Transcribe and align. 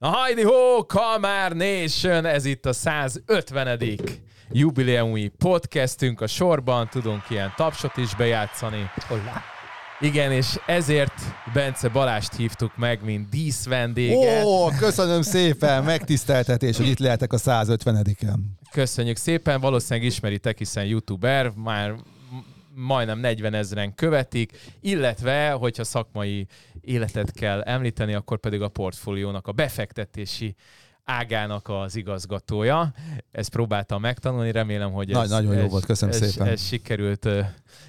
Na 0.00 0.08
hajdi 0.08 0.42
ho, 0.42 0.86
Kalmár 0.86 1.52
Nation, 1.52 2.24
ez 2.24 2.44
itt 2.44 2.66
a 2.66 2.72
150. 2.72 3.80
jubileumi 4.50 5.28
podcastünk 5.28 6.20
a 6.20 6.26
sorban, 6.26 6.88
tudunk 6.88 7.22
ilyen 7.28 7.52
tapsot 7.56 7.96
is 7.96 8.14
bejátszani. 8.14 8.90
Hollá. 9.08 9.42
Igen, 10.00 10.32
és 10.32 10.58
ezért 10.66 11.12
Bence 11.52 11.88
Balást 11.88 12.36
hívtuk 12.36 12.76
meg, 12.76 13.04
mint 13.04 13.28
díszvendéget. 13.28 14.44
Ó, 14.44 14.68
köszönöm 14.68 15.22
szépen, 15.22 15.84
megtiszteltetés, 15.84 16.76
hogy 16.76 16.88
itt 16.88 16.98
lehetek 16.98 17.32
a 17.32 17.38
150-en. 17.38 18.38
Köszönjük 18.70 19.16
szépen, 19.16 19.60
valószínűleg 19.60 20.08
ismeritek, 20.08 20.58
hiszen 20.58 20.84
youtuber, 20.84 21.52
már 21.56 21.94
majdnem 22.74 23.18
40 23.18 23.54
ezeren 23.54 23.94
követik, 23.94 24.52
illetve, 24.80 25.50
hogyha 25.50 25.84
szakmai 25.84 26.46
életet 26.80 27.32
kell 27.32 27.60
említeni, 27.60 28.14
akkor 28.14 28.38
pedig 28.38 28.62
a 28.62 28.68
portfóliónak 28.68 29.46
a 29.46 29.52
befektetési 29.52 30.54
ágának 31.04 31.68
az 31.68 31.96
igazgatója. 31.96 32.92
Ezt 33.32 33.50
próbáltam 33.50 34.00
megtanulni, 34.00 34.52
remélem, 34.52 34.92
hogy 34.92 35.10
ez, 35.10 35.16
Nagy, 35.16 35.28
nagyon 35.28 35.54
jó 35.54 35.62
ez, 35.64 35.70
volt, 35.70 35.84
köszönöm 35.84 36.14
ez, 36.14 36.30
szépen. 36.30 36.46
ez 36.46 36.62
sikerült 36.62 37.28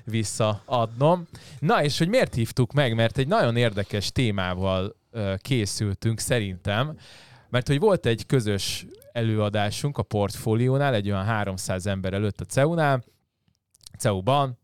visszaadnom. 0.05 1.27
Na 1.59 1.83
és 1.83 1.97
hogy 1.97 2.07
miért 2.07 2.33
hívtuk 2.33 2.73
meg? 2.73 2.95
Mert 2.95 3.17
egy 3.17 3.27
nagyon 3.27 3.55
érdekes 3.55 4.11
témával 4.11 4.95
készültünk 5.37 6.19
szerintem, 6.19 6.97
mert 7.49 7.67
hogy 7.67 7.79
volt 7.79 8.05
egy 8.05 8.25
közös 8.25 8.85
előadásunk 9.11 9.97
a 9.97 10.03
portfóliónál, 10.03 10.93
egy 10.93 11.09
olyan 11.09 11.25
300 11.25 11.85
ember 11.85 12.13
előtt 12.13 12.41
a 12.41 12.45
CEU-nál, 12.45 13.03
CEU-ban, 14.01 14.57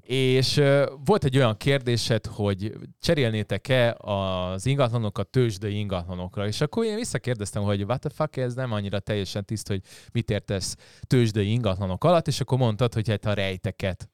és 0.00 0.62
volt 1.04 1.24
egy 1.24 1.36
olyan 1.36 1.56
kérdésed, 1.56 2.26
hogy 2.26 2.72
cserélnétek-e 3.00 3.94
az 3.98 4.66
ingatlanokat 4.66 5.28
tőzsdei 5.28 5.78
ingatlanokra, 5.78 6.46
és 6.46 6.60
akkor 6.60 6.84
én 6.84 6.94
visszakérdeztem, 6.96 7.62
hogy 7.62 7.82
what 7.82 8.00
the 8.00 8.10
fuck, 8.10 8.36
ez 8.36 8.54
nem 8.54 8.72
annyira 8.72 8.98
teljesen 8.98 9.44
tiszt, 9.44 9.68
hogy 9.68 9.80
mit 10.12 10.30
értesz 10.30 10.76
tőzsdei 11.06 11.50
ingatlanok 11.50 12.04
alatt, 12.04 12.26
és 12.26 12.40
akkor 12.40 12.58
mondtad, 12.58 12.94
hogy 12.94 13.08
hát 13.08 13.24
a 13.26 13.32
rejteket 13.32 14.08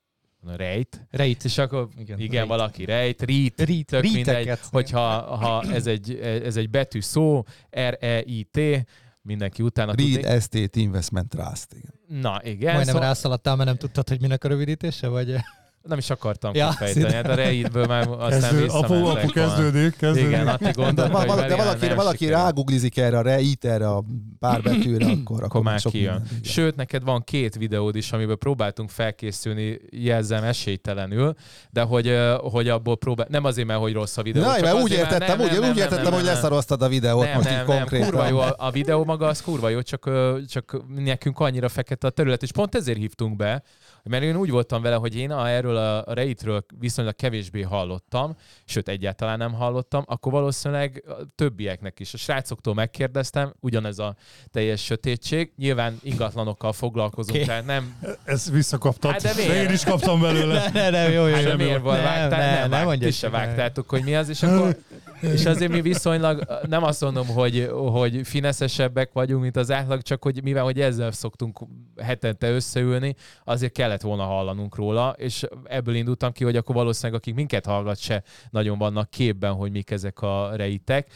rejt, 0.56 1.06
Rejt. 1.10 1.44
és 1.44 1.58
akkor 1.58 1.88
igen, 1.98 2.18
Igen, 2.18 2.36
rejt. 2.36 2.48
valaki 2.48 2.84
rejt, 2.84 3.22
rít, 3.22 3.62
Rít, 3.62 3.86
tök 3.86 4.02
mindegy, 4.02 4.50
hogyha 4.70 5.36
ha 5.36 5.62
ez, 5.72 5.86
egy, 5.86 6.14
ez 6.20 6.56
egy 6.56 6.70
betű 6.70 7.00
szó, 7.00 7.42
R-E-I-T, 7.70 8.86
mindenki 9.30 9.62
utána 9.62 9.92
Reed 9.94 10.12
tudni. 10.12 10.28
Estate 10.28 10.80
Investment 10.80 11.28
Trust. 11.28 11.72
Igen. 11.72 12.20
Na 12.22 12.40
igen, 12.42 12.74
Majdnem 12.74 12.94
szóval 12.94 13.08
rászaladtál, 13.08 13.56
mert 13.56 13.68
nem 13.68 13.78
tudtad, 13.78 14.08
hogy 14.08 14.20
minek 14.20 14.44
a 14.44 14.48
rövidítése, 14.48 15.08
vagy? 15.08 15.36
Nem 15.82 15.98
is 15.98 16.10
akartam 16.10 16.54
Ja, 16.54 16.68
kifejteni, 16.68 17.12
hát 17.14 17.28
a 17.28 17.34
rejtből 17.34 17.86
már 17.86 18.08
aztán 18.18 18.40
Kezdő, 18.40 18.66
apu, 18.66 19.06
apu 19.06 19.28
kezdődik, 19.28 19.96
kezdődik. 19.96 20.28
Igen, 20.28 20.48
Atti 20.48 20.64
De, 20.64 20.70
gondolta, 20.70 21.18
hogy 21.18 21.26
val- 21.26 21.46
de 21.46 21.56
valaki, 21.56 21.94
valaki 21.94 22.26
ráguglizik 22.26 22.96
erre 22.96 23.18
a 23.18 23.22
Reit, 23.22 23.64
erre 23.64 23.88
a 23.88 24.04
pár 24.38 24.62
betűre, 24.62 25.06
akkor, 25.20 25.42
akkor 25.42 25.62
már 25.62 25.80
sok 25.80 25.92
kijön. 25.92 26.12
minden, 26.12 26.28
igen. 26.30 26.44
Sőt, 26.44 26.76
neked 26.76 27.02
van 27.04 27.24
két 27.24 27.56
videód 27.56 27.96
is, 27.96 28.12
amiben 28.12 28.38
próbáltunk 28.38 28.90
felkészülni, 28.90 29.78
jelzem 29.90 30.44
esélytelenül, 30.44 31.34
de 31.70 31.82
hogy, 31.82 32.18
hogy 32.40 32.68
abból 32.68 32.96
próbál... 32.96 33.26
Nem 33.30 33.44
azért, 33.44 33.66
mert 33.66 33.80
hogy 33.80 33.92
rossz 33.92 34.16
a 34.16 34.22
videó. 34.22 34.42
Na, 34.42 34.54
csak 34.54 34.62
mert 34.62 34.82
úgy 34.82 34.92
értettem, 34.92 35.38
nem, 35.38 35.46
úgy, 35.46 35.60
nem, 35.60 35.70
úgy 35.70 35.76
értettem, 35.76 36.04
nem, 36.04 36.12
hogy 36.12 36.24
leszaroztad 36.24 36.82
a 36.82 36.88
videót 36.88 37.24
nem, 37.24 37.34
most 37.34 37.48
nem, 37.48 37.60
így 37.60 37.66
nem, 37.66 37.76
konkrétan. 37.78 38.08
kurva 38.08 38.28
jó, 38.28 38.38
a, 38.38 38.54
a 38.58 38.70
videó 38.70 39.04
maga 39.04 39.26
az 39.26 39.42
kurva 39.42 39.68
jó, 39.68 39.82
csak, 39.82 40.10
csak 40.48 40.82
nekünk 40.96 41.38
annyira 41.40 41.68
fekete 41.68 42.06
a 42.06 42.10
terület, 42.10 42.42
és 42.42 42.52
pont 42.52 42.74
ezért 42.74 42.98
hívtunk 42.98 43.36
be, 43.36 43.62
mert 44.04 44.22
én 44.22 44.36
úgy 44.36 44.50
voltam 44.50 44.82
vele, 44.82 44.94
hogy 44.96 45.16
én 45.16 45.32
erről 45.32 45.76
a, 45.76 46.14
Reitről 46.14 46.64
viszonylag 46.78 47.16
kevésbé 47.16 47.62
hallottam, 47.62 48.36
sőt 48.64 48.88
egyáltalán 48.88 49.38
nem 49.38 49.52
hallottam, 49.52 50.04
akkor 50.06 50.32
valószínűleg 50.32 51.04
a 51.08 51.12
többieknek 51.34 52.00
is. 52.00 52.14
A 52.14 52.16
srácoktól 52.16 52.74
megkérdeztem, 52.74 53.54
ugyanez 53.60 53.98
a 53.98 54.16
teljes 54.50 54.84
sötétség. 54.84 55.52
Nyilván 55.56 55.98
ingatlanokkal 56.02 56.72
foglalkozunk, 56.72 57.36
Oké. 57.36 57.44
tehát 57.44 57.66
nem... 57.66 57.98
Ezt 58.24 58.50
visszakaptad. 58.50 59.10
Hát 59.10 59.22
de 59.22 59.34
de, 59.34 59.48
miért? 59.48 59.68
én 59.68 59.74
is 59.74 59.84
kaptam 59.84 60.20
belőle. 60.20 60.70
Ne, 60.72 60.90
ne, 60.90 61.08
jó, 61.08 61.26
jó, 61.26 61.34
Hát 61.34 61.42
jó. 61.42 61.48
de 61.48 61.56
miért 61.56 61.82
volt? 61.82 61.96
Nem, 61.96 62.04
Vágtál? 62.04 62.38
nem, 62.38 62.50
Nem, 62.50 62.60
nem 62.60 62.70
nem 62.70 62.84
mondja 62.84 63.06
ti 63.06 63.12
se 63.12 63.28
nem. 63.28 63.40
vágtátok, 63.40 63.88
hogy 63.88 64.02
mi 64.04 64.14
az, 64.14 64.28
és 64.28 64.42
akkor 64.42 64.76
és 65.20 65.46
azért 65.46 65.72
mi 65.72 65.80
viszonylag, 65.80 66.60
nem 66.68 66.84
azt 66.84 67.00
mondom, 67.00 67.26
hogy, 67.26 67.70
hogy 67.72 68.20
fineszesebbek 68.24 69.12
vagyunk, 69.12 69.42
mint 69.42 69.56
az 69.56 69.70
átlag, 69.70 70.02
csak 70.02 70.22
hogy 70.22 70.42
mivel 70.42 70.62
hogy 70.62 70.80
ezzel 70.80 71.12
szoktunk 71.12 71.58
hetente 72.02 72.50
összeülni, 72.50 73.14
azért 73.44 73.72
kellett 73.90 74.04
volna 74.04 74.24
hallanunk 74.24 74.74
róla, 74.76 75.14
és 75.18 75.46
ebből 75.64 75.94
indultam 75.94 76.32
ki, 76.32 76.44
hogy 76.44 76.56
akkor 76.56 76.74
valószínűleg 76.74 77.20
akik 77.20 77.34
minket 77.34 77.66
hallgat 77.66 77.98
se 77.98 78.22
nagyon 78.50 78.78
vannak 78.78 79.10
képben, 79.10 79.52
hogy 79.52 79.70
mik 79.70 79.90
ezek 79.90 80.20
a 80.22 80.50
rejtek. 80.56 81.12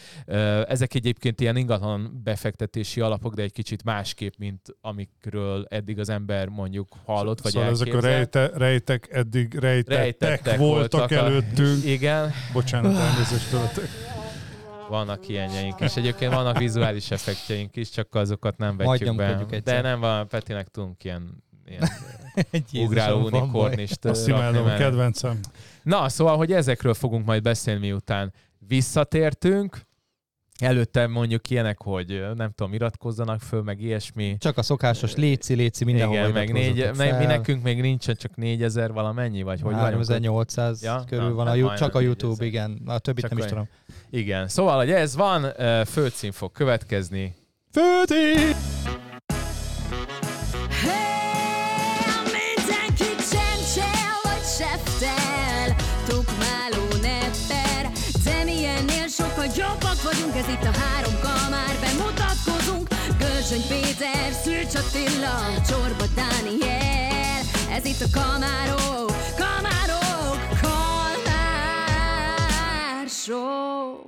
Ezek 0.69 0.95
egyébként 0.95 1.41
ilyen 1.41 1.57
ingatlan 1.57 2.21
befektetési 2.25 3.01
alapok, 3.01 3.35
de 3.35 3.43
egy 3.43 3.53
kicsit 3.53 3.85
másképp, 3.85 4.33
mint 4.39 4.61
amikről 4.81 5.67
eddig 5.69 5.99
az 5.99 6.09
ember 6.09 6.49
mondjuk 6.49 6.89
hallott, 7.05 7.41
vagy 7.41 7.53
szóval 7.53 7.69
ezek 7.69 7.95
a 7.95 8.01
rejte, 8.01 8.51
rejtek 8.55 9.09
eddig 9.12 9.55
rejtettek, 9.55 9.99
Rejtettek 9.99 10.59
voltak, 10.59 10.99
voltak 11.01 11.19
a- 11.19 11.25
előttünk. 11.25 11.85
Igen, 11.85 12.33
Bocsánat, 12.53 12.97
elnézést 12.97 13.51
tőletek. 13.51 13.89
Vannak 14.89 15.29
ilyenjeink 15.29 15.81
is. 15.81 15.97
Egyébként 15.97 16.33
vannak 16.35 16.59
vizuális 16.59 17.11
effektjeink 17.11 17.77
is, 17.77 17.91
csak 17.91 18.15
azokat 18.15 18.56
nem 18.59 18.75
Majd 18.75 18.89
vetjük 18.99 19.17
be. 19.17 19.27
nyomkodjuk 19.29 19.62
De 19.62 19.81
nem 19.81 20.01
van, 20.01 20.29
Petinek 20.29 20.69
tudunk 20.69 21.05
ilyen, 21.05 21.43
ilyen 21.66 21.88
Jézusom, 22.52 22.86
ugráló 22.86 23.25
unikornist 23.25 24.04
Azt 24.04 24.28
imádom, 24.28 24.66
kedvencem. 24.76 25.38
Na, 25.82 26.08
szóval, 26.08 26.36
hogy 26.36 26.52
ezekről 26.52 26.94
fogunk 26.94 27.26
majd 27.26 27.42
beszélni, 27.42 27.80
miután 27.80 28.32
visszatértünk. 28.58 29.80
Előtte 30.60 31.06
mondjuk 31.06 31.50
ilyenek, 31.50 31.82
hogy 31.82 32.25
nem 32.34 32.50
tudom, 32.50 32.72
iratkozzanak 32.72 33.41
föl, 33.41 33.62
meg 33.62 33.80
ilyesmi. 33.80 34.36
Csak 34.38 34.58
a 34.58 34.62
szokásos 34.62 35.14
léci, 35.14 35.54
léci 35.54 35.84
mindenhol 35.84 36.16
Igen, 36.16 36.30
meg 36.30 36.52
négy, 36.52 36.91
meg, 36.97 37.19
mi 37.19 37.25
nekünk 37.25 37.62
még 37.62 37.81
nincsen 37.81 38.16
csak 38.16 38.36
4000 38.36 38.92
valamennyi, 38.92 39.42
vagy 39.42 39.60
hogy 39.60 39.72
vagyunk? 39.72 39.84
3800 39.84 40.82
Ja? 40.82 41.04
körül 41.08 41.28
Na, 41.28 41.34
van, 41.34 41.46
a, 41.46 41.48
hát 41.50 41.58
majdnem 41.58 41.76
csak 41.76 41.94
a 41.94 42.00
YouTube, 42.00 42.44
4000. 42.44 42.46
igen. 42.46 42.82
A 42.86 42.98
többit 42.98 43.22
Csak 43.22 43.31
nem 43.31 43.38
is 43.38 43.44
tudom. 43.46 43.69
Igen, 44.10 44.48
szóval, 44.48 44.76
hogy 44.76 44.91
ez 44.91 45.16
van, 45.16 45.52
főcím 45.86 46.32
fog 46.32 46.52
következni. 46.52 47.34
Főti! 47.72 48.54
Vagyunk 60.34 60.49
Ez 60.49 60.49
itt 60.49 60.65
a 60.65 60.72
három 60.78 61.15
kamár 61.22 61.75
Bemutatkozunk 61.81 62.89
Gölzsöny 63.19 63.67
Péter, 63.69 64.33
Szűcs 64.33 64.75
Attila 64.75 65.62
Csorba 65.69 66.05
Dániel 66.15 67.41
Ez 67.71 67.84
itt 67.84 68.00
a 68.00 68.06
kamárok 68.21 69.12
Kamárok 69.37 70.39
Kalmár 70.62 71.89
Show 73.09 74.03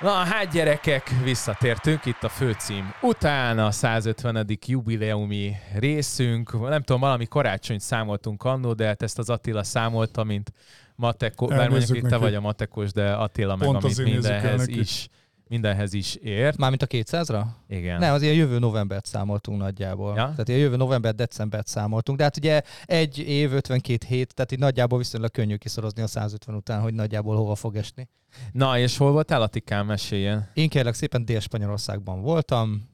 Na 0.00 0.12
hát 0.12 0.52
gyerekek, 0.52 1.10
visszatértünk 1.24 2.04
itt 2.04 2.22
a 2.22 2.28
főcím. 2.28 2.94
Utána 3.00 3.66
a 3.66 3.70
150. 3.70 4.46
jubileumi 4.66 5.56
részünk, 5.78 6.68
nem 6.68 6.82
tudom, 6.82 7.00
valami 7.00 7.26
karácsonyt 7.26 7.80
számoltunk 7.80 8.42
annó, 8.42 8.72
de 8.72 8.86
hát 8.86 9.02
ezt 9.02 9.18
az 9.18 9.30
Attila 9.30 9.64
számolta, 9.64 10.24
mint 10.24 10.52
Mateko, 10.96 11.46
bár 11.46 11.68
mondjuk 11.68 11.96
itt 11.96 12.08
te 12.08 12.16
vagy 12.16 12.34
a 12.34 12.40
Matekos, 12.40 12.92
de 12.92 13.12
Attila 13.12 13.56
meg 13.56 13.68
Pont 13.68 13.84
amit 13.84 14.04
mindenhez 14.04 14.66
is, 14.66 15.08
mindenhez 15.48 15.92
is 15.92 16.14
ért. 16.14 16.56
Mármint 16.56 16.82
a 16.82 16.86
200-ra? 16.86 17.42
Igen. 17.68 17.98
Nem, 17.98 18.14
az 18.14 18.22
ilyen 18.22 18.34
jövő 18.34 18.58
novembert 18.58 19.06
számoltunk 19.06 19.58
nagyjából. 19.58 20.08
Ja? 20.08 20.14
Tehát 20.30 20.48
ilyen 20.48 20.60
jövő 20.60 20.76
november, 20.76 21.14
decembert 21.14 21.66
számoltunk. 21.66 22.18
De 22.18 22.24
hát 22.24 22.36
ugye 22.36 22.60
egy 22.84 23.18
év, 23.18 23.52
52 23.52 24.06
hét, 24.08 24.34
tehát 24.34 24.52
így 24.52 24.58
nagyjából 24.58 24.98
viszonylag 24.98 25.30
könnyű 25.30 25.56
kiszorozni 25.56 26.02
a 26.02 26.06
150 26.06 26.54
után, 26.54 26.80
hogy 26.80 26.94
nagyjából 26.94 27.36
hova 27.36 27.54
fog 27.54 27.76
esni. 27.76 28.08
Na, 28.52 28.78
és 28.78 28.96
hol 28.96 29.12
voltál, 29.12 29.42
Attikám, 29.42 29.86
meséljen. 29.86 30.50
Én 30.54 30.68
kérlek 30.68 30.94
szépen 30.94 31.24
Dél-Spanyolországban 31.24 32.20
voltam, 32.20 32.88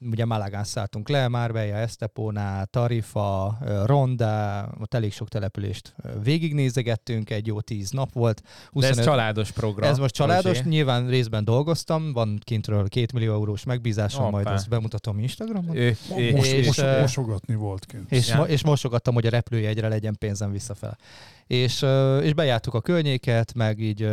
ugye 0.00 0.24
Malagán 0.24 0.64
szálltunk 0.64 1.08
le, 1.08 1.28
Marbella, 1.28 1.76
Estepona, 1.76 2.64
Tarifa, 2.64 3.58
Ronda, 3.84 4.68
ott 4.80 4.94
elég 4.94 5.12
sok 5.12 5.28
települést 5.28 5.94
végignézegettünk, 6.22 7.30
egy 7.30 7.46
jó 7.46 7.60
tíz 7.60 7.90
nap 7.90 8.12
volt. 8.12 8.42
De 8.72 8.88
ez 8.88 9.02
családos 9.04 9.50
program. 9.50 9.90
ez 9.90 9.98
most 9.98 10.14
családos, 10.14 10.56
Rozsé. 10.56 10.68
nyilván 10.68 11.06
részben 11.08 11.44
dolgoztam, 11.44 12.12
van 12.12 12.38
kintről 12.44 12.88
két 12.88 13.12
millió 13.12 13.32
eurós 13.32 13.64
megbízásom, 13.64 14.20
Hoppá. 14.24 14.34
majd 14.34 14.46
azt 14.46 14.68
bemutatom 14.68 15.18
Instagramon. 15.18 15.76
Ő, 15.76 15.96
Most, 16.34 16.52
És, 16.52 16.66
most, 16.66 17.00
mosogatni 17.00 17.54
volt 17.54 17.84
kint. 17.86 18.12
És, 18.12 18.28
Ja. 18.28 18.42
és 18.42 18.64
mosogattam, 18.64 19.14
hogy 19.14 19.26
a 19.26 19.30
repülőjegyre 19.30 19.88
legyen 19.88 20.16
pénzem 20.18 20.50
visszafel. 20.50 20.98
És, 21.48 21.86
és 22.22 22.34
bejártuk 22.34 22.74
a 22.74 22.80
környéket, 22.80 23.54
meg 23.54 23.80
így 23.80 24.08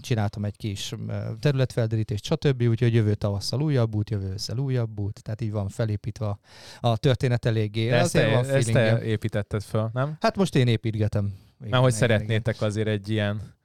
csináltam 0.00 0.44
egy 0.44 0.56
kis 0.56 0.94
területfelderítést, 1.40 2.24
stb. 2.24 2.62
Úgyhogy 2.62 2.94
jövő 2.94 3.14
tavasszal 3.14 3.62
újabb 3.62 3.94
út, 3.94 4.10
jövő 4.10 4.32
ősszel 4.32 4.58
újabb 4.58 5.00
út, 5.00 5.22
tehát 5.22 5.40
így 5.40 5.52
van 5.52 5.68
felépítve 5.68 6.38
a, 6.80 6.96
történet 6.96 7.44
eléggé. 7.44 7.88
de 7.88 7.96
ezt, 7.96 8.12
te, 8.12 8.30
van 8.30 8.44
ezt 8.44 8.72
te 8.72 9.02
építetted 9.02 9.62
föl, 9.62 9.90
nem? 9.92 10.16
Hát 10.20 10.36
most 10.36 10.54
én 10.54 10.68
építgetem. 10.68 11.24
Igen, 11.58 11.70
Mert 11.70 11.82
hogy 11.82 11.94
igen, 11.94 12.08
szeretnétek 12.08 12.60
azért 12.60 12.88
egy 12.88 13.08
ilyen 13.08 13.34
igen. 13.36 13.55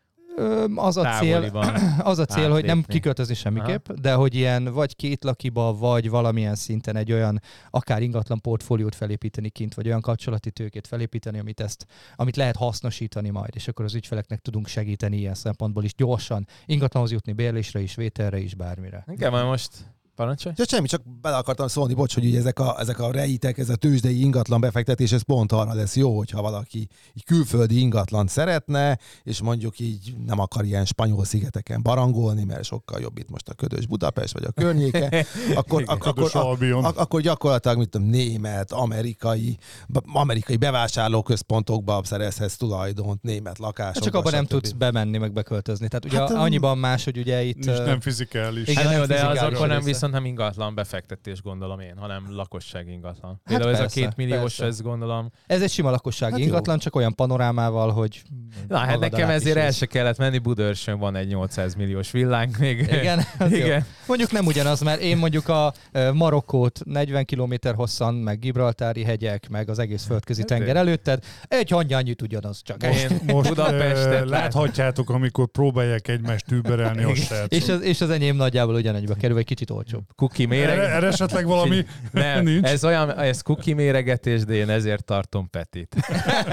Az 0.75 0.97
a 0.97 1.17
cél, 1.19 1.43
az 2.11 2.19
a 2.19 2.25
cél, 2.25 2.51
hogy 2.51 2.65
nem 2.65 2.83
kiköltözni 2.83 3.33
semmiképp, 3.33 3.91
de 3.91 4.13
hogy 4.13 4.35
ilyen 4.35 4.63
vagy 4.63 4.95
két 4.95 5.23
lakiba, 5.23 5.73
vagy 5.73 6.09
valamilyen 6.09 6.55
szinten 6.55 6.95
egy 6.95 7.11
olyan 7.11 7.41
akár 7.69 8.01
ingatlan 8.01 8.41
portfóliót 8.41 8.95
felépíteni 8.95 9.49
kint, 9.49 9.73
vagy 9.73 9.87
olyan 9.87 10.01
kapcsolati 10.01 10.51
tőkét 10.51 10.87
felépíteni, 10.87 11.39
amit 11.39 11.59
ezt, 11.59 11.85
amit 12.15 12.35
lehet 12.35 12.55
hasznosítani 12.55 13.29
majd, 13.29 13.51
és 13.55 13.67
akkor 13.67 13.85
az 13.85 13.95
ügyfeleknek 13.95 14.39
tudunk 14.39 14.67
segíteni 14.67 15.17
ilyen 15.17 15.35
szempontból 15.35 15.83
is 15.83 15.95
gyorsan. 15.95 16.47
Ingatlanhoz 16.65 17.11
jutni, 17.11 17.33
bérlésre 17.33 17.79
is, 17.79 17.95
vételre 17.95 18.37
is, 18.39 18.55
bármire. 18.55 19.03
Igen, 19.07 19.31
majd 19.31 19.45
most 19.45 19.71
parancsolj. 20.15 20.55
Ja, 20.57 20.65
semmi, 20.67 20.87
csak 20.87 21.01
bele 21.21 21.37
akartam 21.37 21.67
szólni, 21.67 21.93
bocs, 21.93 22.13
hogy 22.13 22.25
így 22.25 22.35
ezek 22.35 22.59
a, 22.59 22.79
ezek 22.79 22.99
a 22.99 23.11
rejtek, 23.11 23.57
ez 23.57 23.69
a 23.69 23.75
tőzsdei 23.75 24.21
ingatlan 24.21 24.59
befektetés, 24.61 25.11
ez 25.11 25.21
pont 25.21 25.51
arra 25.51 25.73
lesz 25.73 25.95
jó, 25.95 26.17
hogyha 26.17 26.41
valaki 26.41 26.87
így 27.13 27.23
külföldi 27.25 27.79
ingatlant 27.79 28.29
szeretne, 28.29 28.99
és 29.23 29.41
mondjuk 29.41 29.79
így 29.79 30.13
nem 30.25 30.39
akar 30.39 30.65
ilyen 30.65 30.85
spanyol 30.85 31.25
szigeteken 31.25 31.81
barangolni, 31.81 32.43
mert 32.43 32.63
sokkal 32.63 32.99
jobb 33.01 33.17
itt 33.17 33.29
most 33.29 33.49
a 33.49 33.53
ködös 33.53 33.85
Budapest, 33.87 34.33
vagy 34.33 34.43
a 34.43 34.51
környéke, 34.51 35.25
akkor, 35.55 35.83
ak- 35.85 36.05
akkor, 36.05 36.29
Albion. 36.33 36.83
ak- 36.83 36.97
akkor 36.97 37.21
gyakorlatilag, 37.21 37.77
mit 37.77 37.89
tudom, 37.89 38.07
német, 38.07 38.71
amerikai, 38.71 39.57
b- 39.87 40.05
amerikai 40.13 40.57
bevásárlóközpontokba 40.57 42.01
szerezhetsz 42.03 42.55
tulajdont, 42.55 43.21
német 43.21 43.57
lakásokba. 43.57 43.99
Csak 44.05 44.15
abban 44.15 44.31
nem 44.31 44.45
tudsz 44.45 44.71
bemenni, 44.71 45.17
meg 45.17 45.33
beköltözni. 45.33 45.87
Tehát 45.87 46.05
ugye 46.05 46.17
Hát, 46.19 46.29
hát, 46.29 46.37
annyiban 46.37 46.77
más, 46.77 47.03
hogy 47.03 47.17
ugye 47.17 47.43
itt... 47.43 47.65
Nincs 47.65 47.77
ö, 47.79 47.85
nem 47.85 47.99
fizikális. 47.99 48.67
Igen, 48.67 48.83
Hát 48.85 48.97
nem 48.97 49.07
de 49.07 49.25
az 49.27 49.37
akkor 49.37 49.67
nem 49.67 49.77
része. 49.85 49.99
Viszont 50.01 50.23
nem 50.23 50.31
ingatlan 50.31 50.75
befektetés, 50.75 51.41
gondolom 51.41 51.79
én, 51.79 51.97
hanem 51.97 52.25
lakosság 52.29 52.87
ingatlan. 52.87 53.31
Hát 53.31 53.41
Például 53.43 53.71
ez 53.71 53.77
a 53.77 53.81
persze, 53.81 53.99
két 53.99 54.15
milliós, 54.15 54.39
persze. 54.41 54.65
ez 54.65 54.81
gondolom. 54.81 55.31
Ez 55.47 55.61
egy 55.61 55.69
sima 55.69 55.89
lakossági 55.89 56.31
Hát 56.31 56.39
hát 56.39 56.49
jó. 56.49 56.53
ingatlan, 56.53 56.79
csak 56.79 56.95
olyan 56.95 57.15
panorámával, 57.15 57.91
hogy... 57.91 58.21
Na, 58.67 58.77
hát 58.77 58.99
nekem 58.99 59.29
ezért 59.29 59.57
el 59.57 59.71
se 59.71 59.85
kellett 59.85 60.17
menni, 60.17 60.37
Budörsön 60.37 60.99
van 60.99 61.15
egy 61.15 61.27
800 61.27 61.75
milliós 61.75 62.11
villánk 62.11 62.57
még. 62.57 62.79
Igen, 62.79 63.21
az 63.37 63.51
jó. 63.51 63.57
Igen. 63.57 63.85
Mondjuk 64.07 64.31
nem 64.31 64.45
ugyanaz, 64.45 64.81
mert 64.81 65.01
én 65.01 65.17
mondjuk 65.17 65.47
a 65.47 65.73
Marokkót 66.13 66.79
40 66.83 67.25
km 67.25 67.53
hosszan, 67.75 68.13
meg 68.13 68.39
Gibraltári 68.39 69.03
hegyek, 69.03 69.49
meg 69.49 69.69
az 69.69 69.79
egész 69.79 70.05
földközi 70.05 70.39
Hát 70.39 70.49
tenger 70.49 70.75
előtted, 70.75 71.23
egy 71.47 71.69
hangyányit 71.69 72.21
ugyanaz 72.21 72.61
csak. 72.63 72.83
Én 72.83 73.19
Most 73.25 73.49
Budapestet 73.49 74.29
láthatjátok, 74.29 75.09
amikor 75.09 75.47
próbálják 75.47 76.07
egymást 76.07 76.51
überelni 76.51 77.03
a 77.03 77.11
És 77.47 77.69
az, 77.69 77.81
és 77.81 78.01
az 78.01 78.09
enyém 78.09 78.35
nagyjából 78.35 78.75
ugyanegybe 78.75 79.15
kerül, 79.15 79.37
egy 79.37 79.45
kicsit 79.45 79.69
olcsóbb. 79.69 79.90
Kuki 80.15 80.45
méreg. 80.45 80.77
erre 80.77 81.07
esetleg 81.07 81.45
valami 81.45 81.85
Nem, 82.11 82.43
nincs. 82.43 82.67
ez 82.67 82.83
olyan, 82.85 83.17
ez 83.19 83.41
kuki 83.41 83.73
méregetés, 83.73 84.43
de 84.43 84.53
én 84.53 84.69
ezért 84.69 85.03
tartom 85.05 85.49
Petit. 85.49 85.95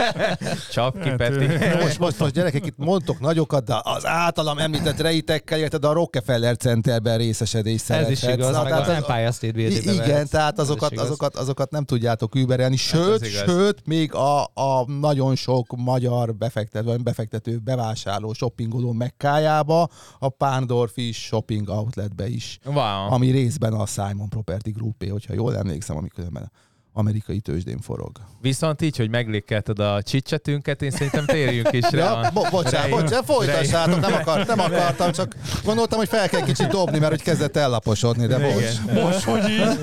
Csap 0.72 1.00
ki, 1.02 1.08
Hát, 1.08 1.16
Peti. 1.16 1.46
Most, 1.82 1.98
most, 1.98 2.18
most 2.18 2.32
gyerekek, 2.32 2.66
itt 2.66 2.76
mondtok 2.76 3.20
nagyokat, 3.20 3.64
de 3.64 3.80
az 3.82 4.06
általam 4.06 4.58
említett 4.58 5.00
rejtekkel, 5.00 5.58
érted 5.58 5.84
a 5.84 5.92
Rockefeller 5.92 6.56
Centerben 6.56 7.18
részesedés 7.18 7.74
Ez 7.74 7.80
szerethetsz. 7.80 8.22
is 8.22 8.28
igaz, 8.28 8.50
Na, 8.50 8.62
meg 8.62 8.72
tehát 8.72 8.88
az 8.88 8.94
Empire 8.94 9.30
State 9.30 9.52
Building-be 9.52 9.92
Igen, 9.92 10.06
vehetsz. 10.06 10.30
tehát 10.30 10.52
Ez 10.52 10.64
azokat, 10.64 10.98
azokat, 10.98 11.36
azokat 11.36 11.70
nem 11.70 11.84
tudjátok 11.84 12.34
überelni. 12.34 12.76
Sőt, 12.76 13.10
Hát 13.10 13.26
igaz. 13.30 13.42
sőt, 13.54 13.86
még 13.86 14.14
a, 14.14 14.42
a 14.44 14.84
nagyon 15.00 15.36
sok 15.36 15.66
magyar 15.76 16.34
befektető, 16.34 16.84
vagy 16.86 17.02
befektető, 17.02 17.58
bevásárló, 17.58 18.32
shoppingoló 18.32 18.92
Mekkájába, 18.92 19.88
a 20.18 20.28
Pándorfi 20.28 21.12
Shopping 21.12 21.68
Outletbe 21.68 22.28
is, 22.28 22.58
Wow. 22.64 22.76
ami 23.12 23.27
részben 23.30 23.72
a 23.72 23.86
Simon 23.86 24.28
Property 24.28 24.70
Group, 24.70 25.04
hogyha 25.10 25.34
jól 25.34 25.56
emlékszem, 25.56 25.96
ami 25.96 26.08
különben 26.08 26.50
amerikai 26.92 27.40
tőzsdén 27.40 27.78
forog. 27.78 28.10
Viszont 28.40 28.82
így, 28.82 28.96
hogy 28.96 29.10
meglékelted 29.10 29.78
a 29.78 30.02
csicsetünket, 30.02 30.82
én 30.82 30.90
szerintem 30.90 31.24
térjünk 31.24 31.72
is 31.72 31.90
rá. 31.90 32.20
Ja, 32.22 32.30
bo- 32.34 32.50
bocsánat, 32.50 32.90
bocsánat, 32.90 33.24
folytassátok, 33.24 34.00
nem, 34.00 34.12
akar, 34.12 34.46
nem 34.46 34.60
akartam, 34.60 35.12
csak 35.12 35.36
gondoltam, 35.64 35.98
hogy 35.98 36.08
fel 36.08 36.28
kell 36.28 36.42
kicsit 36.42 36.66
dobni, 36.66 36.98
mert 36.98 37.10
hogy 37.10 37.22
kezdett 37.22 37.56
ellaposodni, 37.56 38.26
de 38.26 38.38
bocs. 38.38 38.54
Igen. 38.84 39.02
most, 39.02 39.22
hogy 39.22 39.48
így, 39.50 39.78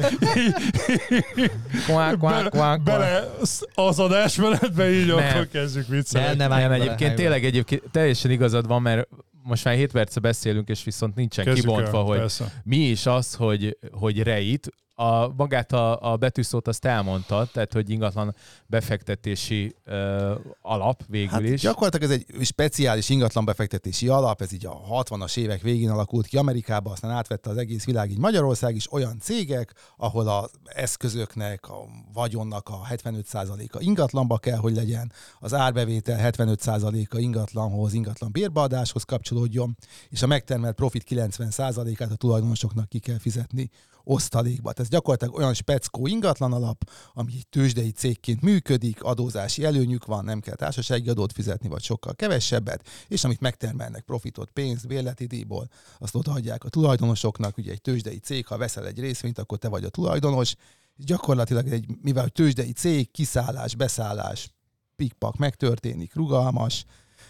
Kvák, 1.86 2.18
kvák, 2.18 2.20
bele, 2.20 2.50
kvák, 2.50 2.82
bele 2.84 3.34
az 3.76 4.00
adásmenetbe 4.00 4.92
így, 4.92 5.08
Nem. 5.08 5.18
akkor 5.18 5.48
kezdjük 5.48 5.88
viccelni. 5.88 6.38
Nem, 6.38 6.50
nem, 6.50 6.60
Nem, 6.60 6.72
egyébként 6.72 7.16
tényleg 7.16 7.46
egyébként 7.46 7.84
teljesen 7.92 8.32
igazad 8.32 8.68
van, 8.68 8.82
mert 8.82 9.08
most 9.46 9.66
már 9.66 9.76
7 9.76 9.92
perce 9.92 10.20
beszélünk, 10.20 10.70
és 10.70 10.84
viszont 10.84 11.16
nincsen 11.16 11.46
Kezdjük 11.46 11.66
kibontva, 11.66 11.98
el, 11.98 12.04
hogy 12.04 12.18
persze. 12.18 12.62
mi 12.64 12.78
is 12.78 13.06
az, 13.06 13.34
hogy, 13.34 13.78
hogy 13.92 14.24
rejít. 14.24 14.70
A, 14.98 15.34
magát 15.34 15.72
a, 15.72 16.12
a 16.12 16.18
betűszót 16.18 16.68
azt 16.68 16.86
elmondta, 16.86 17.48
tehát 17.54 17.74
hogy 17.74 17.90
ingatlan 17.90 18.36
befektetési 18.68 19.76
uh, 19.86 20.32
alap 20.62 21.04
végül 21.08 21.30
Hát 21.30 21.42
is. 21.42 21.62
gyakorlatilag 21.62 22.12
ez 22.12 22.18
egy 22.18 22.46
speciális 22.46 23.10
ingatlan 23.10 23.46
befektetési 23.46 24.08
alap, 24.08 24.42
ez 24.42 24.52
így 24.52 24.66
a 24.66 25.04
60-as 25.04 25.38
évek 25.38 25.62
végén 25.62 25.90
alakult 25.90 26.28
ki 26.28 26.38
Amerikába, 26.38 26.92
aztán 26.92 27.12
átvette 27.12 27.50
az 27.50 27.58
egész 27.58 27.86
világ, 27.86 28.12
így 28.12 28.18
Magyarország 28.18 28.76
is 28.76 28.92
olyan 28.92 29.20
cégek, 29.20 29.74
ahol 29.98 30.28
az 30.28 30.52
eszközöknek, 30.64 31.70
a 31.70 31.86
vagyonnak 32.14 32.70
a 32.70 32.82
75%-a 32.90 33.78
ingatlanba 33.82 34.38
kell, 34.38 34.58
hogy 34.58 34.76
legyen, 34.76 35.12
az 35.40 35.54
árbevétel 35.54 36.32
75%-a 36.32 37.18
ingatlanhoz, 37.18 37.94
ingatlan 37.94 38.32
bérbeadáshoz 38.32 39.04
kapcsolódjon, 39.04 39.78
és 40.10 40.22
a 40.22 40.28
megtermelt 40.28 40.76
profit 40.76 41.04
90%-át 41.10 42.12
a 42.12 42.16
tulajdonosoknak 42.16 42.90
ki 42.90 43.00
kell 43.00 43.20
fizetni 43.20 43.70
osztalékba. 44.06 44.74
Tehát 44.74 44.92
gyakorlatilag 44.92 45.36
olyan 45.36 45.54
speckó 45.54 46.08
ingatlan 46.08 46.54
alap, 46.54 46.90
ami 47.14 47.32
egy 47.36 47.48
tőzsdei 47.50 47.92
cégként 47.92 48.42
működik, 48.42 49.04
adózási 49.04 49.64
előnyük 49.64 50.06
van, 50.06 50.24
nem 50.24 50.40
kell 50.40 50.56
társasági 50.56 51.10
adót 51.10 51.32
fizetni, 51.32 51.70
vagy 51.70 51.84
sokkal 51.84 52.16
kevesebbet, 52.16 52.88
és 53.08 53.24
amit 53.24 53.40
megtermelnek 53.40 54.04
profitot, 54.04 54.50
pénzt, 54.50 54.88
bérleti 54.88 55.26
díjból, 55.26 55.70
azt 56.00 56.16
odaadják 56.16 56.64
a 56.64 56.70
tulajdonosoknak, 56.70 57.58
ugye 57.58 57.72
egy 57.72 57.82
tőzsdei 57.82 58.18
cég, 58.18 58.48
ha 58.48 58.58
veszel 58.58 58.88
egy 58.88 59.00
részvényt, 59.00 59.40
akkor 59.40 59.58
te 59.58 59.68
vagy 59.68 59.84
a 59.84 59.90
tulajdonos, 59.90 60.56
gyakorlatilag 60.96 61.68
egy, 61.68 61.86
mivel 62.02 62.30
tőzsdei 62.30 62.72
cég, 62.72 63.12
kiszállás, 63.12 63.76
beszállás, 63.76 64.50
pikpak 64.96 65.38
megtörténik, 65.38 66.16
rugalmas, 66.16 66.86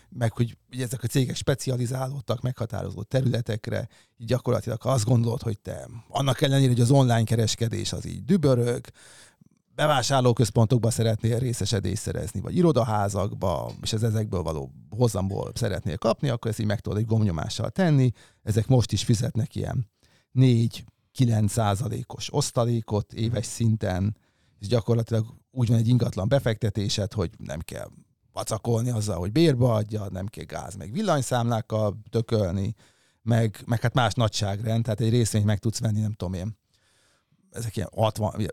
meg 0.10 0.32
hogy 0.32 0.58
ugye 0.72 0.84
ezek 0.84 1.04
a 1.04 1.08
cégek 1.08 1.36
specializálódtak 1.36 2.42
meghatározó 2.42 3.04
területekre, 3.04 3.88
így 4.18 4.28
gyakorlatilag 4.28 4.80
azt 4.84 5.06
gondolod, 5.06 5.42
hogy 5.42 5.60
te 5.60 5.88
annak 6.08 6.42
ellenére, 6.42 6.72
hogy 6.72 6.82
az 6.82 6.92
online 6.92 7.24
kereskedés 7.24 7.94
az 7.94 8.06
így 8.06 8.26
dübörög, 8.26 8.86
bevásárlóközpontokba 9.76 10.90
szeretnél 10.92 11.40
részesedést 11.40 12.02
szerezni, 12.02 12.40
vagy 12.40 12.56
irodaházakba, 12.56 13.72
és 13.82 13.94
az 13.94 14.04
ezekből 14.04 14.42
való 14.42 14.72
hozamból 14.90 15.52
szeretnél 15.54 15.98
kapni, 15.98 16.30
akkor 16.30 16.52
ezt 16.52 16.60
így 16.60 16.66
meg 16.66 16.80
tudod 16.80 16.98
egy 16.98 17.06
gomnyomással 17.06 17.70
tenni. 17.70 18.12
Ezek 18.44 18.68
most 18.68 18.92
is 18.92 19.04
fizetnek 19.04 19.56
ilyen 19.56 19.90
4-9 20.34 21.48
százalékos 21.48 22.34
osztalékot 22.34 23.14
éves 23.14 23.46
szinten, 23.46 24.18
és 24.60 24.68
gyakorlatilag 24.68 25.26
úgy 25.52 25.68
van 25.68 25.78
egy 25.78 25.88
ingatlan 25.88 26.28
befektetésed, 26.28 27.14
hogy 27.14 27.32
nem 27.38 27.60
kell 27.60 27.90
vacakolni 28.36 28.90
azzal, 28.90 29.18
hogy 29.18 29.32
bérbe 29.32 29.66
adja, 29.66 30.08
nem 30.10 30.26
kell 30.26 30.44
gáz, 30.44 30.76
meg 30.76 30.92
villanyszámlákkal 30.92 31.98
tökölni, 32.10 32.76
meg, 33.22 33.58
meg 33.66 33.82
hát 33.82 33.94
más 33.94 34.14
nagyságrend, 34.14 34.84
tehát 34.84 35.00
egy 35.00 35.10
részvényt 35.10 35.46
meg 35.46 35.60
tudsz 35.60 35.80
venni, 35.80 36.02
nem 36.02 36.14
tudom 36.14 36.34
én, 36.34 36.58
ezek 37.52 37.76
ilyen 37.76 37.90
60, 37.96 38.34
ugye, 38.38 38.48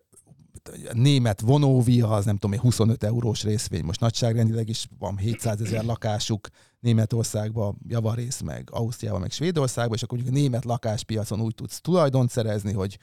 a 0.88 0.94
német 0.94 1.40
vonóvia, 1.40 2.10
az 2.10 2.24
nem 2.24 2.34
tudom 2.36 2.52
én, 2.52 2.60
25 2.60 3.04
eurós 3.04 3.42
részvény, 3.42 3.84
most 3.84 4.00
nagyságrendileg 4.00 4.68
is 4.68 4.88
van 4.98 5.16
700 5.16 5.60
ezer 5.60 5.84
lakásuk 5.84 6.48
Németországban, 6.80 7.78
javarész, 7.88 8.40
meg 8.40 8.68
Ausztriában, 8.72 9.20
meg 9.20 9.30
Svédországban, 9.30 9.96
és 9.96 10.02
akkor 10.02 10.18
mondjuk 10.18 10.36
a 10.36 10.40
német 10.40 10.64
lakáspiacon 10.64 11.40
úgy 11.40 11.54
tudsz 11.54 11.80
tulajdont 11.80 12.30
szerezni, 12.30 12.72
hogy 12.72 12.98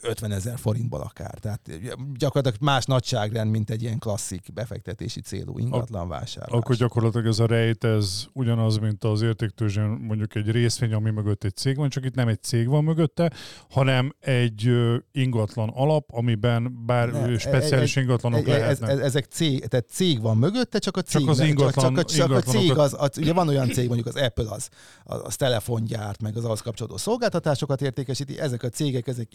50 0.00 0.32
ezer 0.32 0.58
forintból 0.58 1.00
akár. 1.00 1.38
Tehát 1.38 1.70
gyakorlatilag 2.14 2.56
más 2.60 2.84
nagyságrend, 2.84 3.50
mint 3.50 3.70
egy 3.70 3.82
ilyen 3.82 3.98
klasszik 3.98 4.52
befektetési 4.54 5.20
célú 5.20 5.58
ingatlan 5.58 6.08
vásárlás. 6.08 6.58
Akkor 6.60 6.76
gyakorlatilag 6.76 7.26
ez 7.26 7.38
a 7.38 7.46
rejt, 7.46 7.84
ez 7.84 8.24
ugyanaz, 8.32 8.78
mint 8.78 9.04
az 9.04 9.22
értéktőzsén 9.22 9.84
mondjuk 9.84 10.34
egy 10.34 10.50
részvény, 10.50 10.92
ami 10.92 11.10
mögött 11.10 11.44
egy 11.44 11.56
cég 11.56 11.76
van, 11.76 11.88
csak 11.88 12.04
itt 12.04 12.14
nem 12.14 12.28
egy 12.28 12.42
cég 12.42 12.68
van 12.68 12.84
mögötte, 12.84 13.32
hanem 13.70 14.14
egy 14.20 14.70
ingatlan 15.12 15.68
alap, 15.68 16.10
amiben 16.12 16.84
bár 16.86 17.08
Ne, 17.08 17.28
ö, 17.30 17.38
speciális 17.38 17.96
egy- 17.96 18.02
ingatlanok 18.02 18.48
Ez, 18.48 18.54
ez, 18.54 18.60
lehetnek. 18.60 18.90
ez, 18.90 18.98
ezek 18.98 19.24
cég, 19.24 19.66
tehát 19.66 19.86
cég 19.88 20.20
van 20.20 20.36
mögötte, 20.36 20.78
csak 20.78 20.96
a 20.96 21.02
cég, 21.02 21.28
az 21.28 21.40
ingatlan- 21.40 21.94
csak, 21.96 22.04
csak, 22.04 22.28
csak 22.28 22.36
a 22.36 22.40
cég 22.40 22.78
az, 22.78 22.94
az, 22.98 23.18
ugye 23.18 23.32
van 23.32 23.48
olyan 23.48 23.68
cég, 23.70 23.86
mondjuk 23.86 24.06
az 24.06 24.16
Apple 24.22 24.50
az, 24.50 24.68
az, 25.04 25.20
az 25.24 25.36
telefongyárt, 25.36 26.22
meg 26.22 26.36
az 26.36 26.44
ahhoz 26.44 26.60
kapcsolódó 26.60 26.96
szolgáltatásokat 26.96 27.82
értékesíti, 27.82 28.38
ezek 28.40 28.62
a 28.62 28.68
cégek, 28.68 29.06
ezek 29.06 29.34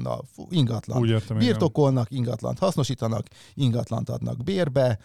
ingatlannal, 0.00 0.48
ingatlan 0.50 0.98
Úgy 0.98 1.08
értem, 1.08 1.36
igen. 1.36 1.48
birtokolnak, 1.48 2.10
ingatlant 2.10 2.58
hasznosítanak, 2.58 3.26
ingatlant 3.54 4.08
adnak 4.08 4.42
bérbe, 4.42 4.98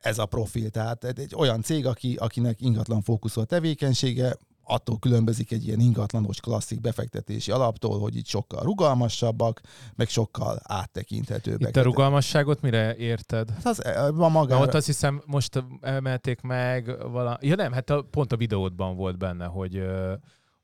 ez 0.00 0.18
a 0.18 0.26
profil. 0.26 0.70
Tehát 0.70 1.04
egy 1.04 1.34
olyan 1.36 1.62
cég, 1.62 1.86
aki, 1.86 2.16
akinek 2.16 2.60
ingatlan 2.60 3.02
fókuszú 3.02 3.40
a 3.40 3.44
tevékenysége, 3.44 4.36
attól 4.70 4.98
különbözik 4.98 5.52
egy 5.52 5.66
ilyen 5.66 5.80
ingatlanos 5.80 6.40
klasszik 6.40 6.80
befektetési 6.80 7.50
alaptól, 7.50 7.98
hogy 7.98 8.16
itt 8.16 8.26
sokkal 8.26 8.62
rugalmasabbak, 8.62 9.60
meg 9.94 10.08
sokkal 10.08 10.60
áttekinthetőbbek. 10.62 11.68
Itt 11.68 11.76
a 11.76 11.82
rugalmasságot 11.82 12.60
mire 12.60 12.96
érted? 12.96 13.50
Hát 13.50 13.66
az, 13.66 13.84
eh, 13.84 14.20
a 14.20 14.28
maga... 14.28 14.54
Na, 14.54 14.60
ott 14.60 14.74
azt 14.74 14.86
hiszem, 14.86 15.22
most 15.26 15.64
emelték 15.80 16.40
meg 16.40 17.10
vala... 17.10 17.38
Ja 17.40 17.54
nem, 17.54 17.72
hát 17.72 17.90
a, 17.90 18.02
pont 18.02 18.32
a 18.32 18.36
videódban 18.36 18.96
volt 18.96 19.18
benne, 19.18 19.44
hogy 19.44 19.82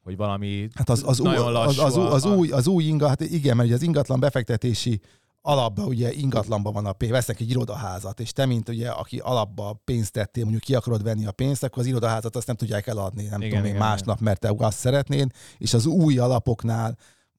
hogy 0.06 0.16
valami 0.16 0.68
Hát 0.74 0.88
az, 0.90 1.02
az, 1.06 1.20
új, 1.20 1.26
nagyon 1.26 1.56
az, 1.56 1.76
lassú. 1.76 2.00
az, 2.00 2.12
az, 2.14 2.24
a- 2.24 2.34
új, 2.34 2.50
az 2.50 2.66
új 2.66 2.84
inga, 2.84 3.08
hát 3.08 3.20
igen, 3.20 3.56
mert 3.56 3.68
ugye 3.68 3.76
az 3.76 3.82
ingatlan 3.82 4.20
befektetési 4.20 5.00
alapban 5.42 5.86
ugye 5.86 6.12
ingatlanban 6.12 6.72
van 6.72 6.86
a 6.86 6.92
pénz, 6.92 7.12
vesznek 7.12 7.40
egy 7.40 7.50
irodaházat, 7.50 8.20
és 8.20 8.32
te, 8.32 8.46
mint 8.46 8.68
ugye, 8.68 8.88
aki 8.88 9.18
alapba 9.18 9.80
pénzt 9.84 10.12
tettél, 10.12 10.42
mondjuk 10.42 10.64
ki 10.64 10.74
akarod 10.74 11.02
venni 11.02 11.26
a 11.26 11.32
pénzt, 11.32 11.62
akkor 11.62 11.78
az 11.82 11.86
irodaházat 11.88 12.36
azt 12.36 12.46
nem 12.46 12.56
tudják 12.56 12.86
eladni, 12.86 13.22
nem 13.22 13.40
Igen, 13.40 13.50
tudom 13.50 13.64
én, 13.64 13.74
igen, 13.74 13.86
másnap, 13.86 14.20
mert 14.20 14.40
te 14.40 14.54
azt 14.58 14.78
szeretnéd, 14.78 15.30
és 15.58 15.74
az 15.74 15.86
új 15.86 16.18
alapoknál 16.18 16.98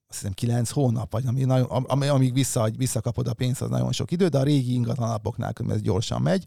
azt 0.10 0.20
hiszem 0.20 0.34
kilenc 0.34 0.70
hónap, 0.70 1.12
vagy 1.12 1.26
ami 1.28 1.44
nagyon, 1.44 1.66
ami, 1.66 2.08
amíg 2.08 2.34
vissza, 2.34 2.70
visszakapod 2.78 3.28
a 3.28 3.34
pénzt, 3.34 3.62
az 3.62 3.70
nagyon 3.70 3.92
sok 3.92 4.12
idő, 4.12 4.28
de 4.28 4.38
a 4.38 4.44
régi 4.44 4.74
ingatlan 4.74 5.08
alapoknál 5.10 5.54
ez 5.70 5.82
gyorsan 5.82 6.22
megy. 6.22 6.44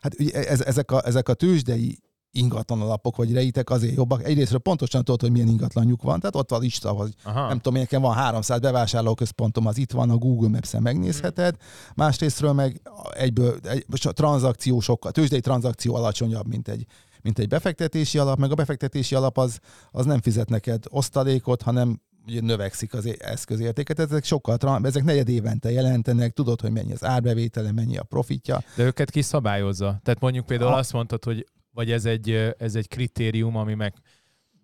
Hát 0.00 0.20
ugye 0.20 0.48
ez, 0.48 0.60
ezek, 0.60 0.90
a, 0.90 1.06
ezek 1.06 1.28
a 1.28 1.34
tőzsdei 1.34 1.98
ingatlan 2.38 2.80
alapok 2.80 3.16
vagy 3.16 3.32
rejtek 3.32 3.70
azért 3.70 3.96
jobbak. 3.96 4.24
Egyrésztről 4.24 4.58
pontosan 4.58 5.04
tudod, 5.04 5.20
hogy 5.20 5.30
milyen 5.30 5.48
ingatlanjuk 5.48 6.02
van, 6.02 6.20
tehát 6.20 6.36
ott 6.36 6.50
van 6.50 6.60
lista, 6.60 6.90
hogy 6.90 7.14
Aha. 7.22 7.48
nem 7.48 7.58
tudom, 7.58 7.78
nekem 7.78 8.00
van 8.00 8.14
300 8.14 8.60
bevásárlóközpontom, 8.60 9.66
az 9.66 9.78
itt 9.78 9.92
van, 9.92 10.10
a 10.10 10.16
Google 10.16 10.48
Maps-en 10.48 10.82
megnézheted. 10.82 11.56
Másrésztről 11.94 12.52
meg 12.52 12.80
egyből, 13.10 13.58
egy, 13.62 13.84
a 14.04 14.12
tranzakció 14.12 14.80
sokkal, 14.80 15.10
tőzsdei 15.10 15.40
tranzakció 15.40 15.94
alacsonyabb, 15.94 16.46
mint 16.46 16.68
egy, 16.68 16.86
mint 17.22 17.38
egy 17.38 17.48
befektetési 17.48 18.18
alap, 18.18 18.38
meg 18.38 18.50
a 18.50 18.54
befektetési 18.54 19.14
alap 19.14 19.38
az, 19.38 19.58
az 19.90 20.04
nem 20.04 20.20
fizet 20.20 20.48
neked 20.48 20.84
osztalékot, 20.88 21.62
hanem 21.62 22.00
ugye 22.26 22.40
növekszik 22.40 22.94
az 22.94 23.16
eszközértéke. 23.18 23.94
Tehát 23.94 24.10
ezek 24.10 24.24
sokkal, 24.24 24.80
ezek 24.82 25.04
negyed 25.04 25.28
évente 25.28 25.70
jelentenek, 25.70 26.32
tudod, 26.32 26.60
hogy 26.60 26.70
mennyi 26.70 26.92
az 26.92 27.04
árbevétele, 27.04 27.72
mennyi 27.72 27.96
a 27.96 28.02
profitja. 28.02 28.62
De 28.76 28.84
őket 28.84 29.10
ki 29.10 29.22
szabályozza? 29.22 30.00
Tehát 30.02 30.20
mondjuk 30.20 30.46
például 30.46 30.72
A- 30.72 30.76
azt 30.76 30.92
mondtad, 30.92 31.24
hogy 31.24 31.46
vagy 31.78 31.90
ez 31.90 32.04
egy, 32.04 32.54
ez 32.58 32.74
egy 32.74 32.88
kritérium, 32.88 33.56
ami 33.56 33.74
meg 33.74 33.94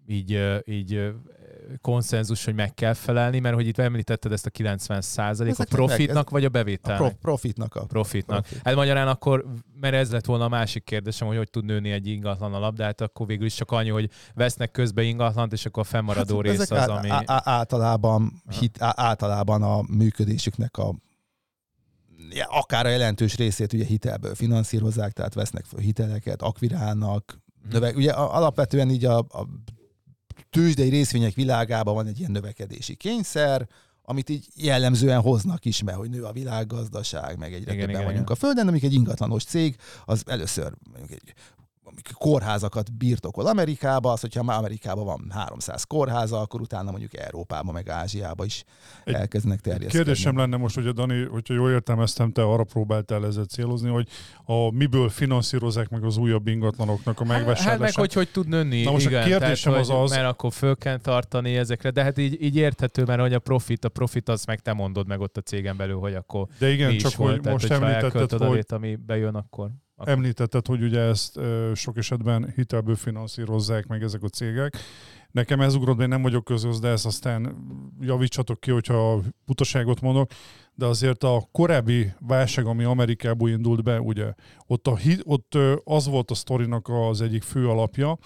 így, 0.07 0.41
így 0.65 1.13
konszenzus, 1.81 2.45
hogy 2.45 2.55
meg 2.55 2.75
kell 2.75 2.93
felelni, 2.93 3.39
mert 3.39 3.55
hogy 3.55 3.67
itt 3.67 3.79
említetted 3.79 4.33
ezt 4.33 4.47
a 4.47 4.51
90 4.51 5.01
százalék, 5.01 5.53
a 5.53 5.57
meg- 5.59 5.69
profitnak 5.69 6.31
vagy 6.31 6.45
a 6.45 6.47
A 6.47 6.51
bevételnek? 6.51 7.01
prof, 7.01 7.13
profitnak 7.21 7.75
a 7.75 7.85
profitnak. 7.85 8.43
Profit. 8.43 8.61
Hát 8.65 8.75
magyarán 8.75 9.09
akkor, 9.09 9.45
mert 9.81 9.95
ez 9.95 10.11
lett 10.11 10.25
volna 10.25 10.45
a 10.45 10.49
másik 10.49 10.85
kérdésem, 10.85 11.27
hogy 11.29 11.37
hogy 11.37 11.51
tud 11.51 11.65
nőni 11.65 11.91
egy 11.91 12.07
ingatlan 12.07 12.55
alap, 12.55 12.75
de 12.75 12.85
hát 12.85 13.01
akkor 13.01 13.27
végül 13.27 13.47
is 13.47 13.55
csak 13.55 13.71
annyi, 13.71 13.89
hogy 13.91 14.11
vesznek 14.35 14.71
közbe 14.71 15.03
ingatlant, 15.03 15.53
és 15.53 15.67
akkor 15.67 15.83
a 15.83 15.87
fennmaradó 15.87 16.37
Hát 16.37 16.45
rész 16.47 16.71
az, 16.71 16.89
ami... 16.89 17.09
á- 17.09 17.25
általában, 17.49 18.43
hit, 18.61 18.77
általában 18.81 19.63
a 19.63 19.83
működésüknek 19.89 20.77
a 20.79 20.95
akár 22.49 22.87
a 22.87 22.89
jelentős 22.89 23.37
részét 23.37 23.73
ugye 23.73 23.85
hitelből 23.85 24.35
finanszírozzák, 24.35 25.13
tehát 25.13 25.35
vesznek 25.35 25.65
föl 25.65 25.81
hiteleket, 25.81 26.43
akvirálnak, 26.43 27.43
Mhm. 27.65 27.73
növe, 27.73 27.93
ugye 27.93 28.13
alapvetően 28.13 28.91
így 28.91 29.05
a, 29.05 29.19
a 29.19 29.47
tőzsdei 30.51 30.89
részvények 30.89 31.35
világában 31.35 31.95
van 31.95 32.07
egy 32.07 32.19
ilyen 32.19 32.31
növekedési 32.31 32.95
kényszer, 32.95 33.69
amit 34.03 34.29
így 34.29 34.47
jellemzően 34.57 35.21
hoznak 35.21 35.65
is, 35.65 35.83
mert 35.83 35.99
hogy 35.99 36.11
nő 36.11 36.23
a 36.23 36.33
világgazdaság, 36.33 37.39
meg 37.39 37.53
egyre 37.53 37.73
Igen, 37.73 37.75
igen, 37.75 37.87
többen 37.87 38.01
igen, 38.01 38.13
vagyunk 38.13 38.31
a 38.31 38.35
Földön, 38.35 38.69
amik 38.69 38.83
egy 38.83 38.93
ingatlanos 38.93 39.45
cég, 39.45 39.77
az 40.05 40.23
először 40.27 40.73
mondjuk 40.91 41.11
egy 41.11 41.35
kórházakat 42.19 42.93
birtokol 42.97 43.47
Amerikába, 43.47 44.13
az, 44.13 44.21
hogyha 44.21 44.43
már 44.43 44.59
Amerikában 44.59 45.05
van 45.05 45.27
300 45.31 45.85
kórháza, 45.85 46.41
akkor 46.41 46.61
utána 46.61 46.91
mondjuk 46.91 47.17
Európába, 47.17 47.73
meg 47.73 47.89
Ázsiába 47.89 48.45
is 48.45 48.65
Egy 49.05 49.15
elkezdenek 49.15 49.61
terjeszkedni. 49.61 49.97
Kérdésem 50.05 50.37
lenne 50.37 50.57
most, 50.57 50.75
hogy 50.75 50.87
a 50.87 50.93
Dani, 50.93 51.25
hogyha 51.25 51.55
jól 51.55 51.71
értelmeztem, 51.71 52.33
te 52.33 52.43
arra 52.43 52.65
próbáltál 52.65 53.27
ezzel 53.27 53.45
célozni, 53.45 53.91
hogy 53.91 54.09
a 54.45 54.71
miből 54.71 55.09
finanszírozzák 55.09 55.89
meg 55.89 56.05
az 56.05 56.17
újabb 56.17 56.47
ingatlanoknak 56.47 57.21
a 57.21 57.25
Hát 57.27 57.37
megvásárlását. 57.37 57.79
meg 57.79 57.95
hogy 57.95 58.13
hogy 58.13 58.29
tud 58.31 58.49
nőni, 58.49 58.83
Na 58.83 58.91
most 58.91 59.07
a 59.07 59.09
igen, 59.09 59.25
kérdésem 59.27 59.73
tehát, 59.73 59.89
az 59.89 59.97
az- 60.03 60.11
mert 60.11 60.27
akkor 60.29 60.53
föl 60.53 60.77
kell 60.77 60.99
tartani 60.99 61.57
ezekre, 61.57 61.91
de 61.91 62.03
hát 62.03 62.19
így, 62.19 62.43
így 62.43 62.57
érthető, 62.57 63.05
mert 63.05 63.21
hogy 63.21 63.35
a 63.35 63.39
profit, 63.39 63.85
a 63.85 63.89
profit 63.89 64.29
azt 64.29 64.47
meg 64.47 64.61
te 64.61 64.73
mondod 64.73 65.07
meg 65.07 65.21
ott 65.21 65.37
a 65.37 65.41
cégen 65.41 65.77
belül, 65.77 65.99
hogy 65.99 66.15
akkor 66.15 66.47
De 66.59 66.71
igen, 66.71 66.91
mi 66.91 66.97
csak 66.97 67.11
is 67.11 67.17
volt, 67.17 67.31
hogy 67.31 67.41
tehát, 67.41 67.59
most 67.59 67.69
hogyha 67.73 67.87
említetted, 67.87 68.41
a 68.41 68.47
hogy 68.47 68.55
lét, 68.57 68.73
ami 68.73 68.97
bejön, 68.97 69.35
akkor... 69.35 69.71
akkor 69.97 70.13
Említetted, 70.13 70.67
hogy 70.67 70.83
ugye 70.83 71.01
ezt 71.01 71.41
sok 71.75 71.97
esetben 71.97 72.53
hitelből 72.57 72.97
finanszírozzák 72.97 73.87
meg 73.87 74.03
ezek 74.03 74.23
a 74.23 74.29
cégek. 74.29 74.77
Nekem 75.31 75.61
ez 75.61 75.75
ugrott, 75.75 76.01
én 76.01 76.09
nem 76.09 76.23
vagyok 76.23 76.45
közöz, 76.45 76.81
de 76.81 76.89
ezt 76.89 77.07
aztán 77.07 77.57
javítsatok 78.01 78.61
ki, 78.61 78.71
hogyha 78.71 79.21
butaságot 79.47 80.01
mondok. 80.01 80.31
De 80.75 80.87
azért 80.87 81.25
a 81.25 81.49
korábbi 81.53 82.13
válság, 82.19 82.67
ami 82.67 82.85
Amerikából 82.85 83.49
indult 83.51 83.83
be, 83.83 84.01
ugye, 84.01 84.35
ott, 84.67 84.87
a, 84.87 84.99
ott 85.23 85.59
az 85.85 86.07
volt 86.07 86.31
a 86.31 86.35
sztorinak 86.35 86.89
az 86.89 87.21
egyik 87.21 87.43
fő 87.43 87.69
alapja, 87.69 88.19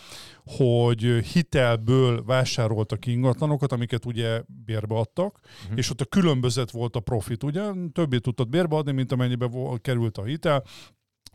hogy 0.44 1.02
hitelből 1.02 2.24
vásároltak 2.24 3.06
ingatlanokat, 3.06 3.72
amiket 3.72 4.04
ugye 4.04 4.42
bérbe 4.64 4.94
adtak, 4.94 5.40
Mhm. 5.68 5.78
és 5.78 5.90
ott 5.90 6.00
a 6.00 6.04
különbözet 6.04 6.70
volt 6.70 6.96
a 6.96 7.00
profit, 7.00 7.42
ugye? 7.42 7.62
Többé 7.92 8.18
tudtad 8.18 8.48
bérbe 8.48 8.76
adni, 8.76 8.92
mint 8.92 9.12
amennyibe 9.12 9.50
került 9.80 10.18
a 10.18 10.24
hitel, 10.24 10.64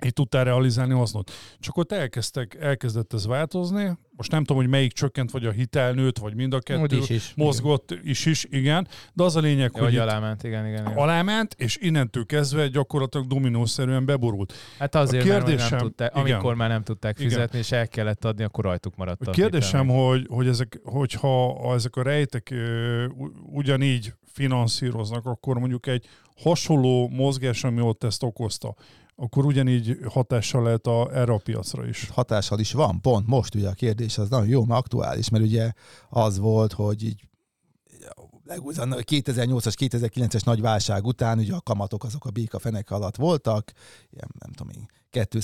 így 0.06 0.14
tudtál 0.14 0.44
realizálni 0.44 0.94
hasznot. 0.94 1.32
Csak 1.60 1.78
ott 1.78 1.92
elkezdtek, 1.92 2.58
elkezdett 2.60 3.14
ez 3.14 3.28
változni, 3.28 3.98
most 4.16 4.32
nem 4.32 4.44
tudom, 4.44 4.62
hogy 4.62 4.72
melyik 4.72 4.92
csökkent, 4.92 5.32
vagy 5.32 5.46
a 5.46 5.52
hitel 5.52 5.92
nőtt, 5.92 6.18
vagy 6.18 6.36
mind 6.36 6.54
a 6.54 6.60
kettő 6.60 6.98
is 6.98 7.10
is. 7.10 7.34
mozgott 7.36 7.92
is 8.04 8.26
is, 8.26 8.46
igen, 8.50 8.88
de 9.14 9.24
az 9.24 9.36
a 9.36 9.40
lényeg, 9.40 9.72
Jó, 9.76 9.84
hogy 9.84 9.98
aláment, 9.98 10.44
igen, 10.44 10.68
igen. 10.68 10.82
igen. 10.86 10.98
aláment, 10.98 11.56
és 11.58 11.78
innentől 11.78 12.26
kezdve 12.26 12.68
gyakorlatilag 12.68 13.28
dominószerűen 13.28 14.06
beborult. 14.06 14.54
Hát 14.80 14.96
azért, 14.96 15.24
A 15.24 15.28
mert 15.28 15.40
hogy 15.42 15.48
kérdésem- 15.50 15.78
nem 15.80 15.88
tudták, 15.88 16.12
igen. 16.18 16.32
amikor 16.34 16.56
már 16.56 16.70
nem 16.70 16.84
tudták 16.84 17.18
Igen. 17.20 17.30
fizetni, 17.32 17.58
és 17.58 17.72
el 17.72 17.88
kellett 17.88 18.26
adni, 18.26 18.44
akkor 18.44 18.64
rajtuk 18.64 18.96
maradt 18.96 19.28
A 19.28 19.32
kérdésem, 19.32 19.82
hitel. 19.88 19.96
hogy, 20.06 20.26
hogy 20.30 20.48
ezek, 20.48 20.80
hogyha 20.84 21.28
ha 21.68 21.74
ezek 21.74 21.96
a 21.96 22.04
rejtek 22.04 22.54
ugyanígy 23.52 24.14
finanszíroznak, 24.26 25.26
akkor 25.26 25.60
mondjuk 25.60 25.88
egy 25.88 26.06
hasonló 26.44 27.08
mozgás, 27.10 27.64
ami 27.64 27.82
ott 27.82 28.04
ezt 28.04 28.24
okozta, 28.24 28.76
akkor 29.16 29.46
ugyanígy 29.46 29.98
hatással 30.10 30.64
lehet 30.64 30.88
a, 30.88 31.10
erre 31.14 31.34
a 31.34 31.38
piacra 31.38 31.88
is. 31.88 32.10
hatással 32.10 32.60
is 32.60 32.72
van. 32.72 33.02
Pont 33.02 33.28
most 33.28 33.56
ugye 33.56 33.70
a 33.70 33.74
kérdés 33.74 34.18
az 34.18 34.30
nagyon 34.30 34.48
jó, 34.48 34.66
mert 34.66 34.80
aktuális, 34.80 35.30
mert 35.30 35.44
ugye 35.44 35.72
az 36.10 36.38
volt, 36.38 36.74
hogy 36.74 37.04
így 37.04 37.28
legúzan 38.46 38.92
a 38.92 38.96
2008-as, 38.96 39.74
2009-es 39.80 40.46
nagy 40.46 40.62
válság 40.62 41.06
után 41.06 41.38
ugye 41.38 41.54
a 41.54 41.62
kamatok 41.62 42.04
azok 42.04 42.26
a 42.26 42.32
béka 42.32 42.60
fenek 42.60 42.92
alatt 42.92 43.16
voltak, 43.16 43.72
ilyen 44.10 44.30
nem 44.40 44.52
tudom 44.52 44.74
én, 44.76 44.86
2 45.10 45.40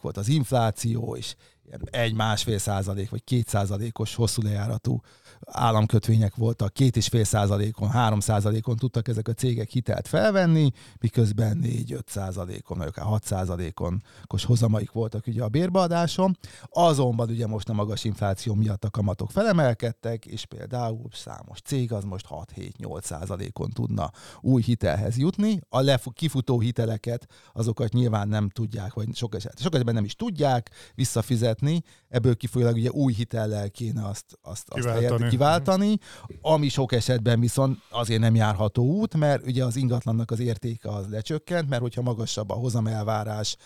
volt 0.00 0.16
az 0.16 0.28
infláció, 0.28 1.16
és 1.16 1.34
ilyen 1.64 1.80
egy 1.90 2.14
másfél 2.14 2.58
százalék, 2.58 3.10
vagy 3.10 3.24
két 3.24 3.48
százalékos 3.48 4.14
hosszú 4.14 4.42
lejáratú 4.42 5.00
államkötvények 5.46 6.34
voltak, 6.34 6.72
két 6.72 6.96
és 6.96 7.08
fél 7.08 7.24
százalékon, 7.24 7.90
három 7.90 8.20
százalékon 8.20 8.76
tudtak 8.76 9.08
ezek 9.08 9.28
a 9.28 9.32
cégek 9.32 9.70
hitelt 9.70 10.08
felvenni, 10.08 10.70
miközben 11.00 11.60
4-5 11.62 12.00
százalékon, 12.06 12.78
vagy 12.78 12.86
akár 12.86 13.04
6 13.04 13.24
százalékon 13.24 14.02
hozamaik 14.42 14.92
voltak 14.92 15.26
ugye 15.26 15.42
a 15.42 15.48
bérbeadáson. 15.48 16.38
Azonban 16.62 17.28
ugye 17.28 17.46
most 17.46 17.68
a 17.68 17.72
magas 17.72 18.04
infláció 18.04 18.54
miatt 18.54 18.84
a 18.84 18.90
kamatok 18.90 19.30
felemelkedtek, 19.30 20.26
és 20.26 20.46
például 20.46 21.08
számos 21.12 21.60
cég 21.60 21.92
az 21.92 22.04
most 22.04 22.26
6-7-8 22.30 23.02
százalékon 23.02 23.70
tudna 23.70 24.10
új 24.40 24.62
hitelhez 24.62 25.16
jutni. 25.16 25.60
A 25.68 25.80
lef- 25.80 26.12
kifutó 26.12 26.60
hiteleket 26.60 27.26
azokat 27.52 27.92
nyilván 27.92 28.28
nem 28.28 28.48
tudják, 28.48 28.94
vagy 28.94 29.16
sok, 29.16 29.34
eset, 29.34 29.60
sok 29.60 29.72
esetben 29.72 29.94
nem 29.94 30.04
is 30.04 30.14
tudják 30.14 30.70
visszafizetni, 30.94 31.82
ebből 32.08 32.36
kifolyólag 32.36 32.74
ugye 32.74 32.90
új 32.90 33.12
hitellel 33.12 33.70
kéne 33.70 34.06
azt, 34.06 34.38
azt, 34.42 34.68
azt 34.68 34.80
Kiváltani. 34.80 35.04
helyett 35.04 35.30
kiváltani, 35.34 35.98
ami 36.40 36.68
sok 36.68 36.92
esetben 36.92 37.40
viszont 37.40 37.78
azért 37.90 38.20
nem 38.20 38.34
járható 38.34 38.84
út, 38.84 39.14
mert 39.14 39.46
ugye 39.46 39.64
az 39.64 39.76
ingatlannak 39.76 40.30
az 40.30 40.40
értéke 40.40 40.88
az 40.88 41.06
lecsökkent, 41.08 41.68
mert 41.68 41.82
hogyha 41.82 42.02
magasabb 42.02 42.50
a 42.50 42.54
hozamelvárás, 42.54 43.56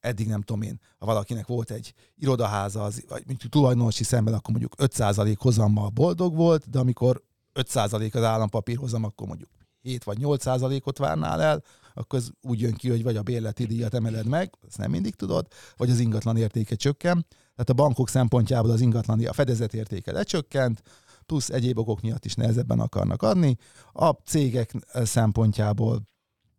eddig 0.00 0.28
nem 0.28 0.42
tudom 0.42 0.62
én, 0.62 0.80
ha 0.98 1.06
valakinek 1.06 1.46
volt 1.46 1.70
egy 1.70 1.94
irodaháza, 2.16 2.82
az, 2.82 3.04
vagy 3.08 3.22
mondjuk 3.26 3.52
tulajdonosi 3.52 4.04
szemben, 4.04 4.34
akkor 4.34 4.50
mondjuk 4.50 4.74
5% 4.78 5.34
hozammal 5.38 5.88
boldog 5.88 6.34
volt, 6.34 6.70
de 6.70 6.78
amikor 6.78 7.22
5% 7.54 8.14
az 8.14 8.22
állampapír 8.22 8.76
hozam, 8.76 9.04
akkor 9.04 9.26
mondjuk 9.26 9.50
7 9.82 10.04
vagy 10.04 10.18
8 10.18 10.42
százalékot 10.42 10.98
várnál 10.98 11.42
el, 11.42 11.62
akkor 11.94 12.18
ez 12.18 12.28
úgy 12.40 12.60
jön 12.60 12.74
ki, 12.74 12.88
hogy 12.88 13.02
vagy 13.02 13.16
a 13.16 13.22
bérleti 13.22 13.66
díjat 13.66 13.94
emeled 13.94 14.26
meg, 14.26 14.54
ezt 14.66 14.78
nem 14.78 14.90
mindig 14.90 15.14
tudod, 15.14 15.46
vagy 15.76 15.90
az 15.90 15.98
ingatlan 15.98 16.36
értéke 16.36 16.74
csökken. 16.74 17.26
Tehát 17.56 17.70
a 17.70 17.82
bankok 17.84 18.08
szempontjából 18.08 18.70
az 18.70 18.80
ingatlan, 18.80 19.26
a 19.26 19.32
fedezet 19.32 19.74
értéke 19.74 20.12
lecsökkent, 20.12 20.82
plusz 21.26 21.48
egyéb 21.48 21.78
okok 21.78 22.00
miatt 22.00 22.24
is 22.24 22.34
nehezebben 22.34 22.80
akarnak 22.80 23.22
adni. 23.22 23.56
A 23.92 24.10
cégek 24.10 24.72
szempontjából 24.92 26.08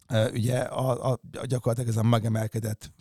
e, 0.05 0.29
ugye 0.29 0.57
a, 0.59 1.11
a, 1.11 1.19
a 1.31 1.45
gyakorlatilag 1.45 1.89
ez 1.89 1.97
a 1.97 2.03
megemelkedett 2.03 2.91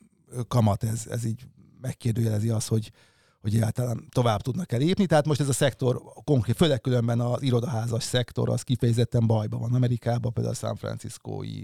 kamat, 0.49 0.85
ez, 0.85 1.07
ez 1.11 1.25
így 1.25 1.47
megkérdőjelezi 1.81 2.49
azt, 2.49 2.69
hogy, 2.69 2.93
hogy 3.41 3.55
egyáltalán 3.55 4.09
tovább 4.09 4.41
tudnak-e 4.41 4.77
lépni. 4.77 5.07
Tehát 5.07 5.27
most 5.27 5.41
ez 5.41 5.49
a 5.49 5.53
szektor, 5.53 6.03
konkrét, 6.25 6.57
főleg 6.57 6.81
különben 6.81 7.21
az 7.21 7.43
irodaházas 7.43 8.03
szektor, 8.03 8.49
az 8.49 8.63
kifejezetten 8.63 9.27
bajban 9.27 9.61
van 9.61 9.75
Amerikában, 9.75 10.33
például 10.33 10.55
a 10.55 10.59
San 10.59 10.77
Franciscói 10.77 11.63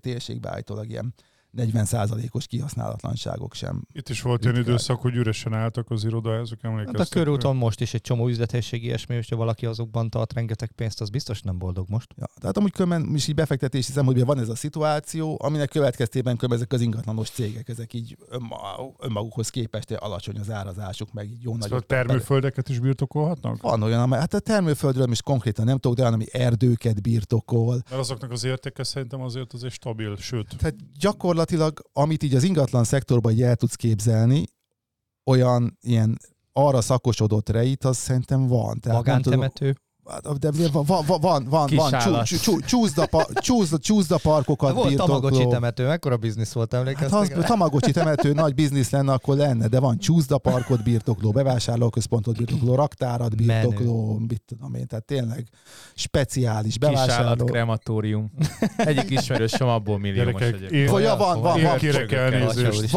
térségbe 0.00 0.50
állítólag 0.50 0.90
ilyen 0.90 1.14
40%-os 1.56 2.46
kihasználatlanságok 2.46 3.54
sem. 3.54 3.82
Itt 3.92 4.08
is 4.08 4.22
volt 4.22 4.44
ritkák. 4.44 4.62
időszak, 4.62 5.00
hogy 5.00 5.14
üresen 5.14 5.54
álltak 5.54 5.90
az 5.90 6.04
irodaházak, 6.04 6.58
Hát 6.62 6.70
emlékeztek? 6.72 7.06
a 7.06 7.20
körúton 7.24 7.56
most 7.56 7.80
is 7.80 7.94
egy 7.94 8.00
csomó 8.00 8.28
üzlethelyiség 8.28 8.84
ilyesmi, 8.84 9.14
hogyha 9.14 9.36
valaki 9.36 9.66
azokban 9.66 10.10
tart 10.10 10.32
rengeteg 10.32 10.72
pénzt, 10.72 11.00
az 11.00 11.08
biztos 11.10 11.40
nem 11.42 11.58
boldog 11.58 11.88
most. 11.88 12.08
Ja, 12.16 12.26
tehát 12.40 12.56
amúgy 12.56 12.72
különben 12.72 13.14
is 13.14 13.28
így 13.28 13.34
befektetési 13.34 13.92
szempontból 13.92 14.24
van 14.26 14.38
ez 14.38 14.48
a 14.48 14.54
szituáció, 14.54 15.38
aminek 15.42 15.68
következtében 15.68 16.34
különben 16.34 16.58
ezek 16.58 16.72
az 16.72 16.80
ingatlanos 16.80 17.30
cégek, 17.30 17.68
ezek 17.68 17.92
így 17.92 18.16
önma- 18.28 18.94
önmagukhoz 18.98 19.48
képest 19.48 19.90
alacsony 19.90 20.38
az 20.38 20.50
árazásuk, 20.50 21.12
meg 21.12 21.30
így 21.30 21.42
jó 21.42 21.52
Szóval 21.52 21.68
nagy. 21.68 21.86
termőföldeket 21.86 22.68
is 22.68 22.78
birtokolhatnak? 22.78 23.62
Van 23.62 23.82
olyan, 23.82 24.00
amely, 24.00 24.18
hát 24.18 24.34
a 24.34 24.38
termőföldről 24.40 25.10
is 25.10 25.22
konkrétan 25.22 25.64
nem 25.64 25.78
tudok, 25.78 25.96
de 25.96 26.02
olyan, 26.02 26.14
ami 26.14 26.24
erdőket 26.32 27.02
birtokol. 27.02 27.74
Mert 27.74 28.00
azoknak 28.00 28.30
az 28.30 28.44
értéke 28.44 28.82
szerintem 28.84 29.20
azért 29.20 29.52
azért 29.52 29.72
stabil, 29.72 30.16
sőt. 30.16 30.56
Tehát 30.58 30.74
gyakorlatilag, 30.98 31.39
amit 31.92 32.22
így 32.22 32.34
az 32.34 32.42
ingatlan 32.42 32.84
szektorban 32.84 33.32
így 33.32 33.42
el 33.42 33.56
tudsz 33.56 33.74
képzelni, 33.74 34.44
olyan 35.24 35.78
ilyen 35.80 36.18
arra 36.52 36.80
szakosodott 36.80 37.48
rejt, 37.48 37.84
az 37.84 37.96
szerintem 37.96 38.46
van. 38.46 38.80
Tehát 38.80 38.98
tudom- 38.98 39.38
Magántemető. 39.38 39.66
Hát, 39.66 39.80
De 40.38 40.50
van, 40.72 40.84
van, 40.84 41.04
van, 41.06 41.20
van, 41.20 41.46
van, 41.50 41.66
Kis 41.66 41.76
van 41.78 41.94
állat. 41.94 42.26
csú, 42.26 42.36
csú, 42.36 42.60
csúszda, 42.60 43.06
pa, 43.06 43.26
csúszda, 43.34 43.78
csúszda 43.78 44.18
parkokat 44.22 44.74
Volt 44.74 44.96
Tamagocsi 44.96 45.30
birtokló. 45.30 45.50
temető, 45.52 45.86
mekkora 45.86 46.16
biznisz 46.16 46.52
volt, 46.52 46.72
Hát 46.72 46.80
emlékeztek? 46.80 47.10
ha 47.12 47.18
az 47.18 47.28
rá? 47.28 47.40
Tamagocsi 47.40 47.92
temető 47.92 48.32
nagy 48.32 48.54
biznisz 48.54 48.90
lenne, 48.90 49.12
akkor 49.12 49.36
lenne, 49.36 49.66
de 49.68 49.80
van 49.80 49.98
csúszda 49.98 50.38
parkot 50.38 50.82
birtokló, 50.82 51.30
bevásárlóközpontot 51.30 52.36
birtokló, 52.36 52.74
raktárat 52.74 53.36
birtokló, 53.36 54.18
mit 54.28 54.42
tudom 54.46 54.74
én, 54.74 54.86
tehát 54.86 55.04
tényleg 55.04 55.46
speciális 55.94 56.78
bevásárló. 56.78 57.44
krematórium. 57.44 58.30
Egyik 58.76 59.10
ismerősöm 59.10 59.68
abból 59.68 59.98
milliómos 59.98 60.32
Gyerekek, 60.32 60.54
egyébként. 60.54 60.82
én- 60.88 60.94
Olyan 60.94 61.18
van, 61.18 61.40
van, 61.40 61.42
van, 61.42 61.62
van 61.62 61.78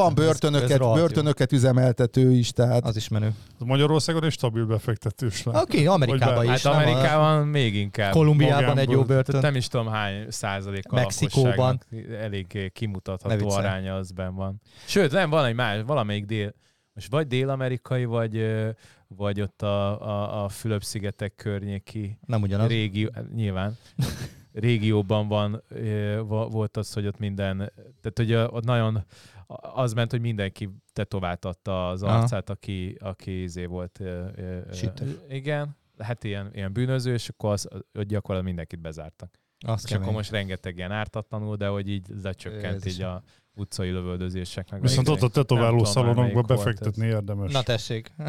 ez 0.07 0.13
börtönöket, 0.13 0.79
börtönöket 0.79 1.51
üzemeltető 1.51 2.31
is, 2.31 2.51
tehát 2.51 2.85
Az 2.85 2.95
is 2.95 3.07
menő. 3.07 3.33
Magyarországon 3.57 4.23
egy 4.23 4.31
stabil 4.31 4.65
befektetős. 4.65 5.45
Oké, 5.45 5.85
Amerikában 5.85 6.43
is. 6.43 6.49
Hát? 6.49 6.73
Amerikában 7.03 7.47
még 7.47 7.75
inkább. 7.75 8.11
Kolumbiában 8.11 8.77
egy 8.77 8.89
jó 8.89 9.03
börtön. 9.03 9.41
Nem 9.41 9.55
is 9.55 9.67
tudom 9.67 9.87
hány 9.87 10.29
százalék 10.29 10.91
a 10.91 10.95
Mexikóban. 10.95 11.79
elég 12.19 12.71
kimutatható 12.73 13.49
aránya 13.49 13.95
az 13.95 14.11
benn 14.11 14.35
van. 14.35 14.61
Sőt, 14.85 15.11
nem, 15.11 15.29
van 15.29 15.45
egy 15.45 15.55
más, 15.55 15.81
valamelyik 15.85 16.25
dél, 16.25 16.53
most 16.93 17.11
vagy 17.11 17.27
dél-amerikai, 17.27 18.05
vagy, 18.05 18.55
vagy 19.07 19.41
ott 19.41 19.61
a, 19.61 20.01
a, 20.01 20.43
a 20.43 20.49
Fülöp-szigetek 20.49 21.35
környéki 21.35 22.19
Nem 22.25 22.41
ugyanaz. 22.41 22.67
régió, 22.67 23.09
nyilván, 23.35 23.77
régióban 24.53 25.27
van, 25.27 25.63
volt 26.27 26.77
az, 26.77 26.93
hogy 26.93 27.07
ott 27.07 27.19
minden, 27.19 27.57
tehát 28.01 28.13
hogy 28.15 28.33
ott 28.33 28.63
nagyon 28.63 29.05
az 29.73 29.93
ment, 29.93 30.11
hogy 30.11 30.21
mindenki 30.21 30.69
tetováltatta 30.93 31.89
az 31.89 32.03
Aha. 32.03 32.17
arcát, 32.17 32.49
aki, 32.49 32.97
aki 32.99 33.41
izé 33.41 33.65
volt. 33.65 34.01
Sütő. 34.71 35.19
Igen, 35.29 35.75
hát 35.97 36.23
ilyen, 36.23 36.49
ilyen 36.53 36.73
bűnöző, 36.73 37.13
és 37.13 37.29
akkor 37.29 37.51
az, 37.51 37.67
ott 37.71 37.83
gyakorlatilag 37.93 38.43
mindenkit 38.43 38.79
bezártak. 38.79 39.39
Az 39.65 39.81
És 39.83 39.89
akkor 39.89 39.99
kemény. 39.99 40.15
most 40.15 40.31
rengeteg 40.31 40.77
ilyen 40.77 40.91
ártatlanul, 40.91 41.55
de 41.55 41.67
hogy 41.67 41.89
így 41.89 42.05
lecsökkent 42.21 42.85
Ez 42.85 42.93
így 42.93 43.01
a 43.01 43.23
utcai 43.55 43.89
lövöldözéseknek. 43.89 44.81
Viszont 44.81 45.09
ott 45.09 45.21
a 45.21 45.27
tetováló 45.27 45.83
szalonokba 45.83 46.41
befektetni 46.41 47.05
érdemes. 47.05 47.51
Na 47.51 47.63
tessék. 47.63 48.11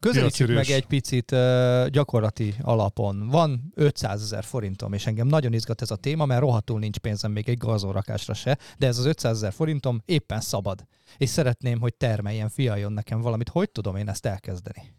Közelítsük 0.00 0.48
meg 0.48 0.70
egy 0.70 0.86
picit 0.86 1.30
uh, 1.30 1.86
gyakorlati 1.86 2.54
alapon. 2.60 3.28
Van 3.28 3.72
500 3.74 4.22
ezer 4.22 4.44
forintom, 4.44 4.92
és 4.92 5.06
engem 5.06 5.26
nagyon 5.26 5.52
izgat 5.52 5.82
ez 5.82 5.90
a 5.90 5.96
téma, 5.96 6.26
mert 6.26 6.40
rohadtul 6.40 6.78
nincs 6.78 6.98
pénzem 6.98 7.32
még 7.32 7.48
egy 7.48 7.58
gazórakásra 7.58 8.34
se, 8.34 8.58
de 8.78 8.86
ez 8.86 8.98
az 8.98 9.04
500 9.04 9.36
ezer 9.36 9.52
forintom 9.52 10.02
éppen 10.04 10.40
szabad. 10.40 10.86
És 11.16 11.28
szeretném, 11.28 11.80
hogy 11.80 11.94
termeljen, 11.94 12.48
fialjon 12.48 12.92
nekem 12.92 13.20
valamit. 13.20 13.48
Hogy 13.48 13.70
tudom 13.70 13.96
én 13.96 14.08
ezt 14.08 14.26
elkezdeni? 14.26 14.94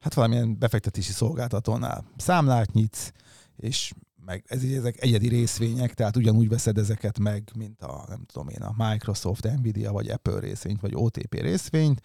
Hát 0.00 0.14
valamilyen 0.14 0.58
befektetési 0.58 1.12
szolgáltatónál 1.12 2.04
számlát 2.16 2.72
nyitsz, 2.72 3.10
és 3.56 3.92
meg 4.24 4.44
ez, 4.46 4.62
ezek 4.62 5.02
egyedi 5.02 5.28
részvények, 5.28 5.94
tehát 5.94 6.16
ugyanúgy 6.16 6.48
veszed 6.48 6.78
ezeket 6.78 7.18
meg, 7.18 7.50
mint 7.54 7.82
a, 7.82 8.04
nem 8.08 8.24
tudom 8.24 8.48
én, 8.48 8.60
a 8.62 8.88
Microsoft, 8.88 9.48
Nvidia, 9.58 9.92
vagy 9.92 10.08
Apple 10.08 10.40
részvényt, 10.40 10.80
vagy 10.80 10.92
OTP 10.94 11.34
részvényt, 11.34 12.00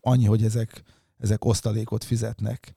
annyi, 0.00 0.24
hogy 0.24 0.44
ezek, 0.44 0.82
ezek 1.18 1.44
osztalékot 1.44 2.04
fizetnek. 2.04 2.76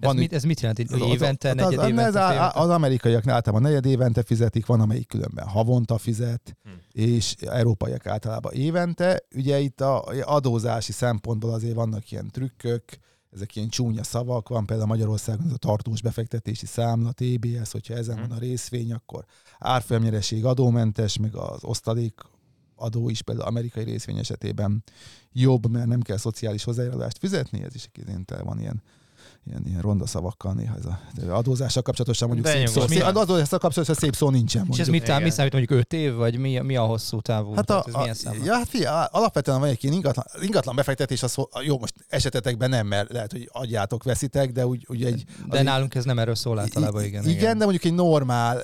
Ez, 0.00 0.12
mit, 0.12 0.32
ez 0.32 0.42
mit 0.44 0.60
jelent? 0.60 0.78
Így 0.78 0.92
az- 0.92 1.00
az- 1.00 1.08
évente, 1.08 1.48
az, 1.48 1.54
negyed 1.54 1.78
az, 1.78 1.88
évente? 1.88 2.24
az, 2.24 2.32
évente? 2.32 2.60
az 2.60 2.68
amerikaiak 2.68 3.26
általában 3.26 3.62
negyed 3.62 3.86
évente 3.86 4.22
fizetik, 4.22 4.66
van 4.66 4.80
amelyik 4.80 5.08
különben 5.08 5.46
havonta 5.46 5.98
fizet, 5.98 6.56
Hm. 6.62 6.70
és 6.92 7.34
európaiak 7.34 8.06
általában 8.06 8.52
évente. 8.52 9.20
Ugye 9.34 9.58
itt 9.58 9.80
a 9.80 10.04
adózási 10.24 10.92
szempontból 10.92 11.52
azért 11.52 11.74
vannak 11.74 12.10
ilyen 12.10 12.30
trükkök, 12.30 12.84
ezek 13.30 13.56
ilyen 13.56 13.68
csúnya 13.68 14.02
szavak, 14.02 14.48
van 14.48 14.66
például 14.66 14.88
Magyarországon 14.88 15.46
ez 15.46 15.52
a 15.52 15.56
tartós 15.56 16.02
befektetési 16.02 16.66
számla, 16.66 17.12
TBS, 17.12 17.72
hogyha 17.72 17.94
ezen 17.94 18.20
van 18.20 18.30
a 18.30 18.38
részvény, 18.38 18.92
akkor 18.92 19.24
árfolyamnyereség 19.58 20.44
adómentes, 20.44 21.16
meg 21.16 21.34
az 21.34 21.64
osztalék 21.64 22.20
adó 22.74 23.08
is 23.08 23.22
például 23.22 23.48
amerikai 23.48 23.84
részvény 23.84 24.18
esetében 24.18 24.84
jobb, 25.32 25.70
mert 25.70 25.86
nem 25.86 26.00
kell 26.00 26.16
szociális 26.16 26.64
hozzájárulást 26.64 27.18
fizetni, 27.18 27.62
ez 27.62 27.74
is 27.74 27.88
egyébként 27.92 28.34
van 28.42 28.60
ilyen 28.60 28.82
ilyen, 29.46 29.62
ilyen 29.66 29.80
ronda 29.80 30.06
szavakkal 30.06 30.52
néha 30.52 30.74
ez 30.76 30.84
a 30.84 30.98
adózással 31.30 31.82
kapcsolatosan 31.82 32.28
mondjuk 32.28 32.48
De 32.48 32.54
szép 32.56 32.66
szó. 32.66 32.80
nyugodtan. 32.80 32.96
Szép, 32.96 33.16
adózással 33.16 33.58
kapcsolatosan 33.58 34.02
szép 34.02 34.14
szó 34.16 34.30
nincsen 34.30 34.62
És 34.62 34.66
mondjuk. 34.68 34.86
ez 34.86 34.92
mit, 34.92 35.02
Igen. 35.02 35.22
mit 35.22 35.32
számít 35.32 35.52
mondjuk 35.52 35.78
5 35.78 35.92
év, 35.92 36.14
vagy 36.14 36.38
mi, 36.38 36.58
mi 36.58 36.76
a 36.76 36.84
hosszú 36.84 37.20
távú? 37.20 37.54
Hát, 37.54 37.70
a, 37.70 37.84
ez 38.08 38.24
a, 38.24 38.34
ja, 38.44 38.54
hát 38.54 38.68
figyelj, 38.68 39.06
alapvetően 39.10 39.60
van 39.60 39.68
egy 39.68 39.78
ilyen 39.84 39.94
ingatlan, 39.94 40.24
ingatlan 40.40 40.74
befektetés, 40.76 41.22
az, 41.22 41.34
jó, 41.64 41.78
most 41.78 41.94
esetetekben 42.08 42.70
nem, 42.70 42.86
mert 42.86 43.12
lehet, 43.12 43.32
hogy 43.32 43.48
adjátok, 43.52 44.02
veszitek, 44.02 44.52
de 44.52 44.66
úgy, 44.66 44.86
úgy 44.88 45.04
egy... 45.04 45.24
De 45.48 45.58
az 45.58 45.64
nálunk 45.64 45.94
ez 45.94 46.04
nem 46.04 46.18
erről 46.18 46.34
szól 46.34 46.58
általában, 46.58 47.04
igen. 47.04 47.22
igen, 47.22 47.36
igen, 47.36 47.58
de 47.58 47.64
mondjuk 47.64 47.84
egy 47.84 47.94
normál 47.94 48.62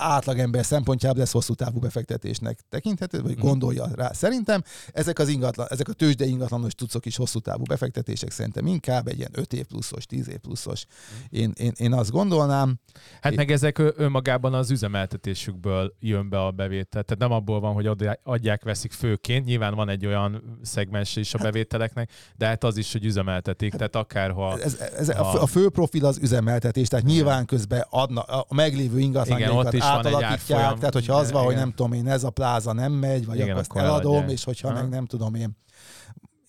átlagember 0.00 0.64
szempontjából 0.64 1.22
ez 1.22 1.30
hosszú 1.30 1.54
távú 1.54 1.78
befektetésnek 1.78 2.58
tekinthető, 2.68 3.22
vagy 3.22 3.36
Mhm. 3.36 3.46
gondolja 3.46 3.86
rá. 3.94 4.12
Szerintem 4.12 4.62
ezek 4.92 5.18
az 5.18 5.28
ingatlan, 5.28 5.66
ezek 5.70 5.88
a 5.88 5.92
tőzsde 5.92 6.24
ingatlanos 6.24 6.74
tucok 6.74 7.06
is 7.06 7.16
hosszú 7.16 7.38
távú 7.38 7.62
befektetések 7.62 8.30
szerintem 8.30 8.66
inkább 8.66 9.06
egy 9.08 9.18
ilyen 9.18 9.30
5 9.34 9.52
év 9.52 9.64
pluszos, 9.64 10.06
10 10.06 10.28
év 10.28 10.38
pluszos. 10.38 10.84
Én, 11.28 11.52
én, 11.56 11.72
én 11.76 11.92
azt 11.92 12.10
gondolnám, 12.10 12.78
Hát 13.20 13.34
meg 13.34 13.50
ezek 13.50 13.78
önmagában 13.96 14.54
az 14.54 14.70
üzemeltetésükből 14.70 15.94
jön 16.00 16.28
be 16.28 16.44
a 16.44 16.50
bevétel. 16.50 17.02
Tehát 17.02 17.18
nem 17.18 17.32
abból 17.32 17.60
van, 17.60 17.72
hogy 17.72 17.86
adják- 18.22 18.64
veszik 18.64 18.92
főként. 18.92 19.44
Nyilván 19.44 19.74
van 19.74 19.88
egy 19.88 20.06
olyan 20.06 20.58
szegmens 20.62 21.16
is 21.16 21.34
a 21.34 21.38
bevételeknek, 21.38 22.10
de 22.36 22.46
hát 22.46 22.64
az 22.64 22.76
is, 22.76 22.92
hogy 22.92 23.04
üzemeltetik. 23.04 23.72
Tehát 23.74 23.96
akárha... 23.96 24.58
ez, 24.60 24.78
ez, 24.96 25.08
a, 25.08 25.42
a 25.42 25.46
fő 25.46 25.68
profil 25.68 26.04
az 26.04 26.18
üzemeltetés, 26.22 26.88
tehát 26.88 27.04
nyilván 27.06 27.44
közben 27.46 27.84
adna, 27.90 28.20
a 28.20 28.54
meglévő 28.54 28.94
Igen, 28.96 29.00
ingatlanjaikat 29.00 29.66
ott 29.66 29.72
is 29.72 29.82
átalakítják, 29.90 30.78
tehát 30.78 30.92
hogyha 30.92 31.14
az 31.14 31.32
van, 31.32 31.44
hogy 31.44 31.54
nem 31.54 31.72
tudom 31.72 31.92
én, 31.92 32.08
ez 32.08 32.24
a 32.24 32.30
pláza 32.30 32.72
nem 32.72 32.92
megy, 32.92 33.26
vagy 33.26 33.36
Igen, 33.36 33.50
akkor 33.50 33.64
akkor 33.68 33.80
eladom, 33.80 34.12
eladják. 34.12 34.32
és 34.32 34.44
hogyha 34.44 34.68
Aha. 34.68 34.80
meg 34.80 34.88
nem 34.88 35.06
tudom 35.06 35.34
én, 35.34 35.56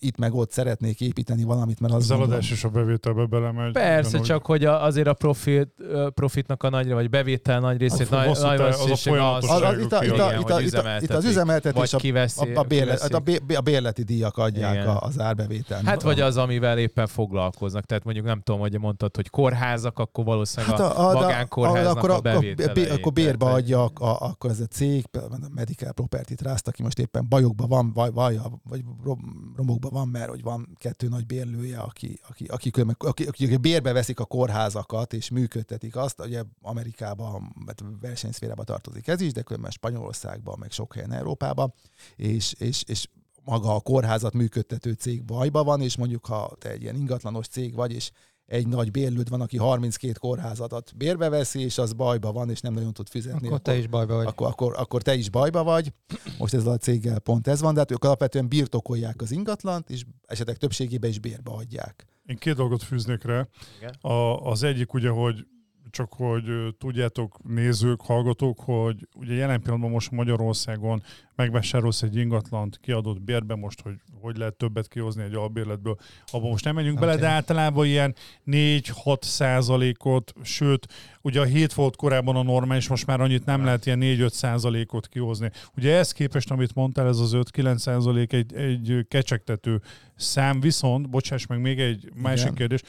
itt 0.04 0.18
meg 0.18 0.34
ott 0.34 0.52
szeretnék 0.52 1.02
építeni 1.02 1.44
valamit, 1.44 1.80
mert 1.80 1.94
az 1.94 2.04
Az 2.04 2.12
eladás 2.12 2.52
és 2.52 2.64
a 2.64 2.70
bevételbe 2.70 3.26
belemegy. 3.26 3.72
Persze, 3.72 4.08
ugyanúgy. 4.08 4.28
csak 4.28 4.46
hogy 4.46 4.66
a, 4.66 4.84
azért 4.84 5.08
a 5.08 5.14
profit, 5.14 5.68
profitnak 6.14 6.64
a 6.64 6.70
nagy, 6.70 6.92
vagy 6.92 7.10
bevétel 7.10 7.60
nagy 7.60 7.78
részét, 7.78 8.12
A 8.12 8.16
nagy, 8.16 8.26
nagy 8.26 8.58
táv- 8.58 8.60
az 8.60 8.80
a 8.80 8.92
az, 9.36 9.62
az, 9.62 9.80
itt, 9.80 9.92
a, 9.92 10.04
itt, 10.04 10.12
a, 10.12 10.26
igen, 10.26 10.40
itt, 10.40 10.50
a, 10.50 10.62
itt, 10.62 10.74
a, 10.74 10.98
itt 11.02 11.10
az 11.10 11.26
üzemeltetés, 11.26 11.80
vagy 11.80 11.90
a, 11.94 11.98
kiveszi. 11.98 12.52
a, 12.54 12.60
a, 12.60 12.64
bérlet, 12.64 13.02
a, 13.14 13.20
bé- 13.20 13.56
a 13.56 13.62
bérleti 13.62 14.04
díjak 14.04 14.38
adják 14.38 14.74
Igen. 14.74 14.88
az 14.88 15.20
árbevétel. 15.20 15.82
Hát 15.86 16.02
vagy 16.02 16.20
az, 16.20 16.38
amivel 16.38 16.78
éppen 16.78 17.08
foglalkoznak. 17.08 17.86
Tehát 17.86 18.04
mondjuk 18.04 18.26
nem 18.26 18.42
tudom, 18.42 18.60
hogy 18.60 18.80
mondtad, 18.80 19.16
hogy 19.16 19.30
kórházak, 19.30 20.00
akkor 20.00 20.26
valószínűleg 20.26 20.76
Hát 20.78 20.80
a, 20.92 21.00
a, 21.00 21.10
a, 21.10 21.14
magánkórháznak 21.22 21.98
akkor, 21.98 22.10
a, 22.10 22.14
akkor, 22.14 22.32
bevételei. 22.32 22.90
akkor 22.90 23.12
bérbe 23.12 23.46
adja, 23.46 23.84
a, 23.86 24.26
akkor 24.26 24.50
ez 24.50 24.60
a 24.60 24.66
cég, 24.66 25.06
például 25.06 25.34
a 25.44 25.48
Medical 25.56 25.94
Property 25.94 26.34
Trust, 26.36 26.68
aki 26.68 26.84
most 26.84 27.00
éppen 27.00 27.26
bajokban 27.30 27.68
van, 27.68 27.92
vagy, 27.94 28.14
vagy, 28.14 28.40
vagy 28.70 28.84
rom- 29.04 29.54
romokban 29.56 29.91
van, 29.92 30.08
mert 30.08 30.30
hogy 30.30 30.42
van 30.42 30.78
kettő 30.78 31.08
nagy 31.08 31.26
bérlője, 31.26 31.80
aki, 31.80 32.20
aki, 32.28 32.46
aki, 32.46 32.72
különben- 32.72 33.04
aki, 33.04 33.24
aki, 33.24 33.46
aki 33.46 33.58
bérbe 33.58 33.92
veszik 33.92 34.20
a 34.20 34.26
kórházakat, 34.26 35.14
és 35.14 35.30
működtetik 35.30 35.96
azt, 35.96 36.20
ugye 36.20 36.44
Amerikában, 36.62 37.56
mert 37.66 37.84
versenyszférába 38.02 38.64
tartozik 38.64 39.08
ez 39.08 39.22
is, 39.22 39.34
de 39.34 39.42
különben 39.42 39.72
Spanyolországban, 39.72 40.60
meg 40.60 40.72
sok 40.72 40.94
helyen 40.94 41.12
Európában, 41.14 41.74
és, 42.16 42.54
és, 42.54 42.84
és 42.88 43.08
maga 43.44 43.76
a 43.76 43.80
kórházat 43.80 44.34
működtető 44.34 44.92
cég 44.92 45.24
bajba 45.24 45.64
van, 45.64 45.82
és 45.82 45.98
mondjuk 45.98 46.26
ha 46.26 46.56
te 46.60 46.70
egy 46.70 46.82
ilyen 46.82 46.96
ingatlanos 46.96 47.48
cég 47.48 47.76
vagy, 47.76 47.92
és 47.94 48.12
egy 48.52 48.68
nagy 48.68 48.92
bérlőd 48.92 49.30
van, 49.30 49.42
aki 49.42 49.58
32 49.58 50.14
kórházadat 50.20 50.94
bérbe 50.96 51.30
veszi, 51.30 51.62
és 51.62 51.78
az 51.78 51.94
bajba 51.94 52.32
van, 52.32 52.50
és 52.50 52.62
nem 52.62 52.74
nagyon 52.74 52.94
tud 52.94 53.10
fizetni. 53.10 53.48
Akkor 53.48 53.60
te 53.60 53.78
is 53.78 53.88
bajba 53.88 54.16
vagy. 54.16 54.26
Akkor, 54.26 54.48
akkor, 54.48 54.74
akkor 54.78 55.02
te 55.02 55.16
is 55.16 55.30
bajba 55.30 55.64
vagy. 55.64 55.94
Most 56.38 56.54
ez 56.54 56.66
a 56.66 56.78
céggel 56.78 57.20
pont 57.20 57.48
ez 57.48 57.62
van, 57.62 57.74
de 57.74 57.80
hát 57.80 57.92
ők 57.92 58.04
alapvetően 58.04 58.48
birtokolják 58.48 59.22
az 59.22 59.32
ingatlant, 59.32 59.90
és 59.90 60.04
esetek 60.26 60.58
többségében 60.58 61.10
is 61.10 61.20
bérbe 61.20 61.52
adják. 61.52 62.06
Én 62.26 62.38
két 62.38 62.56
dolgot 62.56 62.84
fűznék 62.84 63.24
rá. 63.24 63.48
Igen. 63.78 63.94
A, 64.02 64.50
az 64.50 64.64
egyik 64.64 64.94
ugye, 64.94 65.10
hogy 65.10 65.46
csak 65.92 66.14
hogy 66.14 66.44
tudjátok, 66.78 67.38
nézők, 67.44 68.02
hallgatók, 68.02 68.60
hogy 68.60 69.08
ugye 69.16 69.34
jelen 69.34 69.62
pillanatban 69.62 69.92
most 69.92 70.12
Magyarországon 70.12 71.04
megvásárolsz 71.36 72.02
egy 72.02 72.16
ingatlant, 72.16 72.80
kiadott 72.82 73.22
bérbe 73.22 73.56
most, 73.56 73.82
hogy 73.82 73.96
hogy 74.22 74.38
lehet 74.38 74.54
többet 74.54 74.88
kihozni 74.88 75.24
egy 75.24 75.34
albérletből, 75.34 75.98
abban 76.26 76.50
most 76.50 76.64
nem 76.64 76.76
megyünk 76.76 76.98
Oké. 76.98 77.06
bele, 77.06 77.20
de 77.20 77.28
általában 77.28 77.86
ilyen 77.86 78.16
4-6 78.46 79.22
százalékot, 79.22 80.34
sőt, 80.44 80.88
ugye 81.22 81.40
a 81.40 81.44
7 81.44 81.74
volt 81.74 81.96
korábban 81.96 82.36
a 82.36 82.44
normális, 82.44 82.88
most 82.88 83.06
már 83.06 83.22
annyit 83.22 83.46
nem 83.46 83.64
lehet 83.64 83.86
ilyen 83.86 84.00
4-5 84.02 84.30
százalékot 84.30 85.08
kihozni. 85.08 85.52
Ugye 85.78 85.94
ehhez 85.94 86.12
képest, 86.12 86.52
amit 86.52 86.76
mondtál, 86.76 87.08
ez 87.08 87.18
az 87.18 87.32
5-9 87.36 87.78
százalék 87.78 88.34
egy, 88.34 88.56
egy 88.56 89.06
kecsegtető 89.08 89.82
szám, 90.16 90.60
viszont, 90.60 91.10
bocsáss 91.10 91.46
meg, 91.46 91.62
még 91.62 91.80
egy 91.80 92.12
másik 92.16 92.46
Igen. 92.46 92.56
kérdés, 92.56 92.82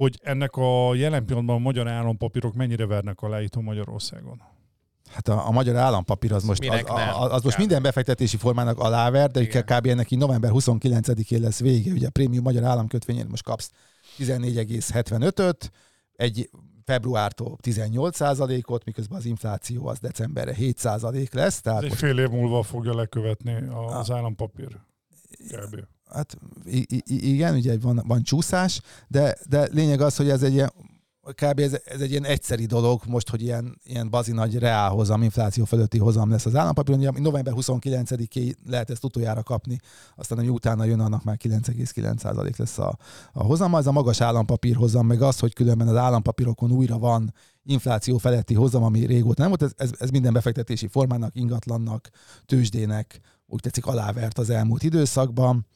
hogy 0.00 0.18
ennek 0.22 0.56
a 0.56 0.94
jelen 0.94 1.24
pillanatban 1.24 1.56
a 1.56 1.58
magyar 1.58 1.88
állampapírok 1.88 2.54
mennyire 2.54 2.86
vernek 2.86 3.20
alá 3.20 3.40
itt 3.40 3.56
Magyarországon? 3.56 4.42
Hát 5.08 5.28
a, 5.28 5.46
a 5.46 5.50
magyar 5.50 5.76
állampapír 5.76 6.32
az 6.32 6.44
most, 6.44 6.68
az, 6.68 6.82
az, 7.18 7.32
az 7.32 7.42
most 7.42 7.58
minden 7.58 7.82
befektetési 7.82 8.36
formának 8.36 8.78
aláver, 8.78 9.30
de 9.30 9.40
Igen. 9.40 9.64
kb. 9.64 9.86
ennek 9.86 10.10
így 10.10 10.18
november 10.18 10.50
29-én 10.54 11.40
lesz 11.40 11.60
vége. 11.60 11.92
Ugye 11.92 12.06
a 12.06 12.10
prémium 12.10 12.42
magyar 12.42 12.64
államkötvényén 12.64 13.26
most 13.28 13.42
kapsz 13.42 13.70
14,75-öt, 14.18 15.70
egy 16.16 16.50
februártól 16.84 17.56
18%-ot, 17.62 18.84
miközben 18.84 19.18
az 19.18 19.24
infláció 19.24 19.86
az 19.86 19.98
decemberre 19.98 20.54
7% 20.58 21.32
lesz. 21.32 21.60
Tehát 21.60 21.78
Ez 21.78 21.84
egy 21.84 21.90
most, 21.90 22.02
fél 22.02 22.18
év 22.18 22.28
múlva 22.28 22.62
fogja 22.62 22.94
lekövetni 22.94 23.68
az 23.86 24.10
állampapír. 24.10 24.76
Kb. 25.48 25.80
Hát 26.12 26.36
igen, 27.04 27.54
ugye 27.54 27.78
van, 27.78 28.02
van 28.06 28.22
csúszás, 28.22 28.80
de, 29.08 29.36
de 29.48 29.68
lényeg 29.72 30.00
az, 30.00 30.16
hogy 30.16 30.28
ez 30.28 30.42
egy 30.42 30.52
ilyen 30.52 30.72
kb. 31.22 31.58
Ez, 31.58 31.76
ez 31.84 32.00
egy 32.00 32.10
ilyen 32.10 32.24
egyszeri 32.24 32.66
dolog 32.66 33.02
most, 33.06 33.28
hogy 33.28 33.42
ilyen, 33.42 33.78
ilyen 33.84 34.10
bazi 34.10 34.32
nagy 34.32 34.58
reálhozam, 34.58 35.22
infláció 35.22 35.64
fölötti 35.64 35.98
hozam 35.98 36.30
lesz 36.30 36.46
az 36.46 36.54
állampapíron. 36.54 37.00
Ugye 37.00 37.20
november 37.20 37.52
29-ig 37.56 38.54
lehet 38.66 38.90
ezt 38.90 39.04
utoljára 39.04 39.42
kapni, 39.42 39.78
aztán 40.16 40.38
ami 40.38 40.48
utána 40.48 40.84
jön, 40.84 41.00
annak 41.00 41.24
már 41.24 41.36
9,9% 41.42 42.56
lesz 42.56 42.78
a, 42.78 42.98
a 43.32 43.42
hozama. 43.42 43.78
Ez 43.78 43.86
a 43.86 43.92
magas 43.92 44.20
állampapír 44.20 44.76
hozam, 44.76 45.06
meg 45.06 45.22
az, 45.22 45.38
hogy 45.38 45.54
különben 45.54 45.88
az 45.88 45.96
állampapírokon 45.96 46.72
újra 46.72 46.98
van 46.98 47.34
infláció 47.64 48.18
feletti 48.18 48.54
hozam, 48.54 48.82
ami 48.82 49.06
régóta 49.06 49.40
nem 49.40 49.48
volt, 49.48 49.62
ez, 49.62 49.72
ez, 49.76 49.90
ez 49.98 50.10
minden 50.10 50.32
befektetési 50.32 50.86
formának, 50.86 51.36
ingatlannak, 51.36 52.10
tőzsdének 52.46 53.20
úgy 53.46 53.60
tetszik 53.60 53.86
alávert 53.86 54.38
az 54.38 54.50
elmúlt 54.50 54.82
időszakban 54.82 55.66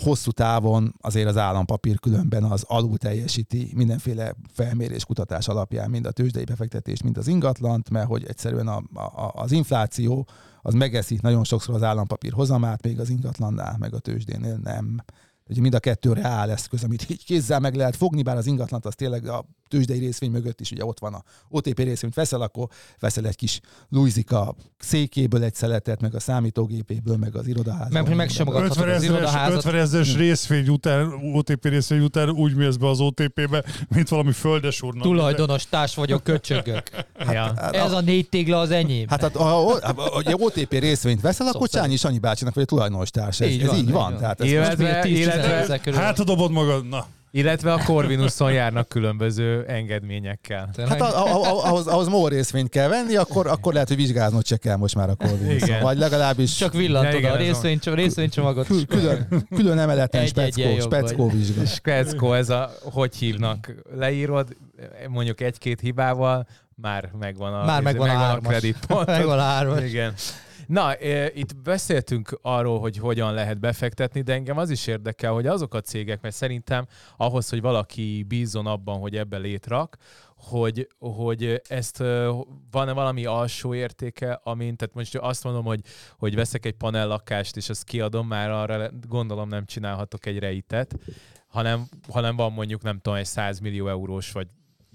hosszú 0.00 0.30
távon 0.30 0.94
azért 1.00 1.28
az 1.28 1.36
állampapír 1.36 2.00
különben 2.00 2.44
az 2.44 2.64
alul 2.68 2.96
teljesíti 2.96 3.72
mindenféle 3.74 4.34
felmérés, 4.52 5.04
kutatás 5.04 5.48
alapján 5.48 5.90
mind 5.90 6.06
a 6.06 6.10
tőzsdei 6.10 6.44
befektetést, 6.44 7.02
mind 7.02 7.18
az 7.18 7.28
ingatlant, 7.28 7.90
mert 7.90 8.06
hogy 8.06 8.24
egyszerűen 8.24 8.68
a, 8.68 8.82
a, 8.94 9.32
az 9.34 9.52
infláció 9.52 10.28
az 10.62 10.74
megeszi 10.74 11.18
nagyon 11.22 11.44
sokszor 11.44 11.74
az 11.74 11.82
állampapír 11.82 12.32
hozamát, 12.32 12.82
még 12.82 13.00
az 13.00 13.10
ingatlannál, 13.10 13.76
meg 13.78 13.94
a 13.94 13.98
tőzsdénél 13.98 14.58
nem. 14.62 15.02
Ugye 15.52 15.60
mind 15.60 15.74
a 15.74 15.78
kettő 15.78 16.12
reál 16.12 16.50
eszköz, 16.50 16.84
amit 16.84 17.10
így 17.10 17.24
kézzel 17.24 17.60
meg 17.60 17.74
lehet 17.74 17.96
fogni, 17.96 18.22
bár 18.22 18.36
az 18.36 18.46
ingatlant 18.46 18.86
az 18.86 18.94
tényleg 18.94 19.26
a 19.26 19.44
tőzsdei 19.68 19.98
részvény 19.98 20.30
mögött 20.30 20.60
is 20.60 20.70
ugye 20.70 20.84
ott 20.84 20.98
van 20.98 21.14
a 21.14 21.22
OTP 21.48 21.78
részvényt 21.78 22.14
veszel, 22.14 22.40
akkor 22.40 22.68
veszel 23.00 23.26
egy 23.26 23.36
kis 23.36 23.60
Luizika 23.88 24.54
székéből 24.78 25.42
egy 25.42 25.54
szeletet, 25.54 26.00
meg 26.00 26.14
a 26.14 26.20
számítógépéből, 26.20 27.16
meg 27.16 27.36
az 27.36 27.46
irodaházból. 27.46 27.92
Meg, 27.92 28.06
hogy 28.06 28.16
megsimogathatod 28.16 28.76
50 28.76 28.94
az 28.94 29.02
irodaházat. 29.02 29.56
50 29.56 29.74
ezeres 29.74 30.16
részvény 30.16 30.68
után, 30.68 31.12
OTP 31.34 31.64
részvény 31.64 32.00
után 32.00 32.30
úgy 32.30 32.54
mész 32.54 32.76
be 32.76 32.88
az 32.88 33.00
OTP-be, 33.00 33.64
mint 33.88 34.08
valami 34.08 34.32
földes 34.32 34.82
úrnak. 34.82 35.02
Tulajdonos 35.02 35.66
társ 35.68 35.94
vagyok, 35.94 36.22
köcsögök. 36.22 36.82
Ja. 37.18 37.52
Hát, 37.56 37.74
Ez 37.74 37.92
a 37.92 38.00
négy 38.00 38.28
tégla 38.28 38.60
az 38.60 38.70
enyém. 38.70 39.08
Hát 39.08 39.20
hát, 39.20 39.36
ha 39.36 39.80
OTP 40.32 40.72
részvényt 40.72 41.20
veszel, 41.20 41.46
akkor 41.46 41.68
Csányi 41.68 41.96
Sanyi 41.96 42.18
bácsinak 42.18 42.54
vagy 42.54 42.62
a 42.62 42.66
tulajdonos 42.66 43.10
társ. 43.10 43.40
Ez 43.40 43.50
Így 43.50 43.90
van. 43.90 44.16
Tehát 44.16 44.40
ez 44.40 44.50
Illetve- 45.44 45.50
most, 45.50 45.50
Most 45.50 45.50
még 45.50 45.50
10 45.50 45.50
illetve- 45.50 45.62
ezer 45.62 45.80
körül. 45.80 45.98
Hát 46.00 46.16
ha 46.16 46.24
dobod 46.24 46.50
magad, 46.50 46.88
na. 46.88 47.06
Illetve 47.34 47.72
a 47.72 47.78
Corvinuson 47.84 48.52
járnak 48.52 48.88
különböző 48.88 49.64
engedményekkel. 49.68 50.70
hát 50.88 51.00
a- 51.00 51.24
a- 51.24 51.42
a- 51.44 51.64
ahhoz, 51.66 51.86
ahhoz 51.86 52.08
MOL 52.08 52.28
részvényt 52.28 52.68
kell 52.68 52.88
venni, 52.88 53.16
akkor, 53.16 53.46
akkor 53.46 53.72
lehet, 53.72 53.88
hogy 53.88 53.96
vizsgáznod 53.96 54.46
se 54.46 54.56
kell 54.56 54.76
most 54.76 54.94
már 54.94 55.08
a 55.08 55.14
Corvinuson. 55.14 55.80
Vagy 55.80 55.98
legalábbis 55.98 56.56
Csak 56.56 56.72
villantod 56.72 57.14
igen, 57.14 57.30
a 57.30 57.34
ez 57.34 57.38
van. 57.38 57.46
részvény, 57.62 57.94
részvénycsomagot. 57.94 58.66
kül- 58.66 58.86
külön, 58.86 59.26
külön 59.54 59.78
emeleten 59.78 60.20
Egy 60.20 60.28
speckó, 60.28 60.60
jobb 60.60 60.80
speckó 60.80 61.28
vizsga. 61.30 61.64
Skrecko, 61.66 62.32
ez 62.32 62.48
a, 62.50 62.70
hogy 62.82 63.16
hívnak, 63.16 63.72
leírod, 63.96 64.56
mondjuk 65.08 65.40
egy-két 65.40 65.80
hibával, 65.80 66.46
már 66.74 67.10
megvan 67.20 67.54
a, 67.54 67.64
Már 67.64 67.82
megvan 67.82 68.08
a 68.08 68.12
megvan 68.12 68.26
a 68.26 68.30
hármas. 68.30 68.50
kreditpont. 68.52 69.06
Megvan 69.16 69.38
a 69.38 69.42
hármas. 69.42 69.82
Igen. 69.84 70.14
Na, 70.66 70.94
e, 70.94 71.30
itt 71.34 71.56
beszéltünk 71.56 72.38
arról, 72.42 72.80
hogy 72.80 72.96
hogyan 72.98 73.34
lehet 73.34 73.60
befektetni, 73.60 74.20
de 74.20 74.32
engem 74.32 74.58
az 74.58 74.70
is 74.70 74.86
érdekel, 74.86 75.32
hogy 75.32 75.46
azok 75.46 75.74
a 75.74 75.80
cégek, 75.80 76.20
mert 76.20 76.34
szerintem 76.34 76.86
ahhoz, 77.16 77.48
hogy 77.48 77.60
valaki 77.60 78.24
bízzon 78.28 78.66
abban, 78.66 78.98
hogy 78.98 79.16
ebbe 79.16 79.36
létrak, 79.36 79.96
hogy, 80.36 80.88
hogy 80.98 81.60
ezt 81.68 82.00
ö, 82.00 82.38
van-e 82.70 82.92
valami 82.92 83.24
alsó 83.24 83.74
értéke, 83.74 84.40
amin, 84.42 84.76
tehát 84.76 84.94
most 84.94 85.16
azt 85.16 85.44
mondom, 85.44 85.64
hogy, 85.64 85.80
hogy 86.18 86.34
veszek 86.34 86.66
egy 86.66 86.76
panellakást, 86.76 87.56
és 87.56 87.68
azt 87.68 87.84
kiadom, 87.84 88.26
már 88.26 88.50
arra 88.50 88.90
gondolom 89.08 89.48
nem 89.48 89.64
csinálhatok 89.64 90.26
egy 90.26 90.38
rejtet, 90.38 90.98
hanem, 91.46 91.88
hanem 92.08 92.36
van 92.36 92.52
mondjuk, 92.52 92.82
nem 92.82 92.98
tudom, 92.98 93.18
egy 93.18 93.24
100 93.24 93.58
millió 93.58 93.88
eurós, 93.88 94.32
vagy 94.32 94.46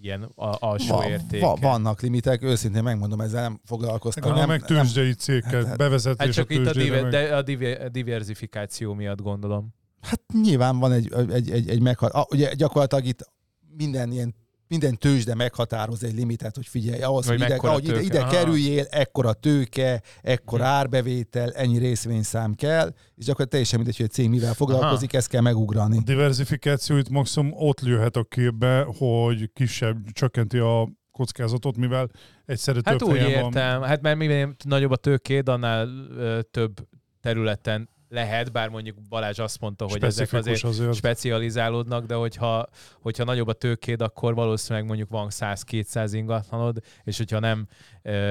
ilyen 0.01 0.23
a- 0.35 0.55
alsó 0.59 0.95
Va, 0.95 1.07
értéke. 1.09 1.45
va, 1.45 1.55
vannak 1.61 2.01
limitek, 2.01 2.43
őszintén 2.43 2.83
megmondom, 2.83 3.21
ezzel 3.21 3.41
nem 3.41 3.59
foglalkoztam. 3.65 4.23
Gondolom 4.23 4.49
Nem, 4.49 4.57
meg 4.59 4.67
tőzsdei 4.67 5.13
cégket, 5.13 5.65
hát- 5.65 5.77
bevezetés 5.77 6.25
Hát 6.25 6.35
csak 6.35 6.49
a 6.49 6.53
itt 6.53 6.67
a, 6.67 6.71
diver, 6.71 7.01
meg- 7.01 7.11
de 7.11 7.35
a 7.35 7.41
diver, 7.41 7.81
a 7.81 7.89
diversifikáció 7.89 8.93
miatt 8.93 9.21
gondolom. 9.21 9.73
Hát 10.01 10.21
nyilván 10.41 10.79
van 10.79 10.91
egy, 10.91 11.13
egy, 11.29 11.49
egy, 11.51 11.69
egy 11.69 11.81
meghat... 11.81 12.11
ah, 12.11 12.25
Ugye 12.29 12.53
gyakorlatilag 12.53 13.05
itt 13.05 13.31
minden 13.77 14.11
ilyen 14.11 14.35
minden 14.67 14.97
tőzsde 14.97 15.35
meghatároz 15.35 16.03
egy 16.03 16.15
limitet, 16.15 16.55
hogy 16.55 16.67
figyelj, 16.67 17.01
ahhoz, 17.01 17.27
Hogy 17.27 17.41
ide, 17.41 17.55
ahogy 17.55 17.83
ide, 17.87 18.01
ide 18.01 18.19
Aha. 18.19 18.29
kerüljél, 18.29 18.85
ekkora 18.89 19.33
tőke, 19.33 20.01
ekkora 20.21 20.63
Mhm. 20.63 20.71
árbevétel, 20.73 21.51
ennyi 21.51 21.77
részvényszám 21.77 22.53
kell, 22.53 22.87
és 23.15 23.25
gyakorlatilag 23.25 23.49
teljesen 23.49 23.77
mindegy, 23.79 23.97
hogy 23.97 24.05
a 24.05 24.09
cég 24.13 24.29
mivel 24.29 24.53
foglalkozik, 24.53 25.13
ezt 25.13 25.27
kell 25.27 25.41
megugrani. 25.41 25.97
A 25.97 26.01
diversifikáció 26.01 26.97
itt 26.97 27.09
maximum 27.09 27.51
ott 27.53 27.81
lőhet 27.81 28.15
a 28.15 28.23
képbe, 28.23 28.85
hogy 28.97 29.49
kisebb 29.53 29.97
csökkenti 30.11 30.57
a 30.57 30.89
kockázatot, 31.11 31.77
mivel 31.77 32.09
egyszerre 32.45 32.79
Hát 32.83 32.97
több 32.97 33.07
úgy 33.07 33.17
helyen 33.17 33.41
van. 33.41 33.53
értem, 33.53 33.81
hát 33.81 34.01
mert 34.01 34.17
minél 34.17 34.55
nagyobb 34.63 34.91
a 34.91 34.95
tőkéd, 34.95 35.49
annál 35.49 35.87
ö, 36.17 36.39
több 36.51 36.73
területen 37.21 37.89
lehet, 38.09 38.51
bár 38.51 38.69
mondjuk 38.69 38.95
Balázs 39.09 39.39
azt 39.39 39.59
mondta, 39.59 39.85
hogy 39.89 40.03
ezek 40.03 40.33
azért 40.33 40.63
azért. 40.63 40.93
specializálódnak, 40.93 42.05
de 42.05 42.13
hogyha, 42.15 42.65
hogyha 43.01 43.23
nagyobb 43.23 43.47
a 43.47 43.53
tőkéd, 43.53 44.01
akkor 44.01 44.35
valószínűleg 44.35 44.87
mondjuk 44.87 45.09
van 45.09 45.27
100-200 45.29 46.09
ingatlanod, 46.11 46.77
és 47.03 47.17
hogyha 47.17 47.39
nem 47.39 47.67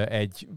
egy 0.05 0.47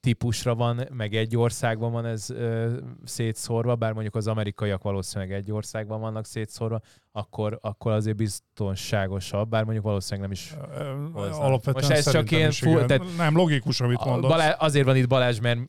típusra 0.00 0.54
van, 0.54 0.88
meg 0.92 1.14
egy 1.14 1.36
országban 1.36 1.92
van 1.92 2.06
ez 2.06 2.30
ö, 2.30 2.76
szétszórva, 3.04 3.76
bár 3.76 3.92
mondjuk 3.92 4.14
az 4.14 4.26
amerikaiak 4.26 4.82
valószínűleg 4.82 5.32
egy 5.32 5.52
országban 5.52 6.00
vannak 6.00 6.26
szétszórva, 6.26 6.80
akkor, 7.12 7.58
akkor 7.60 7.92
azért 7.92 8.16
biztonságosabb, 8.16 9.48
bár 9.48 9.64
mondjuk 9.64 9.84
valószínűleg 9.84 10.28
nem 10.28 10.38
is 10.38 10.54
hozzá. 11.12 11.42
Alapvetően 11.42 11.84
Most 11.90 11.98
ez 12.06 12.12
csak 12.12 12.30
ilyen 12.30 12.52
igen. 12.60 12.86
tehát- 12.86 13.16
Nem 13.16 13.36
logikus, 13.36 13.80
amit 13.80 14.04
mondasz. 14.04 14.30
Balázs, 14.30 14.54
azért 14.58 14.86
van 14.86 14.96
itt 14.96 15.08
Balázs, 15.08 15.38
mert 15.40 15.60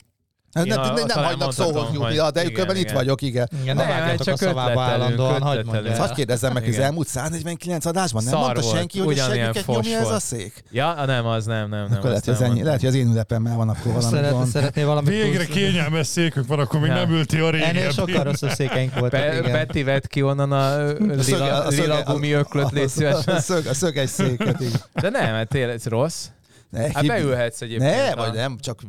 Én 0.54 0.62
nem, 0.66 0.80
a- 0.80 0.92
nem, 0.92 1.06
nem 1.06 1.24
hagynak 1.24 1.52
szóhoz 1.52 1.86
jutni, 1.92 2.14
de 2.32 2.40
igen, 2.40 2.52
különben 2.52 2.76
itt 2.76 2.82
igen. 2.82 2.94
vagyok, 2.94 3.22
igen. 3.22 3.48
Igen, 3.62 3.76
Nem, 3.76 3.86
nem 3.86 3.94
hát 3.94 4.04
vágjatok 4.04 4.20
a 4.20 4.24
csak 4.24 4.48
szavába 4.48 4.80
állandóan, 4.82 5.28
hagyd 5.30 5.42
ötletelünk. 5.42 5.72
mondja. 5.72 5.90
Ezt 5.90 6.00
hadd 6.00 6.14
kérdezzem 6.14 6.52
meg, 6.52 6.62
hogy 6.62 6.70
az 6.70 6.76
Igen. 6.76 6.86
elmúlt 6.88 7.08
149 7.08 7.84
adásban 7.84 8.22
nem 8.24 8.32
Szar 8.32 8.42
mondta 8.42 8.60
volt, 8.62 8.76
senki, 8.76 9.00
hogy 9.00 9.18
a 9.18 9.54
fos 9.54 9.74
nyomja 9.74 9.98
ez 9.98 10.08
a 10.08 10.18
szék? 10.20 10.64
Ja, 10.70 11.04
nem, 11.06 11.26
az 11.26 11.44
nem, 11.46 11.68
nem, 11.68 11.86
nem. 11.88 11.98
Akkor 11.98 12.10
lehet, 12.10 12.16
azt 12.16 12.24
hogy 12.24 12.34
az, 12.34 12.40
nem 12.40 12.50
ennyi, 12.50 12.62
lehet, 12.62 12.80
hogy 12.80 12.88
az 12.88 12.94
én 12.94 13.06
ünnepemmel 13.06 13.56
van 13.56 13.68
akkor 13.68 13.92
valami 13.92 14.14
Szeret, 14.14 14.30
gond. 14.32 14.46
szeretné 14.46 14.82
valamit 14.82 15.10
Végre 15.10 15.44
kényelmes 15.46 16.06
székünk 16.06 16.46
van, 16.46 16.58
akkor 16.58 16.80
még 16.80 16.90
nem 16.90 17.10
ülti 17.10 17.38
a 17.38 17.50
régebbi. 17.50 17.78
Ennél 17.78 17.90
sokkal 17.90 18.22
rosszabb 18.24 18.50
székeink 18.50 18.98
voltak, 18.98 19.20
igen. 19.34 19.42
Peti 19.52 19.82
vett 19.82 20.06
ki 20.06 20.22
onnan 20.22 20.52
a 20.52 20.86
lila, 21.68 22.02
gumi 22.02 22.32
öklöt, 22.32 22.70
légy 22.70 22.88
szívesen. 22.88 23.34
a, 23.34 23.40
szög, 23.40 23.66
a 23.66 23.74
szöges 23.74 24.10
széket. 24.10 24.62
De 25.00 25.10
nem, 25.10 25.24
hát 25.34 25.48
tényleg 25.48 25.74
ez 25.74 25.84
rossz. 25.86 26.26
Ne, 26.70 26.80
Hát 26.92 27.06
beülhetsz 27.06 27.60
egyébként. 27.60 27.90
Ne, 27.90 28.14
vagy 28.14 28.32
nem, 28.32 28.56
csak 28.60 28.80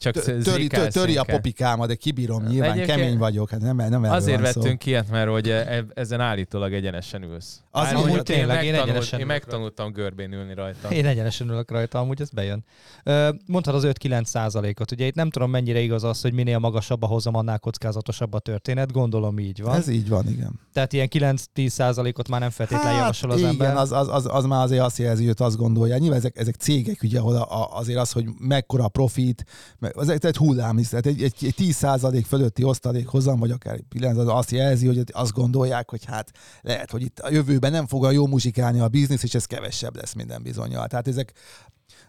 Csak 0.00 0.12
tö- 0.14 0.42
töri, 0.44 0.66
töri 0.66 1.16
a 1.16 1.20
inkább. 1.20 1.26
popikámat, 1.26 1.88
de 1.88 1.94
kibírom, 1.94 2.44
nyilván 2.44 2.70
Egyébként- 2.72 2.98
kemény 2.98 3.18
vagyok, 3.18 3.50
hát 3.50 3.60
nem, 3.60 3.76
nem 3.76 4.02
Azért 4.04 4.46
szó. 4.46 4.60
vettünk 4.60 4.86
ilyet, 4.86 5.10
mert 5.10 5.28
hogy 5.28 5.48
e- 5.48 5.84
ezen 5.94 6.20
állítólag 6.20 6.72
egyenesen 6.72 7.22
ülsz. 7.22 7.60
Az 7.72 7.84
Hát, 7.86 7.94
amúgy 7.94 8.22
tényleg, 8.22 8.64
én 8.64 8.72
megtanult- 8.72 9.12
Én 9.12 9.26
megtanultam 9.26 9.92
görbén 9.92 10.32
ülni 10.32 10.54
rajta. 10.54 10.90
Én 10.90 11.06
egyenesen 11.06 11.48
ülök 11.48 11.70
rajta, 11.70 11.98
amúgy 11.98 12.20
ez 12.20 12.30
bejön. 12.30 12.64
Mondtad 13.46 13.74
az 13.74 13.84
5-9 13.86 14.24
százalékot. 14.24 14.90
Ugye 14.90 15.06
itt 15.06 15.14
nem 15.14 15.30
tudom, 15.30 15.50
mennyire 15.50 15.80
igaz 15.80 16.04
az, 16.04 16.20
hogy 16.20 16.32
minél 16.32 16.58
magasabb 16.58 17.02
a 17.02 17.06
hozam, 17.06 17.34
annál 17.34 17.58
kockázatosabb 17.58 18.32
a 18.32 18.38
történet. 18.38 18.92
Gondolom 18.92 19.38
így 19.38 19.62
van. 19.62 19.74
Ez 19.76 19.88
így 19.88 20.08
van, 20.08 20.28
igen. 20.28 20.60
Tehát 20.72 20.92
ilyen 20.92 21.08
9-10 21.54 21.68
százalékot 21.68 22.28
már 22.28 22.40
nem 22.40 22.50
feltétlenül 22.50 22.98
javasol 22.98 23.30
az 23.30 23.38
igen, 23.38 23.50
ember. 23.50 23.76
az, 23.76 23.92
az, 23.92 24.08
az, 24.08 24.26
az, 24.30 24.44
már 24.44 24.62
azért 24.62 24.82
azt 24.82 24.98
jelzi, 24.98 25.26
hogy 25.26 25.34
azt 25.38 25.56
gondolja. 25.56 25.96
Nyilván 25.98 26.18
ezek, 26.18 26.36
ezek 26.36 26.54
cégek, 26.54 27.02
ugye, 27.02 27.18
ahol 27.18 27.36
a, 27.36 27.60
a, 27.60 27.78
azért 27.78 27.98
az, 27.98 28.12
hogy 28.12 28.24
mekkora 28.38 28.84
a 28.84 28.88
profit, 28.88 29.44
az 29.92 30.08
egy, 30.08 30.36
hullám, 30.36 30.76
tehát 30.82 31.06
egy, 31.06 31.22
egy, 31.22 31.34
egy 31.40 31.54
10% 31.58 32.24
fölötti 32.26 32.62
osztalék 32.64 33.06
hozam, 33.06 33.38
vagy 33.38 33.50
akár 33.50 33.74
egy 33.74 33.84
pillanat, 33.88 34.18
az 34.18 34.28
azt 34.38 34.50
jelzi, 34.50 34.86
hogy 34.86 35.02
azt 35.12 35.32
gondolják, 35.32 35.90
hogy 35.90 36.04
hát 36.04 36.30
lehet, 36.60 36.90
hogy 36.90 37.02
itt 37.02 37.18
a 37.18 37.30
jövőben 37.60 37.72
nem 37.72 37.86
fog 37.86 38.04
a 38.04 38.10
jó 38.10 38.26
muzsikálni 38.26 38.80
a 38.80 38.88
biznisz, 38.88 39.22
és 39.22 39.34
ez 39.34 39.44
kevesebb 39.44 39.96
lesz 39.96 40.12
minden 40.12 40.42
bizonyal. 40.42 40.86
Tehát 40.86 41.08
ezek 41.08 41.32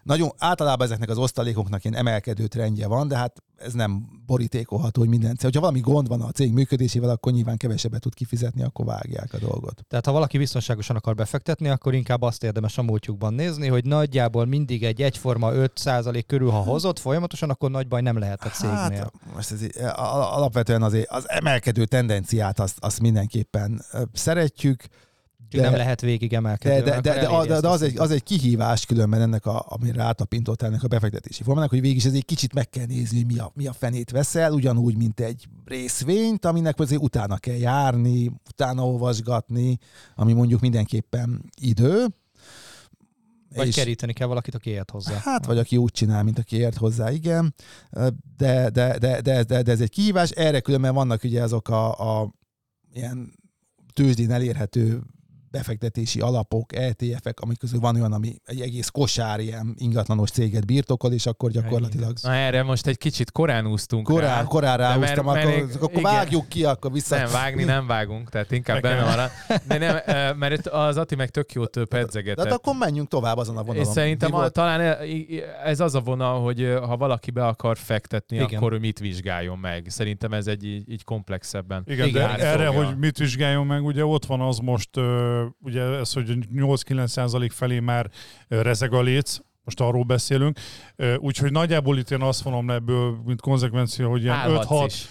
nagyon 0.02 0.30
általában 0.38 0.86
ezeknek 0.86 1.08
az 1.08 1.18
osztalékoknak 1.18 1.84
ilyen 1.84 1.96
emelkedő 1.96 2.46
trendje 2.46 2.86
van, 2.86 3.08
de 3.08 3.16
hát 3.16 3.42
ez 3.56 3.72
nem 3.72 4.22
borítékolható, 4.26 5.00
hogy 5.00 5.10
minden 5.10 5.30
cég. 5.30 5.42
Hogyha 5.42 5.60
valami 5.60 5.80
gond 5.80 6.08
van 6.08 6.20
a 6.20 6.30
cég 6.30 6.52
működésével, 6.52 7.10
akkor 7.10 7.32
nyilván 7.32 7.56
kevesebbet 7.56 8.00
tud 8.00 8.14
kifizetni, 8.14 8.62
akkor 8.62 8.84
vágják 8.84 9.34
a 9.34 9.38
dolgot. 9.38 9.84
Tehát 9.88 10.06
ha 10.06 10.12
valaki 10.12 10.38
biztonságosan 10.38 10.96
akar 10.96 11.14
befektetni, 11.14 11.68
akkor 11.68 11.94
inkább 11.94 12.22
azt 12.22 12.42
érdemes 12.44 12.78
a 12.78 12.82
múltjukban 12.82 13.34
nézni, 13.34 13.68
hogy 13.68 13.84
nagyjából 13.84 14.44
mindig 14.44 14.82
egy 14.82 15.02
egyforma 15.02 15.50
5% 15.52 16.22
körül, 16.26 16.50
ha 16.50 16.58
hozott 16.58 16.98
folyamatosan, 16.98 17.50
akkor 17.50 17.70
nagy 17.70 17.88
baj 17.88 18.00
nem 18.00 18.18
lehet 18.18 18.44
a 18.44 18.48
cégnél. 18.48 18.78
Hát, 18.78 19.12
most 19.34 19.50
ez, 19.50 19.60
alapvetően 20.32 20.82
azért 20.82 21.10
az 21.10 21.28
emelkedő 21.28 21.84
tendenciát 21.84 22.60
azt, 22.60 22.76
azt 22.80 23.00
mindenképpen 23.00 23.84
ö, 23.92 24.02
szeretjük, 25.52 25.62
de, 25.62 25.68
nem 25.68 25.86
lehet 25.86 26.00
végig 26.00 26.32
emelkedni. 26.32 26.78
de, 26.78 26.84
de, 26.84 27.00
de, 27.00 27.26
de, 27.26 27.46
de, 27.46 27.60
de 27.60 27.68
az, 27.68 27.82
egy, 27.82 27.98
az 27.98 28.10
egy 28.10 28.22
kihívás 28.22 28.86
különben 28.86 29.20
ennek, 29.20 29.46
a, 29.46 29.64
amire 29.68 29.92
rátapintott 29.92 30.62
ennek 30.62 30.82
a 30.82 30.88
befektetési 30.88 31.42
formának, 31.42 31.70
hogy 31.70 31.80
végig 31.80 32.06
ez 32.06 32.12
egy 32.12 32.24
kicsit 32.24 32.54
meg 32.54 32.68
kell 32.68 32.86
nézni, 32.86 33.16
hogy 33.16 33.26
mi 33.26 33.38
a, 33.38 33.52
mi 33.54 33.66
a 33.66 33.72
fenét 33.72 34.10
veszel, 34.10 34.52
ugyanúgy, 34.52 34.96
mint 34.96 35.20
egy 35.20 35.48
részvényt, 35.64 36.44
aminek 36.44 36.78
azért 36.78 37.02
utána 37.02 37.36
kell 37.36 37.56
járni, 37.56 38.32
utána 38.50 38.86
olvasgatni, 38.86 39.78
ami 40.14 40.32
mondjuk 40.32 40.60
mindenképpen 40.60 41.44
idő. 41.60 42.06
Vagy 43.54 43.66
És- 43.66 43.74
keríteni 43.74 44.12
kell 44.12 44.26
valakit, 44.26 44.54
aki 44.54 44.70
ért 44.70 44.90
hozzá. 44.90 45.18
Hát, 45.22 45.46
vagy 45.46 45.58
aki 45.58 45.76
úgy 45.76 45.92
csinál, 45.92 46.22
mint 46.22 46.38
aki 46.38 46.56
ért 46.56 46.76
hozzá, 46.76 47.10
igen. 47.10 47.54
De, 48.36 48.70
de, 48.70 48.98
de, 48.98 49.20
de, 49.20 49.42
de, 49.42 49.62
de 49.62 49.72
ez 49.72 49.80
egy 49.80 49.90
kihívás. 49.90 50.30
Erre 50.30 50.60
különben 50.60 50.94
vannak 50.94 51.22
ugye 51.24 51.42
azok 51.42 51.68
a, 51.68 52.20
a 52.20 52.34
ilyen 52.94 53.32
tőzsdén 53.92 54.30
elérhető 54.30 55.02
befektetési 55.52 56.20
alapok, 56.20 56.74
ETF-ek, 56.76 57.40
amik 57.40 57.58
közül 57.58 57.80
van 57.80 57.94
olyan, 57.94 58.12
ami 58.12 58.34
egy 58.44 58.60
egész 58.60 58.88
kosár 58.88 59.40
ilyen 59.40 59.74
ingatlanos 59.78 60.30
céget 60.30 60.66
birtokol, 60.66 61.12
és 61.12 61.26
akkor 61.26 61.50
gyakorlatilag 61.50 62.12
Na 62.22 62.34
erre 62.34 62.62
most 62.62 62.86
egy 62.86 62.98
kicsit 62.98 63.30
korán 63.32 63.66
úsztunk 63.66 64.06
korán, 64.06 64.36
rá. 64.36 64.44
korán 64.44 64.76
De 64.76 64.82
ráhúztam, 64.82 65.24
mert- 65.24 65.44
akkor, 65.46 65.58
mert- 65.60 65.74
akkor 65.76 65.90
igen. 65.98 66.02
vágjuk 66.02 66.48
ki, 66.48 66.64
akkor 66.64 66.92
vissza. 66.92 67.16
Nem, 67.16 67.30
vágni 67.32 67.64
nem 67.64 67.86
vágunk, 67.86 68.30
tehát 68.30 68.52
inkább 68.52 68.82
Nekem- 68.82 68.98
benne 69.04 69.16
van. 69.16 69.58
De 69.68 69.78
nem, 69.78 70.36
mert 70.38 70.66
az 70.66 70.96
Ati 70.96 71.14
meg 71.14 71.30
tök 71.30 71.52
jót 71.52 71.74
De 71.74 71.84
pedzegetett. 71.84 72.44
hát 72.44 72.54
akkor 72.54 72.74
menjünk 72.78 73.08
tovább 73.08 73.36
azon 73.36 73.56
a 73.56 73.62
vonalon. 73.62 73.86
És 73.86 73.92
szerintem 73.92 74.34
a, 74.34 74.48
talán 74.48 74.80
e- 74.80 74.98
ez 75.64 75.80
az 75.80 75.94
a 75.94 76.00
vonal, 76.00 76.42
hogy 76.42 76.74
ha 76.82 76.96
valaki 76.96 77.30
be 77.30 77.46
akar 77.46 77.76
fektetni, 77.76 78.36
Igen. 78.36 78.56
Akkor 78.56 78.78
mit 78.78 78.98
vizsgáljon 78.98 79.58
meg. 79.58 79.86
Szerintem 79.88 80.32
ez 80.32 80.46
egy 80.46 80.64
így, 80.64 80.90
így 80.90 81.04
komplexebben. 81.04 81.82
Igen, 81.86 82.06
Igen, 82.08 82.36
de 82.36 82.44
erre, 82.46 82.66
Fogja. 82.66 82.84
hogy 82.84 82.98
mit 82.98 83.18
vizsgáljon 83.18 83.66
meg, 83.66 83.84
ugye 83.84 84.04
ott 84.04 84.24
van 84.26 84.40
az 84.40 84.58
most, 84.58 84.90
ugye 85.60 85.82
ez, 85.82 86.12
hogy 86.12 86.38
8-9 86.56 87.06
százalék 87.06 87.52
felé 87.52 87.78
már 87.78 88.10
rezeg 88.48 88.92
a 88.92 89.02
léc, 89.02 89.36
most 89.64 89.80
arról 89.80 90.04
beszélünk, 90.04 90.58
úgyhogy 91.18 91.52
nagyjából 91.52 91.98
itt 91.98 92.10
én 92.10 92.20
azt 92.22 92.42
vonom 92.42 92.68
le 92.68 92.74
ebből, 92.74 93.16
mint 93.24 93.40
konzekvencia, 93.40 94.08
hogy 94.08 94.22
ilyen 94.22 94.34
Állhatsz 94.34 94.68
5-6 94.70 94.84
is. 94.86 95.06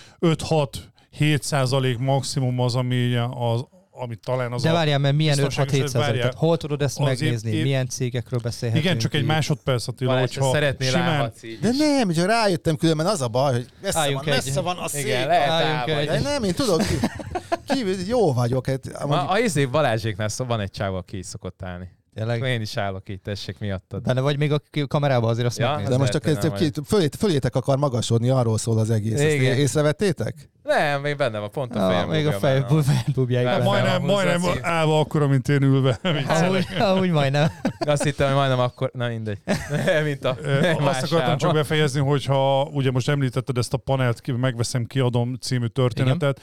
5-6-7 1.20 1.42
százalék 1.42 1.98
maximum 1.98 2.60
az, 2.60 2.76
ami, 2.76 3.16
az, 3.16 3.66
ami 3.92 4.16
talán 4.16 4.52
az 4.52 4.62
De 4.62 4.72
várjál, 4.72 4.98
mert 5.00 5.16
milyen 5.16 5.36
biztonságos, 5.36 5.74
5-6-7 5.74 5.80
hogy 5.80 5.90
százalék? 5.90 6.24
hol 6.36 6.58
tudod 6.58 6.82
ezt 6.82 7.00
megnézni? 7.00 7.52
én- 7.52 7.62
Milyen 7.62 7.88
cégekről 7.88 8.40
beszélhetünk? 8.44 8.86
Igen, 8.86 8.98
csak 8.98 9.14
egy 9.14 9.24
másodperc, 9.26 9.88
Attila, 9.88 10.20
hogyha 10.20 10.52
szeretnél 10.52 10.90
simán, 10.90 11.32
De 11.62 11.70
nem, 11.78 12.12
csak 12.12 12.26
rájöttem 12.26 12.76
különben 12.76 13.06
az 13.06 13.22
a 13.22 13.28
baj, 13.28 13.54
hogy 13.54 13.66
messze 13.82 14.00
Álljunk 14.00 14.24
van, 14.24 14.34
egy- 14.34 14.46
messze 14.46 14.60
van 14.62 14.78
a 14.78 14.88
szék. 14.88 15.06
Igen, 15.06 15.28
lehet 15.28 15.86
De 16.08 16.20
nem, 16.20 16.44
én 16.44 16.54
tudok, 16.54 16.78
ki, 16.78 16.94
kívül, 17.68 17.96
jó 18.08 18.34
vagyok. 18.34 18.66
Hát, 18.68 19.06
Ma, 19.08 19.18
amúgy, 19.20 19.36
a 19.36 19.40
izé 19.40 19.66
Balázséknál 19.66 20.28
szó, 20.28 20.46
van 20.46 20.60
egy 20.60 20.72
csávó, 20.72 20.96
aki 20.96 21.18
így 21.18 21.24
szokott 21.24 21.64
állni. 21.64 21.90
Tényleg? 22.14 22.42
Én 22.42 22.62
is 22.62 22.78
állok 22.78 23.10
itt, 23.10 23.24
tessék 23.24 23.60
miattad. 23.60 24.02
Benne 24.02 24.22
vagy 24.22 24.38
még 24.38 24.52
a 24.52 24.60
kamerában 24.88 25.30
azért 25.30 25.48
azt 25.48 25.58
Ja, 25.58 25.68
megnézem. 25.70 25.92
de 25.92 25.98
most 25.98 26.12
csak 26.12 26.26
ez 26.26 26.38
hogy 26.38 26.50
nem 26.50 26.60
két, 26.60 26.80
fölé, 26.86 27.08
fölétek 27.18 27.56
akar 27.56 27.78
magasodni, 27.78 28.30
arról 28.30 28.58
szól 28.58 28.78
az 28.80 28.90
egész. 28.90 29.20
Ezt 29.20 29.34
Igen. 29.34 29.58
észrevettétek? 29.58 30.50
Nem, 30.64 31.02
még 31.02 31.18
benne 31.18 31.40
van, 31.40 31.52
pont 31.52 31.76
a 31.76 31.80
Ah, 31.86 31.92
fejem. 31.92 32.10
még 32.10 32.28
a 32.28 32.66
bugja 33.16 33.44
benne 33.44 33.58
van. 33.58 33.64
majdnem, 33.64 34.02
majdnem 34.02 34.42
állva 34.62 35.00
akkor, 35.00 35.28
mint 35.28 35.48
én 35.50 35.62
ülve. 35.64 36.00
Amúgy, 36.28 36.68
amúgy 36.80 37.10
majdnem. 37.12 37.48
Azt 37.80 38.04
hittem, 38.04 38.28
hogy 38.28 38.36
majdnem 38.36 38.60
akkor, 38.60 38.90
na 38.94 39.08
mindegy. 39.08 39.38
Mint 40.04 40.26
a 40.26 40.38
Azt 40.80 41.04
akartam 41.12 41.38
csak 41.38 41.54
befejezni, 41.54 42.00
hogyha 42.00 42.64
ugye 42.64 42.92
most 42.92 43.10
említetted 43.10 43.58
ezt 43.58 43.74
a 43.74 43.78
panelt, 43.78 44.22
ki- 44.22 44.32
megveszem, 44.32 44.86
kiadom 44.86 45.36
című 45.36 45.66
történetet. 45.68 46.40
Ö, 46.40 46.42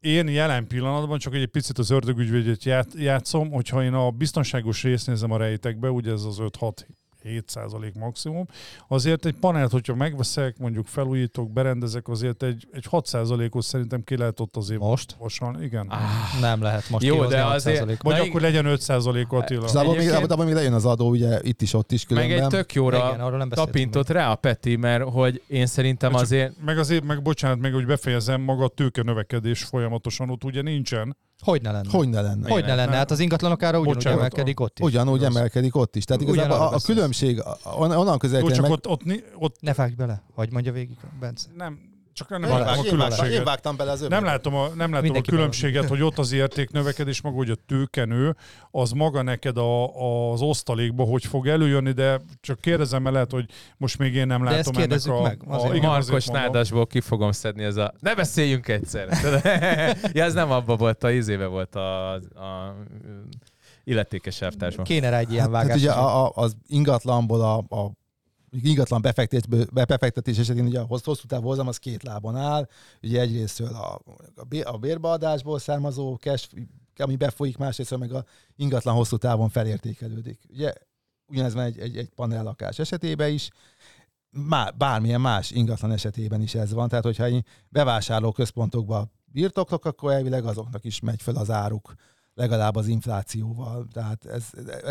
Én 0.00 0.28
jelen 0.28 0.66
pillanatban 0.66 1.18
csak 1.18 1.34
egy 1.34 1.46
picit 1.46 1.78
az 1.78 1.90
ördögügyvédjét 1.90 2.64
ját- 2.64 2.94
játszom, 2.94 3.50
hogyha 3.50 3.82
én 3.82 3.92
a 3.92 4.10
biztonságos 4.10 4.82
részt 4.82 5.06
nézem 5.06 5.30
a 5.30 5.36
rejtekbe, 5.36 5.90
ugye 5.90 6.12
ez 6.12 6.22
az 6.22 6.38
5-6 6.40 6.86
7 7.22 7.48
százalék 7.48 7.94
maximum. 7.94 8.46
Azért 8.88 9.26
egy 9.26 9.34
panelt, 9.34 9.70
hogyha 9.70 9.94
megveszek, 9.94 10.58
mondjuk 10.58 10.86
felújítok, 10.86 11.50
berendezek, 11.52 12.08
azért 12.08 12.42
egy, 12.42 12.68
egy 12.72 12.84
6 12.88 13.06
százalékot 13.06 13.62
szerintem 13.62 14.04
ki 14.04 14.16
lehet 14.16 14.40
ott 14.40 14.56
azért 14.56 14.80
Most? 14.80 15.12
vasan. 15.18 15.62
Igen. 15.62 15.86
Ah, 15.88 16.00
Nem 16.40 16.62
lehet 16.62 16.88
most 16.90 17.04
Jó, 17.04 17.24
de 17.24 17.42
6 17.42 17.54
azért-. 17.54 18.02
Vagy 18.02 18.16
Na, 18.16 18.22
akkor 18.22 18.40
legyen 18.40 18.66
5 18.66 18.80
százalék 18.80 19.32
Attila. 19.32 19.64
És 19.64 19.70
abban 19.72 19.86
még, 19.96 20.06
Egyébként- 20.06 20.30
abban 20.30 20.46
még 20.46 20.54
lejön 20.54 20.72
az 20.72 20.84
adó, 20.84 21.08
ugye 21.08 21.38
itt 21.42 21.62
is, 21.62 21.74
ott 21.74 21.92
is 21.92 22.06
meg 22.08 22.24
különben. 22.24 22.42
egy 22.44 22.50
tök 22.50 22.72
jóra 22.74 22.96
Igen, 23.14 23.36
nem 23.36 23.48
tapintott 23.48 24.08
rá 24.08 24.30
a 24.30 24.34
Peti, 24.34 24.76
mert 24.76 25.04
hogy 25.08 25.42
én 25.46 25.66
szerintem 25.66 26.14
azért 26.14 26.52
Meg 26.64 26.78
azért, 26.78 27.04
meg 27.04 27.22
bocsánat, 27.22 27.58
meg 27.58 27.72
hogy 27.72 27.86
befejezem, 27.86 28.40
maga 28.40 28.64
a 28.64 28.68
tőke 28.68 29.02
növekedés 29.02 29.62
folyamatosan 29.62 30.30
ott 30.30 30.44
ugye 30.44 30.62
nincsen. 30.62 31.16
Hogy 31.42 31.62
ne 31.62 31.70
lenne? 31.70 31.90
Hogy 31.90 32.08
ne 32.08 32.20
lenne? 32.20 32.50
Hogy 32.50 32.64
ne 32.64 32.74
lenne? 32.74 32.96
Hát 32.96 33.10
az 33.10 33.18
ingatlanok 33.18 33.62
ára 33.62 33.78
ugyanúgy 33.78 33.94
Bocsánat, 33.96 34.18
emelkedik 34.18 34.60
ott 34.60 34.78
is. 34.78 34.84
Ugyanúgy 34.84 35.20
Rossz. 35.20 35.36
emelkedik 35.36 35.76
ott 35.76 35.96
is. 35.96 36.04
Tehát 36.04 36.22
igazából 36.22 36.56
a, 36.56 36.72
a 36.74 36.80
különbség 36.84 37.42
onnan 37.78 38.18
közel 38.18 38.42
csak 38.42 38.60
meg... 38.60 38.70
ott, 38.70 38.88
ott, 38.88 39.02
ott 39.38 39.56
Ne 39.60 39.72
vágj 39.72 39.94
bele, 39.94 40.22
hagyd 40.34 40.52
mondja 40.52 40.72
végig, 40.72 40.96
Bence. 41.20 41.46
nem, 41.56 41.78
csak 42.14 42.28
nem 42.28 42.42
Én, 42.42 42.48
látom 42.48 42.64
vág, 42.66 42.78
a 42.78 42.82
én, 42.82 42.82
vágtam, 42.82 43.00
én 43.00 43.08
különbséget. 43.08 43.44
vágtam 43.44 43.76
bele 43.76 43.90
az 43.90 44.06
Nem 44.08 44.24
látom 44.24 44.54
a, 44.54 44.68
nem 44.68 44.92
látom 44.92 45.16
a 45.16 45.20
különbséget, 45.20 45.88
hogy 45.88 46.02
ott 46.02 46.18
az 46.18 46.32
értéknövekedés, 46.32 47.20
maga, 47.20 47.36
hogy 47.36 47.50
a 47.50 47.54
tőkenő, 47.66 48.36
az 48.70 48.90
maga 48.90 49.22
neked 49.22 49.56
a, 49.56 50.32
az 50.32 50.40
osztalékba, 50.42 51.04
hogy 51.04 51.24
fog 51.24 51.48
előjönni, 51.48 51.92
de 51.92 52.20
csak 52.40 52.60
kérdezem, 52.60 53.02
mert 53.02 53.14
lehet, 53.14 53.30
hogy 53.30 53.46
most 53.76 53.98
még 53.98 54.14
én 54.14 54.26
nem 54.26 54.44
De 54.44 54.50
ezt 54.50 54.66
látom 54.76 54.82
ennek 54.82 55.06
a... 55.06 55.22
meg, 55.22 55.40
azért. 55.46 55.72
a 55.72 55.74
igen, 55.74 55.90
Markos 55.90 56.26
nádasból 56.26 56.86
ki 56.86 57.00
fogom 57.00 57.32
szedni 57.32 57.64
ez 57.64 57.76
a... 57.76 57.92
Ne 58.00 58.14
beszéljünk 58.14 58.68
egyszer! 58.68 59.08
ja, 60.16 60.24
ez 60.24 60.34
nem 60.34 60.50
abba 60.50 60.76
volt, 60.76 61.04
a 61.04 61.10
izébe 61.10 61.46
volt 61.46 61.74
a, 61.74 62.12
a 62.14 62.76
illetékes 63.84 64.40
elvtársban. 64.40 64.84
Kéne 64.84 65.08
rá 65.10 65.18
egy 65.18 65.32
ilyen 65.32 65.44
Hát, 65.44 65.54
hát 65.54 65.62
vágás. 65.62 65.80
ugye 65.80 65.90
is. 65.90 65.96
a, 65.96 66.24
a, 66.24 66.32
az 66.34 66.56
ingatlanból 66.66 67.40
a, 67.40 67.56
a 67.76 67.90
ingatlan 68.52 69.00
befektetés, 69.72 70.38
esetén 70.38 70.66
ugye 70.66 70.80
a 70.80 70.84
hossz- 70.84 71.04
hosszú 71.04 71.26
távú 71.26 71.46
hozam 71.46 71.68
az 71.68 71.76
két 71.76 72.02
lábon 72.02 72.36
áll. 72.36 72.68
Ugye 73.02 73.20
egyrésztől 73.20 73.68
a, 73.74 74.00
a, 74.36 74.44
bé- 74.44 74.64
a 74.64 74.76
bérbeadásból 74.76 75.58
származó 75.58 76.14
cash, 76.14 76.48
ami 76.96 77.16
befolyik, 77.16 77.56
másrészt 77.56 77.96
meg 77.96 78.12
a 78.12 78.24
ingatlan 78.56 78.94
hosszú 78.94 79.16
távon 79.16 79.48
felértékelődik. 79.48 80.40
Ugye 80.48 80.72
ugyanez 81.26 81.54
van 81.54 81.64
egy, 81.64 81.78
egy, 81.78 81.96
egy 81.96 82.08
panellakás 82.08 82.78
esetében 82.78 83.32
is, 83.32 83.50
má, 84.30 84.70
bármilyen 84.70 85.20
más 85.20 85.50
ingatlan 85.50 85.92
esetében 85.92 86.40
is 86.40 86.54
ez 86.54 86.72
van. 86.72 86.88
Tehát, 86.88 87.04
hogyha 87.04 87.28
én 87.28 87.44
bevásárló 87.68 88.32
központokba 88.32 89.10
birtoklok, 89.24 89.84
akkor 89.84 90.12
elvileg 90.12 90.44
azoknak 90.44 90.84
is 90.84 91.00
megy 91.00 91.22
fel 91.22 91.36
az 91.36 91.50
áruk 91.50 91.94
legalább 92.34 92.76
az 92.76 92.86
inflációval. 92.86 93.86
Tehát 93.92 94.24
ez, 94.24 94.44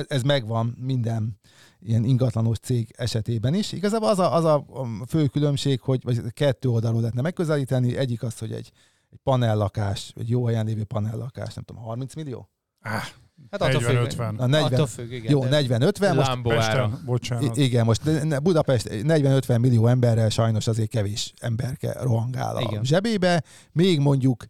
ez 0.07 0.21
megvan 0.21 0.77
minden 0.79 1.39
ilyen 1.79 2.03
ingatlanos 2.03 2.57
cég 2.57 2.93
esetében 2.97 3.53
is. 3.53 3.71
Igazából 3.71 4.09
az 4.09 4.19
a, 4.19 4.35
az 4.35 4.45
a 4.45 4.65
fő 5.07 5.27
különbség, 5.27 5.81
hogy 5.81 6.03
vagy 6.03 6.21
kettő 6.33 6.69
oldalról 6.69 6.99
lehetne 6.99 7.21
megközelíteni. 7.21 7.97
Egyik 7.97 8.23
az, 8.23 8.39
hogy 8.39 8.51
egy, 8.51 8.71
egy 9.09 9.19
panellakás, 9.23 10.13
egy 10.15 10.29
jó 10.29 10.45
helyen 10.45 10.65
lévő 10.65 10.83
panellakás, 10.83 11.53
nem 11.53 11.63
tudom, 11.63 11.83
30 11.83 12.15
millió? 12.15 12.49
Ah, 12.81 13.03
Hát 13.51 13.61
attól 13.61 13.81
függ. 13.81 13.95
40-50. 13.95 14.17
Na, 14.17 14.45
40, 14.45 14.73
Attól 14.73 14.87
függ, 14.87 15.11
igen. 15.11 15.31
jó, 15.31 15.45
de- 15.45 15.61
40-50, 15.61 16.15
most. 16.15 16.41
Pesten, 16.41 17.01
bocsánat. 17.05 17.57
Igen, 17.57 17.85
most 17.85 18.01
Budapest 18.43 18.87
40-50 18.91 19.59
millió 19.59 19.87
emberrel 19.87 20.29
sajnos 20.29 20.67
azért 20.67 20.89
kevés 20.89 21.33
emberke 21.39 21.93
rohangál 22.01 22.55
a 22.55 22.61
Igen. 22.61 22.83
zsebébe, 22.83 23.43
még 23.71 23.99
mondjuk 23.99 24.45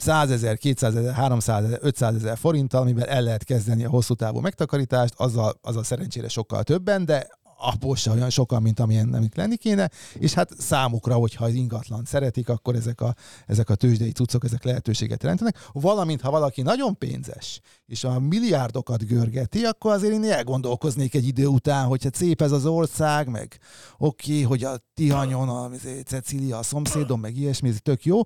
100 0.00 0.30
ezer, 0.30 0.58
200 0.58 0.96
ezer, 0.96 1.14
300 1.14 1.64
ezer, 1.64 1.78
500 1.82 2.14
ezer 2.14 2.36
forinttal, 2.36 2.80
amivel 2.80 3.06
el 3.06 3.22
lehet 3.22 3.44
kezdeni 3.44 3.84
a 3.84 3.88
hosszú 3.88 4.14
távú 4.14 4.40
megtakarítást, 4.40 5.14
azzal, 5.16 5.58
azzal 5.62 5.84
szerencsére 5.84 6.28
sokkal 6.28 6.62
többen, 6.62 7.04
de 7.04 7.28
abból 7.60 7.96
se 7.96 8.10
olyan 8.10 8.30
sokan, 8.30 8.62
mint 8.62 8.80
amilyen 8.80 9.14
amit 9.14 9.36
lenni 9.36 9.56
kéne, 9.56 9.90
és 10.14 10.34
hát 10.34 10.50
számukra, 10.58 11.14
hogyha 11.14 11.44
az 11.44 11.54
ingatlan 11.54 12.04
szeretik, 12.04 12.48
akkor 12.48 12.74
ezek 12.74 13.00
a, 13.00 13.14
ezek 13.46 13.70
a 13.70 13.74
tőzsdei 13.74 14.12
cuccok, 14.12 14.44
ezek 14.44 14.64
lehetőséget 14.64 15.22
jelentenek. 15.22 15.68
Valamint, 15.72 16.20
ha 16.20 16.30
valaki 16.30 16.62
nagyon 16.62 16.98
pénzes, 16.98 17.60
és 17.86 18.04
a 18.04 18.20
milliárdokat 18.20 19.06
görgeti, 19.06 19.64
akkor 19.64 19.92
azért 19.92 20.12
én 20.12 20.24
elgondolkoznék 20.24 21.14
egy 21.14 21.26
idő 21.26 21.46
után, 21.46 21.86
hogy 21.86 22.02
hát 22.02 22.14
szép 22.14 22.42
ez 22.42 22.52
az 22.52 22.66
ország, 22.66 23.28
meg 23.28 23.58
oké, 23.98 24.32
okay, 24.32 24.42
hogy 24.42 24.64
a 24.64 24.78
Tihanyon, 24.94 25.48
a 25.48 25.70
Cecília 26.06 26.58
a 26.58 26.62
szomszédom, 26.62 27.20
meg 27.20 27.36
ilyesmi, 27.36 27.68
ez 27.68 27.76
tök 27.82 28.04
jó, 28.04 28.20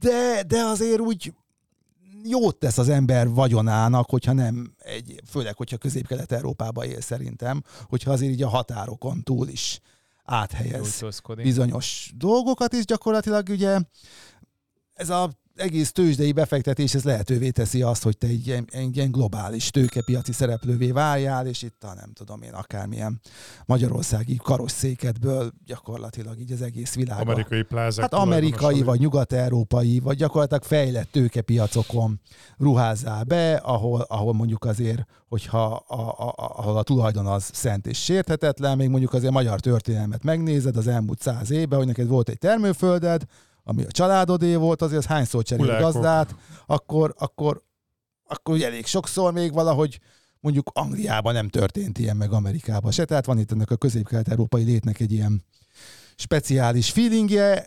de, 0.00 0.42
de 0.46 0.60
azért 0.60 1.00
úgy 1.00 1.32
jót 2.24 2.56
tesz 2.56 2.78
az 2.78 2.88
ember 2.88 3.28
vagyonának, 3.28 4.10
hogyha 4.10 4.32
nem 4.32 4.74
egy, 4.78 5.20
főleg, 5.26 5.56
hogyha 5.56 5.76
közép-kelet-európába 5.76 6.84
él 6.84 7.00
szerintem, 7.00 7.62
hogyha 7.88 8.10
azért 8.10 8.32
így 8.32 8.42
a 8.42 8.48
határokon 8.48 9.22
túl 9.22 9.48
is 9.48 9.80
áthelyez 10.24 11.04
bizonyos 11.36 12.12
dolgokat, 12.16 12.72
és 12.72 12.84
gyakorlatilag 12.84 13.48
ugye 13.48 13.78
ez 14.94 15.10
a 15.10 15.30
egész 15.60 15.92
tőzsdei 15.92 16.32
befektetés 16.32 16.94
ez 16.94 17.04
lehetővé 17.04 17.50
teszi 17.50 17.82
azt, 17.82 18.02
hogy 18.02 18.18
te 18.18 18.26
egy 18.26 18.46
ilyen, 18.46 18.64
egy 18.70 18.96
ilyen 18.96 19.10
globális 19.10 19.70
tőkepiaci 19.70 20.32
szereplővé 20.32 20.90
váljál, 20.90 21.46
és 21.46 21.62
itt 21.62 21.84
a 21.84 21.94
nem 21.94 22.12
tudom 22.12 22.42
én 22.42 22.52
akármilyen 22.52 23.20
magyarországi 23.66 24.36
karosszékedből 24.42 25.52
gyakorlatilag 25.66 26.40
így 26.40 26.52
az 26.52 26.62
egész 26.62 26.94
világ. 26.94 27.20
Amerikai 27.20 27.62
plázák. 27.62 28.00
Hát 28.00 28.22
amerikai, 28.22 28.82
vagy 28.82 29.00
nyugat-európai, 29.00 29.98
vagy 29.98 30.16
gyakorlatilag 30.16 30.62
fejlett 30.62 31.12
tőkepiacokon 31.12 32.20
ruházzál 32.56 33.24
be, 33.24 33.54
ahol, 33.54 34.00
ahol 34.00 34.32
mondjuk 34.32 34.64
azért, 34.64 35.06
hogyha 35.28 35.84
a, 35.86 36.00
a, 36.00 36.28
a, 36.28 36.34
ahol 36.36 36.76
a 36.76 36.82
tulajdon 36.82 37.26
az 37.26 37.50
szent 37.52 37.86
és 37.86 38.04
sérthetetlen, 38.04 38.76
még 38.76 38.88
mondjuk 38.88 39.12
azért 39.12 39.32
magyar 39.32 39.60
történelmet 39.60 40.24
megnézed 40.24 40.76
az 40.76 40.86
elmúlt 40.86 41.20
száz 41.20 41.50
évben, 41.50 41.78
hogy 41.78 41.86
neked 41.86 42.06
volt 42.06 42.28
egy 42.28 42.38
termőfölded, 42.38 43.22
ami 43.68 43.84
a 43.84 43.90
családodé 43.90 44.54
volt, 44.54 44.82
azért 44.82 44.98
az 44.98 45.06
hányszor 45.06 45.42
cserél 45.42 45.80
gazdát, 45.80 46.34
akkor, 46.66 47.14
akkor, 47.18 47.62
akkor 48.24 48.54
ugye 48.54 48.66
elég 48.66 48.86
sokszor 48.86 49.32
még 49.32 49.52
valahogy 49.52 50.00
mondjuk 50.40 50.70
Angliában 50.74 51.32
nem 51.32 51.48
történt 51.48 51.98
ilyen, 51.98 52.16
meg 52.16 52.32
Amerikában 52.32 52.90
se. 52.90 53.04
Tehát 53.04 53.26
van 53.26 53.38
itt 53.38 53.52
ennek 53.52 53.70
a 53.70 53.76
közép-kelet-európai 53.76 54.64
létnek 54.64 55.00
egy 55.00 55.12
ilyen 55.12 55.44
speciális 56.16 56.90
feelingje, 56.90 57.66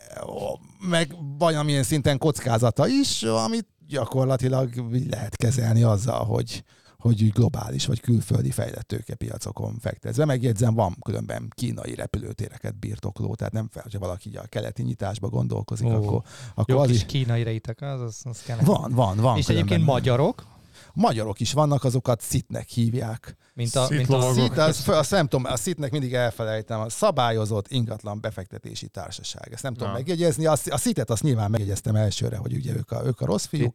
meg 0.89 1.15
valamilyen 1.37 1.83
szinten 1.83 2.17
kockázata 2.17 2.87
is, 2.87 3.23
amit 3.23 3.67
gyakorlatilag 3.87 4.69
lehet 5.09 5.35
kezelni 5.35 5.83
azzal, 5.83 6.25
hogy, 6.25 6.63
hogy 7.01 7.23
úgy 7.23 7.31
globális 7.31 7.85
vagy 7.85 7.99
külföldi 7.99 8.51
fejlett 8.51 8.87
tőkepiacokon 8.87 9.75
fektetve. 9.79 10.25
Megjegyzem, 10.25 10.73
van 10.73 10.97
különben 11.05 11.47
kínai 11.55 11.95
repülőtéreket 11.95 12.79
birtokló, 12.79 13.35
tehát 13.35 13.53
nem 13.53 13.67
fel, 13.71 13.83
hogyha 13.83 13.99
valaki 13.99 14.29
a 14.37 14.45
keleti 14.49 14.83
nyitásba 14.83 15.27
gondolkozik, 15.27 15.87
Ó, 15.87 15.91
akkor, 15.91 16.21
akkor 16.55 16.75
Jó 16.75 16.79
az 16.79 16.87
kis 16.87 16.95
is... 16.95 17.05
kínai 17.05 17.43
rejtek, 17.43 17.81
az, 17.81 18.01
az, 18.01 18.21
az 18.23 18.41
kell. 18.41 18.57
Van, 18.57 18.91
van, 18.91 19.17
van. 19.17 19.37
És 19.37 19.45
különben. 19.45 19.67
egyébként 19.67 19.85
magyarok, 19.85 20.45
Magyarok 20.93 21.39
is 21.39 21.53
vannak, 21.53 21.83
azokat 21.83 22.21
szitnek 22.21 22.67
hívják. 22.67 23.37
mint 23.53 23.75
a, 23.75 23.87
mint 23.89 24.09
a. 24.09 24.33
Szit, 24.33 24.57
az, 24.57 24.87
azt 24.87 25.11
nem 25.11 25.27
tudom, 25.27 25.45
a 25.45 25.55
szitnek 25.55 25.91
mindig 25.91 26.13
elfelejtem, 26.13 26.79
a 26.79 26.89
szabályozott 26.89 27.71
ingatlan 27.71 28.19
befektetési 28.21 28.87
társaság. 28.87 29.53
Ezt 29.53 29.63
nem 29.63 29.73
tudom 29.73 29.87
Na. 29.87 29.93
megjegyezni. 29.93 30.45
A, 30.45 30.51
a 30.69 30.77
szitet 30.77 31.09
azt 31.09 31.23
nyilván 31.23 31.51
megjegyeztem 31.51 31.95
elsőre, 31.95 32.37
hogy 32.37 32.53
ugye 32.53 32.75
ők 32.75 32.91
a, 32.91 33.01
ők 33.05 33.21
a 33.21 33.25
rossz 33.25 33.45
fiúk. 33.45 33.71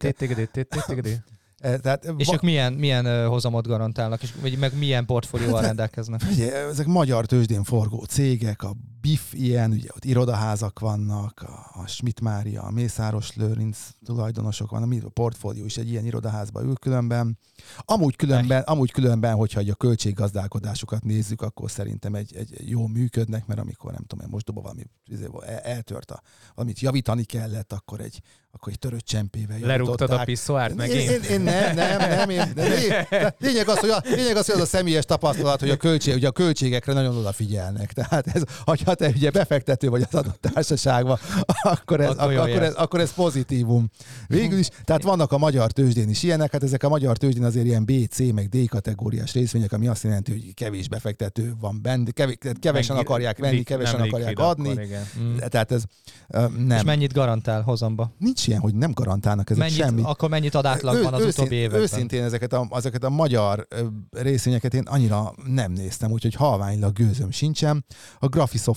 E, 1.61 1.77
Tehát, 1.77 2.13
és 2.17 2.27
va- 2.27 2.33
ők 2.33 2.41
milyen, 2.41 2.73
milyen 2.73 3.05
ö, 3.05 3.25
hozamot 3.25 3.67
garantálnak, 3.67 4.23
és 4.23 4.33
meg 4.59 4.77
milyen 4.77 5.05
portfólióval 5.05 5.57
Hát, 5.57 5.65
rendelkeznek? 5.65 6.21
Ugye, 6.31 6.53
ezek 6.55 6.85
magyar 6.85 7.25
tőzsdén 7.25 7.63
forgó 7.63 8.03
cégek, 8.03 8.63
a 8.63 8.75
BIF 9.01 9.33
ilyen, 9.33 9.71
ugye 9.71 9.87
ott 9.95 10.05
irodaházak 10.05 10.79
vannak, 10.79 11.41
a, 11.41 11.81
a 11.81 11.87
Schmidt 11.87 12.21
Mária, 12.21 12.61
a 12.61 12.71
Mészáros 12.71 13.35
Lőrinc 13.35 13.77
tulajdonosok 14.05 14.71
van, 14.71 15.01
a 15.03 15.09
portfólió 15.09 15.65
is 15.65 15.77
egy 15.77 15.89
ilyen 15.89 16.05
irodaházba 16.05 16.61
ül 16.61 16.75
különben. 16.75 17.37
Amúgy 17.77 18.15
különben, 18.15 18.61
amúgy 18.61 18.91
különben 18.91 19.35
hogyha 19.35 19.61
a 19.69 19.75
költséggazdálkodásukat 19.75 21.03
nézzük, 21.03 21.41
akkor 21.41 21.71
szerintem 21.71 22.15
egy, 22.15 22.35
egy 22.35 22.69
jó 22.69 22.87
működnek, 22.87 23.45
mert 23.45 23.59
amikor 23.59 23.91
nem 23.91 24.03
tudom, 24.07 24.29
most 24.29 24.45
doba 24.45 24.61
valami 24.61 24.83
izé, 25.05 25.27
el- 25.45 25.57
eltört, 25.57 26.11
a, 26.11 26.21
valamit 26.55 26.79
javítani 26.79 27.23
kellett, 27.23 27.73
akkor 27.73 27.99
egy, 27.99 28.21
akkor 28.51 28.71
egy 28.71 28.79
törött 28.79 29.05
csempével 29.05 29.59
Lerúgtad 29.59 29.77
a 29.77 30.03
javították. 30.03 30.25
pisztoárt 30.25 30.69
Én, 30.69 30.75
megint? 30.75 31.09
én, 31.09 31.21
én 31.21 31.41
nem, 31.41 31.75
nem, 31.75 31.97
nem. 32.09 32.29
Én, 32.29 32.51
de 32.55 32.67
lé- 32.67 33.07
de 33.09 33.35
lényeg, 33.39 33.67
az, 33.67 33.77
hogy 33.77 33.89
a, 33.89 34.01
lényeg 34.03 34.35
az, 34.35 34.45
hogy 34.45 34.55
az 34.55 34.61
a 34.61 34.65
személyes 34.65 35.05
tapasztalat, 35.05 35.59
hogy 35.59 35.69
a, 35.69 35.77
költség, 35.77 36.15
ugye 36.15 36.27
a 36.27 36.31
költségekre 36.31 36.93
nagyon 36.93 37.17
odafigyelnek. 37.17 37.93
Tehát 37.93 38.27
ez, 38.27 38.41
hogyha 38.87 39.05
te 39.11 39.17
ugye 39.17 39.29
befektető 39.31 39.89
vagy 39.89 40.01
az 40.01 40.13
adott 40.19 40.47
társaságban, 40.53 41.17
akkor 41.61 42.01
ez, 42.01 42.09
Akkor 42.09 42.33
akkor, 42.35 42.61
ez, 42.63 42.73
akkor 42.73 42.99
ez 42.99 43.13
pozitívum. 43.13 43.89
Végül 44.27 44.57
is, 44.59 44.67
tehát 44.83 45.03
vannak 45.03 45.31
a 45.31 45.37
magyar 45.37 45.71
tőzsdén 45.71 46.09
is 46.09 46.23
ilyenek, 46.23 46.51
hát 46.51 46.63
ezek 46.63 46.83
a 46.83 46.89
magyar 46.89 47.17
tőzsdén 47.17 47.43
azért 47.43 47.65
ilyen 47.65 47.85
B, 47.85 47.91
C, 48.09 48.19
meg 48.19 48.49
D 48.49 48.67
kategóriás 48.69 49.33
részvények, 49.33 49.71
ami 49.73 49.87
azt 49.87 50.03
jelenti, 50.03 50.31
hogy 50.31 50.53
kevés 50.53 50.87
befektető 50.89 51.53
van 51.59 51.79
benne, 51.81 52.11
kevés, 52.11 52.37
kevesen 52.59 52.95
Meg- 52.95 53.05
akarják 53.05 53.37
venni, 53.37 53.63
kevesen 53.63 53.99
nem 53.99 54.07
akarják 54.07 54.39
adni. 54.39 54.69
Akkor, 54.69 54.81
igen. 54.83 55.03
Mm. 55.19 55.35
Tehát 55.49 55.71
ez 55.71 55.83
ö, 56.27 56.43
És 56.45 56.51
nem. 56.65 56.85
mennyit 56.85 57.13
garantál 57.13 57.61
hozamba? 57.61 58.11
Nincs 58.17 58.47
ilyen, 58.47 58.59
hogy 58.59 58.75
nem 58.75 58.91
garantálnak 58.93 59.49
ezek 59.49 59.63
Mennyit, 59.63 59.77
semmit. 59.77 60.05
akkor 60.05 60.29
mennyit 60.29 60.55
ad 60.55 60.65
átlagban 60.65 61.13
az 61.13 61.21
Ő- 61.21 61.25
utóbbi 61.27 61.27
őszint- 61.27 61.51
években? 61.51 61.81
Őszintén 61.81 62.23
ezeket 62.23 62.53
a, 62.53 62.67
ezeket 62.71 63.03
a 63.03 63.09
magyar 63.09 63.67
részvényeket 64.11 64.73
én 64.73 64.83
annyira 64.85 65.33
nem 65.45 65.71
néztem, 65.71 66.11
úgyhogy 66.11 66.33
halványlag 66.33 66.93
gőzöm 66.93 67.31
sincsen. 67.31 67.85
A 68.19 68.27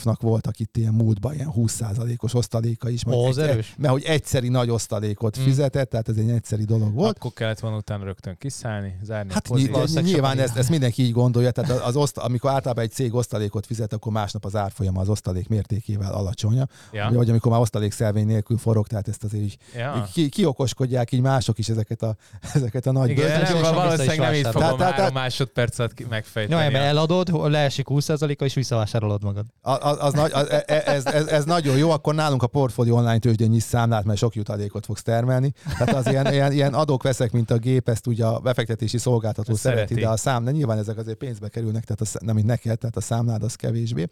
Graphisoftnak 0.02 0.20
voltak 0.30 0.58
itt 0.58 0.76
ilyen 0.76 0.92
múltban 0.94 1.34
ilyen 1.34 1.52
20%-os 1.56 2.34
osztaléka 2.34 2.88
is. 2.88 3.00
Ó, 3.06 3.24
az 3.26 3.38
egy- 3.38 3.48
erős. 3.48 3.74
Mert 3.78 3.92
hogy 3.92 4.04
egyszeri 4.04 4.48
nagy 4.48 4.70
osztalékot 4.70 5.38
Mm. 5.38 5.42
fizetett, 5.42 5.90
tehát 5.90 6.08
ez 6.08 6.16
egy 6.16 6.30
egyszeri 6.30 6.64
dolog 6.64 6.94
volt. 6.94 7.16
Akkor 7.16 7.32
kellett 7.32 7.58
volna 7.60 7.76
utána 7.76 8.04
rögtön 8.04 8.36
kiszállni, 8.38 8.98
zárni 9.02 9.32
Hát 9.32 9.48
a 9.48 9.56
nyilván 9.56 9.96
sokan 9.96 10.38
ezt, 10.38 10.56
ezt 10.56 10.68
mindenki 10.68 11.02
így 11.02 11.12
gondolja, 11.12 11.50
tehát 11.50 11.80
az 11.80 11.96
oszt, 11.96 12.18
amikor 12.18 12.50
általában 12.50 12.84
egy 12.84 12.90
cég 12.90 13.14
osztalékot 13.14 13.66
fizet, 13.66 13.92
akkor 13.92 14.12
másnap 14.12 14.44
az 14.44 14.56
árfolyama 14.56 15.00
az 15.00 15.08
osztalék 15.08 15.48
mértékével 15.48 16.12
alacsonyabb. 16.12 16.70
Ja. 16.92 17.10
Vagy 17.12 17.28
amikor 17.30 17.52
már 17.52 17.60
osztalékszelvény 17.60 18.26
nélkül 18.26 18.58
forog, 18.58 18.86
tehát 18.86 19.08
ezt 19.08 19.24
azért 19.24 19.42
így 19.44 19.56
Ja. 19.76 20.08
ki, 20.12 20.28
kiokoskodják 20.28 21.12
így 21.12 21.20
mások 21.20 21.58
is 21.58 21.68
ezeket 21.68 22.02
a, 22.02 22.16
ezeket 22.54 22.86
a 22.86 22.92
nagy 22.92 23.10
Igen, 23.10 23.40
nem, 23.42 23.74
valószínűleg 23.74 24.18
nem 24.18 24.32
így 24.32 24.42
fogom 24.44 24.60
Tehát- 24.60 24.76
tehát- 24.76 24.94
három 24.94 25.14
másodpercet 25.14 25.94
ki- 25.94 26.02
Ja, 26.02 26.08
megfejteni. 26.08 26.72
mert 26.72 26.84
eladod, 26.84 27.50
leesik 27.50 27.86
20%-a, 27.88 28.44
és 28.44 28.54
visszavásárolod 28.54 29.22
magad. 29.22 29.46
A- 29.60 29.89
Az, 29.90 29.96
az, 30.00 30.12
nagy, 30.12 30.30
az, 30.34 30.50
e- 30.50 30.64
ez, 30.66 31.06
ez, 31.06 31.26
ez, 31.26 31.44
nagyon 31.44 31.76
jó, 31.76 31.90
akkor 31.90 32.14
nálunk 32.14 32.42
a 32.42 32.46
portfólió 32.46 32.96
online 32.96 33.18
tőzsdén 33.18 33.50
nyis 33.50 33.62
számlát, 33.62 34.04
mert 34.04 34.18
sok 34.18 34.34
jutalékot 34.34 34.84
fogsz 34.84 35.02
termelni. 35.02 35.52
Tehát 35.78 35.94
az 35.94 36.06
ilyen, 36.06 36.32
ilyen, 36.32 36.52
ilyen 36.52 36.74
adók 36.74 37.02
veszek, 37.02 37.32
mint 37.32 37.50
a 37.50 37.56
gép, 37.56 37.88
ezt 37.88 38.06
ugye 38.06 38.24
a 38.24 38.38
befektetési 38.38 38.98
szolgáltató 38.98 39.52
Ezt 39.52 39.60
szereti, 39.60 39.94
de 39.94 40.08
a 40.08 40.16
szám, 40.16 40.44
de 40.44 40.50
nyilván 40.50 40.78
ezek 40.78 40.98
azért 40.98 41.16
pénzbe 41.16 41.48
kerülnek, 41.48 41.84
tehát 41.84 42.14
a, 42.14 42.24
nem 42.24 42.34
mint 42.34 42.46
neked, 42.46 42.78
tehát 42.78 42.96
a 42.96 43.00
számlád 43.00 43.42
az 43.42 43.54
kevésbé. 43.54 44.06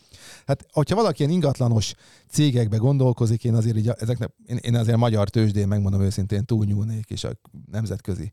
Hát, 0.47 0.67
hogyha 0.73 0.97
valaki 0.97 1.23
ilyen 1.23 1.35
ingatlanos 1.35 1.95
cégekbe 2.31 2.77
gondolkozik, 2.77 3.45
én 3.45 3.55
azért 3.55 3.77
így, 3.77 3.89
a- 3.89 3.97
ezeknek, 3.99 4.33
én, 4.47 4.57
én 4.57 4.75
azért 4.75 4.97
magyar 4.97 5.29
tőzsdén, 5.29 5.69
megmondom 5.69 6.01
őszintén, 6.01 6.45
túlnyúlnék, 6.45 7.11
és 7.11 7.25
a 7.25 7.31
nemzetközi 7.71 8.33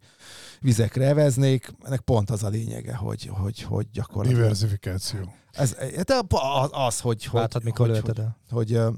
vizekre 0.62 1.06
eveznék. 1.06 1.72
Ennek 1.84 2.00
pont 2.00 2.30
az 2.30 2.44
a 2.44 2.50
lényege, 2.50 2.96
hogy, 2.96 3.26
hogy, 3.26 3.62
hogy 3.62 3.88
gyakorlatilag 3.92 4.42
Diversifikáció. 4.42 5.20
ez, 5.52 5.76
de 6.06 6.22
az, 6.72 7.00
hogy, 7.00 7.26
hogy, 7.26 7.40
Látod, 7.40 7.64
mikor 7.64 7.90
hogy, 7.90 8.00
hogy, 8.00 8.22
hogy, 8.50 8.74
ö, 8.74 8.92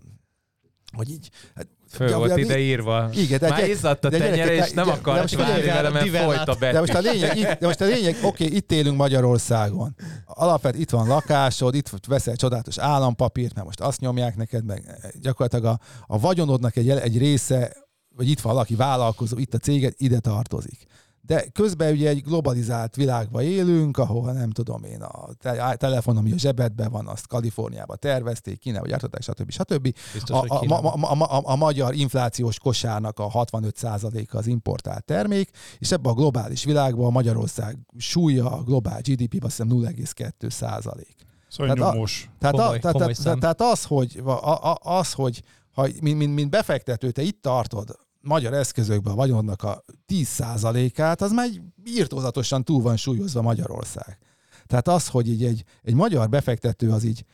hogy 0.95 1.09
így... 1.11 1.29
hát- 1.55 1.67
Föl 1.89 2.09
Ja, 2.09 2.17
volt 2.17 2.31
ugye, 2.31 2.41
ide 2.41 2.59
írva. 2.59 3.09
Igen, 3.13 3.39
de, 3.39 3.49
Már 3.49 3.59
gyere- 3.59 3.71
izzadt 3.71 4.05
a 4.05 4.09
de 4.09 4.17
gyerekek, 4.17 4.45
tenyere, 4.45 4.63
és 4.65 4.69
de- 4.69 4.75
nem 4.75 4.85
de- 4.85 4.91
akar 4.91 5.13
de 5.15 5.21
most 5.21 5.35
várni 5.35 5.65
vele, 5.65 5.89
mert 5.89 6.07
folyt 6.09 6.37
a 6.39 6.45
de 6.45 6.55
betű. 6.59 6.77
most 6.77 6.93
a 6.93 6.99
lényeg, 6.99 7.37
itt, 7.37 7.43
de 7.59 7.65
most 7.67 7.81
a 7.81 7.85
lényeg, 7.85 8.17
oké, 8.23 8.45
itt 8.45 8.71
élünk 8.71 8.97
Magyarországon. 8.97 9.95
Alapvetően 10.25 10.81
itt 10.81 10.89
van 10.89 11.07
lakásod, 11.07 11.75
itt 11.75 11.89
veszel 12.07 12.35
csodálatos 12.35 12.77
állampapírt, 12.77 13.53
mert 13.53 13.65
most 13.65 13.79
azt 13.79 13.99
nyomják 13.99 14.35
neked, 14.35 14.65
meg 14.65 14.83
gyakorlatilag 15.21 15.65
a, 15.65 15.79
a 16.07 16.19
vagyonodnak 16.19 16.75
egy, 16.75 16.89
egy 16.89 17.17
része, 17.17 17.75
vagy 18.15 18.29
itt 18.29 18.39
van 18.39 18.53
valaki 18.53 18.75
vállalkozó, 18.75 19.37
itt 19.37 19.53
a 19.53 19.57
céged, 19.57 19.93
ide 19.97 20.19
tartozik. 20.19 20.85
De 21.27 21.45
közben 21.53 21.91
ugye 21.93 22.09
egy 22.09 22.21
globalizált 22.23 22.95
világban 22.95 23.41
élünk, 23.43 23.97
ahol 23.97 24.31
nem 24.31 24.49
tudom 24.49 24.83
én, 24.83 25.01
a 25.01 25.27
te- 25.39 25.75
telefon, 25.75 26.17
ami 26.17 26.31
a 26.31 26.37
zsebedben 26.37 26.91
van, 26.91 27.07
azt 27.07 27.27
Kaliforniába 27.27 27.95
tervezték, 27.95 28.59
Kínába 28.59 28.87
gyártották, 28.87 29.21
stb. 29.21 29.51
stb. 29.51 29.81
Biztos, 30.13 30.29
A, 30.37 30.39
a, 30.39 30.45
ma, 30.47 30.59
Kínában. 30.59 30.99
ma, 30.99 31.13
ma, 31.13 31.25
a, 31.25 31.41
a 31.51 31.55
magyar 31.55 31.93
inflációs 31.93 32.59
kosárnak 32.59 33.19
a 33.19 33.29
65%-a 33.31 34.37
az 34.37 34.47
importált 34.47 35.03
termék, 35.05 35.49
és 35.79 35.91
ebben 35.91 36.11
a 36.11 36.15
globális 36.15 36.63
világban 36.63 37.05
a 37.05 37.09
Magyarország 37.09 37.77
súlya, 37.97 38.51
a 38.51 38.63
globál 38.63 39.01
GDP-ben 39.01 39.41
azt 39.49 39.57
hiszem 39.57 39.69
0,2 39.77 40.49
százalék. 40.49 41.15
Szóval 41.49 41.75
Tehát 41.75 41.89
a- 41.89 41.93
nyomós. 41.93 42.29
Tehát, 42.39 42.55
Komoly- 42.55 42.75
a, 42.77 42.79
tehát, 42.79 42.95
komoly 42.95 43.13
tehát, 43.13 43.39
tehát 43.39 43.61
az, 43.61 43.83
hogy, 43.83 44.21
a, 44.25 44.29
a, 44.71 44.77
az, 44.81 45.13
hogy 45.13 45.41
ha, 45.71 45.87
mint, 46.01 46.17
mint, 46.17 46.33
mint 46.35 46.49
befektető 46.49 47.11
te 47.11 47.21
itt 47.21 47.41
tartod 47.41 47.95
magyar 48.27 48.53
eszközökben 48.53 49.13
a 49.13 49.15
vagyonnak 49.15 49.63
a 49.63 49.83
10%-át, 50.07 51.21
az 51.21 51.31
már 51.31 51.47
írtózatosan 51.85 52.63
túl 52.63 52.81
van 52.81 52.97
súlyozva 52.97 53.41
Magyarország. 53.41 54.17
Tehát 54.65 54.87
az, 54.87 55.07
hogy 55.07 55.29
így 55.29 55.43
egy, 55.43 55.63
egy 55.83 55.93
magyar 55.93 56.29
befektető 56.29 56.91
az 56.91 57.03
így 57.03 57.25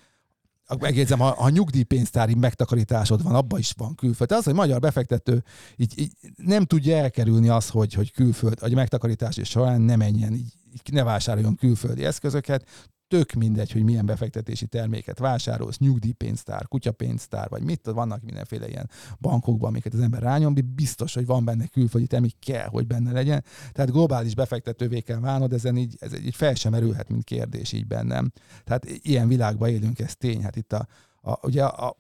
megjegyzem, 0.79 1.19
ha, 1.19 1.33
ha 1.33 1.49
nyugdíjpénztári 1.49 2.35
megtakarításod 2.35 3.23
van, 3.23 3.35
abban 3.35 3.59
is 3.59 3.73
van 3.77 3.95
külföld. 3.95 4.29
Tehát 4.29 4.43
az, 4.43 4.49
hogy 4.49 4.59
magyar 4.59 4.79
befektető 4.79 5.43
így, 5.75 5.99
így 5.99 6.11
nem 6.35 6.65
tudja 6.65 6.97
elkerülni 6.97 7.49
azt, 7.49 7.69
hogy, 7.69 7.93
hogy 7.93 8.11
külföld, 8.11 8.59
hogy 8.59 8.73
megtakarítás 8.73 9.37
és 9.37 9.49
során 9.49 9.81
ne 9.81 9.95
menjen, 9.95 10.33
így 10.33 10.53
ne 10.91 11.03
vásároljon 11.03 11.55
külföldi 11.55 12.05
eszközöket, 12.05 12.65
tök 13.13 13.31
mindegy, 13.31 13.71
hogy 13.71 13.83
milyen 13.83 14.05
befektetési 14.05 14.67
terméket 14.67 15.19
vásárolsz, 15.19 15.77
nyugdíjpénztár, 15.77 16.67
kutyapénztár, 16.67 17.49
vagy 17.49 17.63
mit, 17.63 17.85
vannak 17.85 18.21
mindenféle 18.21 18.69
ilyen 18.69 18.89
bankokban, 19.19 19.69
amiket 19.69 19.93
az 19.93 19.99
ember 19.99 20.21
rányom, 20.21 20.53
biztos, 20.75 21.13
hogy 21.13 21.25
van 21.25 21.45
benne 21.45 21.67
külföldi 21.67 22.07
termék, 22.07 22.35
kell, 22.39 22.67
hogy 22.67 22.87
benne 22.87 23.11
legyen. 23.11 23.43
Tehát 23.71 23.91
globális 23.91 24.35
befektetővé 24.35 24.99
kell 24.99 25.19
válnod, 25.19 25.53
ezen 25.53 25.77
így, 25.77 25.95
ez 25.99 26.13
így 26.13 26.35
fel 26.35 26.53
sem 26.53 26.73
erülhet, 26.73 27.09
mint 27.09 27.23
kérdés 27.23 27.71
így 27.71 27.87
bennem. 27.87 28.31
Tehát 28.63 28.85
ilyen 28.85 29.27
világban 29.27 29.69
élünk, 29.69 29.99
ez 29.99 30.15
tény. 30.15 30.43
Hát 30.43 30.55
itt 30.55 30.73
a, 30.73 30.87
a 31.21 31.39
ugye 31.41 31.63
a, 31.63 31.97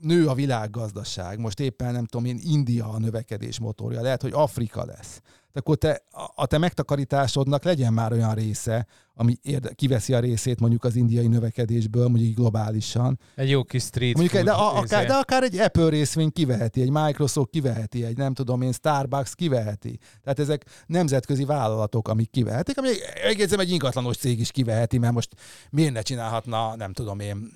nő 0.00 0.26
a 0.26 0.34
világgazdaság, 0.34 1.38
most 1.38 1.60
éppen 1.60 1.92
nem 1.92 2.04
tudom 2.04 2.26
én, 2.26 2.38
India 2.42 2.88
a 2.88 2.98
növekedés 2.98 3.58
motorja, 3.58 4.00
lehet, 4.00 4.22
hogy 4.22 4.32
Afrika 4.32 4.84
lesz 4.84 5.20
akkor 5.58 5.76
te, 5.76 6.02
a 6.34 6.46
te 6.46 6.58
megtakarításodnak 6.58 7.64
legyen 7.64 7.92
már 7.92 8.12
olyan 8.12 8.34
része, 8.34 8.86
ami 9.14 9.36
érde, 9.42 9.72
kiveszi 9.72 10.14
a 10.14 10.20
részét 10.20 10.60
mondjuk 10.60 10.84
az 10.84 10.96
indiai 10.96 11.26
növekedésből, 11.26 12.08
mondjuk 12.08 12.34
globálisan. 12.34 13.18
Egy 13.34 13.50
jó 13.50 13.64
kis 13.64 13.82
street 13.82 14.16
mondjuk, 14.16 14.34
food 14.34 14.44
de, 14.44 14.52
a, 14.52 14.76
akár, 14.76 15.06
de 15.06 15.14
akár 15.14 15.42
egy 15.42 15.58
Apple 15.58 15.88
részvény 15.88 16.32
kiveheti, 16.32 16.80
egy 16.80 16.90
Microsoft 16.90 17.50
kiveheti, 17.50 18.04
egy 18.04 18.16
nem 18.16 18.34
tudom 18.34 18.62
én, 18.62 18.72
Starbucks 18.72 19.34
kiveheti. 19.34 19.98
Tehát 20.22 20.38
ezek 20.38 20.64
nemzetközi 20.86 21.44
vállalatok, 21.44 22.08
amik 22.08 22.30
kivehetik, 22.30 22.78
ami 22.78 22.88
egészen 23.24 23.60
egy 23.60 23.70
ingatlanos 23.70 24.16
cég 24.16 24.40
is 24.40 24.50
kiveheti, 24.50 24.98
mert 24.98 25.12
most 25.12 25.34
miért 25.70 25.92
ne 25.92 26.02
csinálhatna, 26.02 26.76
nem 26.76 26.92
tudom 26.92 27.20
én, 27.20 27.52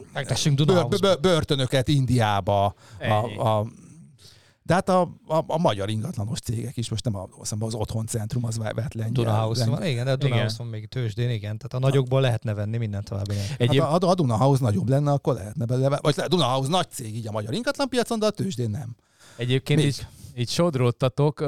bör, 0.89 1.01
bör, 1.01 1.21
börtönöket 1.21 1.89
Indiába, 1.89 2.75
a, 2.99 3.49
a 3.49 3.67
de 4.63 4.75
hát 4.75 4.89
a, 4.89 5.01
a, 5.27 5.45
a 5.47 5.59
magyar 5.59 5.89
ingatlanos 5.89 6.39
cégek 6.39 6.77
is, 6.77 6.91
most 6.91 7.05
nem 7.05 7.17
a, 7.17 7.29
az 7.59 7.75
otthon 7.75 8.07
centrum, 8.07 8.45
az 8.45 8.59
vett 8.59 8.95
lengyel. 8.95 9.13
Dunahouse 9.13 9.67
van, 9.67 9.85
igen, 9.85 10.05
de 10.05 10.11
a 10.11 10.17
Dunahouse 10.17 10.55
van 10.59 10.67
még 10.67 10.89
tőzsdén, 10.89 11.31
igen. 11.31 11.59
Tehát 11.59 11.75
a 11.75 11.79
nagyokból 11.79 12.21
lehetne 12.21 12.55
venni 12.55 12.77
mindent 12.77 13.09
tovább. 13.09 13.33
Egyéb... 13.57 13.83
Hát 13.83 14.03
a, 14.03 14.09
a 14.09 14.15
Dunahouse 14.15 14.65
nagyobb 14.65 14.89
lenne, 14.89 15.13
akkor 15.13 15.35
lehetne 15.35 15.65
belőle, 15.65 15.99
vagy 16.03 16.15
a 16.17 16.29
Dunahouse 16.29 16.71
nagy 16.71 16.91
cég 16.91 17.17
így 17.17 17.27
a 17.27 17.33
magyar 17.33 17.53
ingatlanpiacon, 17.53 18.19
de 18.19 18.27
a 18.27 18.31
tőzsdén 18.31 18.71
nem. 18.71 18.97
Egyébként 19.37 19.81
még? 19.81 19.89
így, 19.89 20.07
így 20.37 20.49
sodródtatok, 20.49 21.45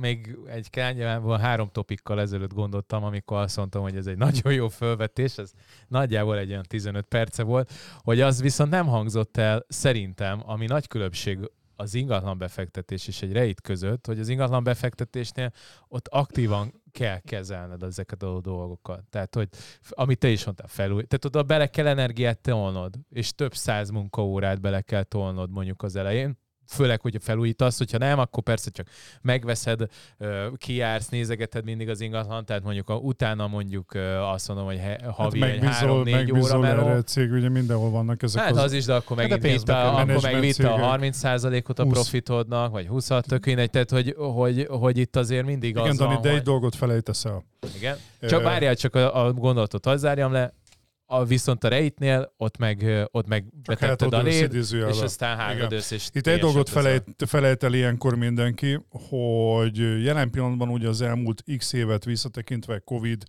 még 0.00 0.38
egy 0.46 0.70
kányában 0.70 1.38
három 1.38 1.68
topikkal 1.72 2.20
ezelőtt 2.20 2.52
gondoltam, 2.52 3.04
amikor 3.04 3.38
azt 3.38 3.56
mondtam, 3.56 3.82
hogy 3.82 3.96
ez 3.96 4.06
egy 4.06 4.16
nagyon 4.16 4.52
jó 4.52 4.68
felvetés, 4.68 5.38
ez 5.38 5.50
nagyjából 5.88 6.38
egy 6.38 6.50
olyan 6.50 6.64
15 6.68 7.04
perce 7.04 7.42
volt, 7.42 7.72
hogy 7.98 8.20
az 8.20 8.40
viszont 8.40 8.70
nem 8.70 8.86
hangzott 8.86 9.36
el 9.36 9.64
szerintem, 9.68 10.42
ami 10.46 10.66
nagy 10.66 10.86
különbség 10.86 11.38
az 11.80 11.94
ingatlan 11.94 12.38
befektetés 12.38 13.08
és 13.08 13.22
egy 13.22 13.32
rejt 13.32 13.60
között, 13.60 14.06
hogy 14.06 14.18
az 14.18 14.28
ingatlan 14.28 14.64
befektetésnél 14.64 15.52
ott 15.88 16.08
aktívan 16.08 16.82
kell 16.92 17.18
kezelned 17.18 17.82
ezeket 17.82 18.22
a 18.22 18.40
dolgokat. 18.40 19.04
Tehát, 19.10 19.34
hogy 19.34 19.48
amit 19.90 20.18
te 20.18 20.28
is 20.28 20.44
mondtál, 20.44 20.66
felúj. 20.66 21.04
Tehát 21.04 21.24
oda 21.24 21.42
bele 21.42 21.66
kell 21.66 21.86
energiát 21.86 22.38
tolnod, 22.38 22.94
és 23.10 23.34
több 23.34 23.54
száz 23.54 23.90
munkaórát 23.90 24.60
bele 24.60 24.80
kell 24.80 25.02
tolnod 25.02 25.50
mondjuk 25.50 25.82
az 25.82 25.96
elején, 25.96 26.38
főleg, 26.70 27.00
hogyha 27.00 27.20
felújítasz, 27.20 27.78
hogyha 27.78 27.98
nem, 27.98 28.18
akkor 28.18 28.42
persze 28.42 28.70
csak 28.70 28.86
megveszed, 29.22 29.80
kijársz, 30.56 31.08
nézegeted 31.08 31.64
mindig 31.64 31.88
az 31.88 32.00
ingatlan, 32.00 32.44
tehát 32.44 32.62
mondjuk 32.62 32.88
a, 32.88 32.94
utána 32.94 33.46
mondjuk 33.46 33.94
azt 34.32 34.48
mondom, 34.48 34.66
hogy 34.66 34.80
havi 35.10 35.40
hát 35.40 35.50
egy 35.50 35.64
három-négy 35.64 36.32
óra 36.32 36.58
meló. 36.58 36.86
erre 36.86 37.02
cég, 37.02 37.32
ugye 37.32 37.48
mindenhol 37.48 37.90
vannak 37.90 38.22
ezek 38.22 38.42
Hát 38.42 38.50
az, 38.50 38.58
az 38.58 38.72
is, 38.72 38.84
de 38.84 38.94
akkor 38.94 39.16
megint 39.16 39.42
hát 39.42 39.52
vitta, 39.52 39.94
akkor 39.94 40.22
meg 40.22 40.40
vitta 40.40 40.74
a 40.74 40.98
30%-ot 40.98 41.78
a 41.78 41.82
20. 41.82 41.92
profitodnak, 41.92 42.72
vagy 42.72 42.86
20 42.86 43.10
tök 43.20 43.44
mindegy, 43.44 43.70
tehát 43.70 43.90
hogy, 43.90 44.14
hogy, 44.18 44.66
hogy 44.70 44.98
itt 44.98 45.16
azért 45.16 45.46
mindig 45.46 45.70
Igen, 45.70 45.88
az 45.88 45.96
Dani, 45.96 46.12
van, 46.12 46.22
de 46.22 46.28
hogy... 46.28 46.38
egy 46.38 46.44
dolgot 46.44 46.74
felejtesz 46.74 47.24
el. 47.24 47.44
Igen. 47.76 47.96
Csak 48.20 48.42
várjál, 48.42 48.74
csak 48.74 48.94
a, 48.94 49.24
a 49.24 49.32
gondolatot 49.32 49.86
az 49.86 50.00
zárjam 50.00 50.32
le, 50.32 50.52
a, 51.10 51.24
viszont 51.24 51.64
a 51.64 51.68
rejtnél 51.68 52.32
ott 52.36 52.56
meg, 52.56 53.06
ott 53.10 53.26
meg 53.26 53.44
betetted 53.66 54.14
a 54.14 54.22
név, 54.22 54.54
és 54.54 55.00
aztán 55.00 55.36
hágad 55.36 55.72
össze. 55.72 55.94
És 55.94 56.08
Itt 56.12 56.26
egy 56.26 56.40
dolgot 56.40 56.68
felejt, 56.68 57.04
felejt 57.26 57.62
el 57.62 57.74
ilyenkor 57.74 58.14
mindenki, 58.14 58.78
hogy 58.88 60.02
jelen 60.04 60.30
pillanatban 60.30 60.68
ugye 60.68 60.88
az 60.88 61.00
elmúlt 61.00 61.44
x 61.56 61.72
évet 61.72 62.04
visszatekintve 62.04 62.78
Covid, 62.78 63.24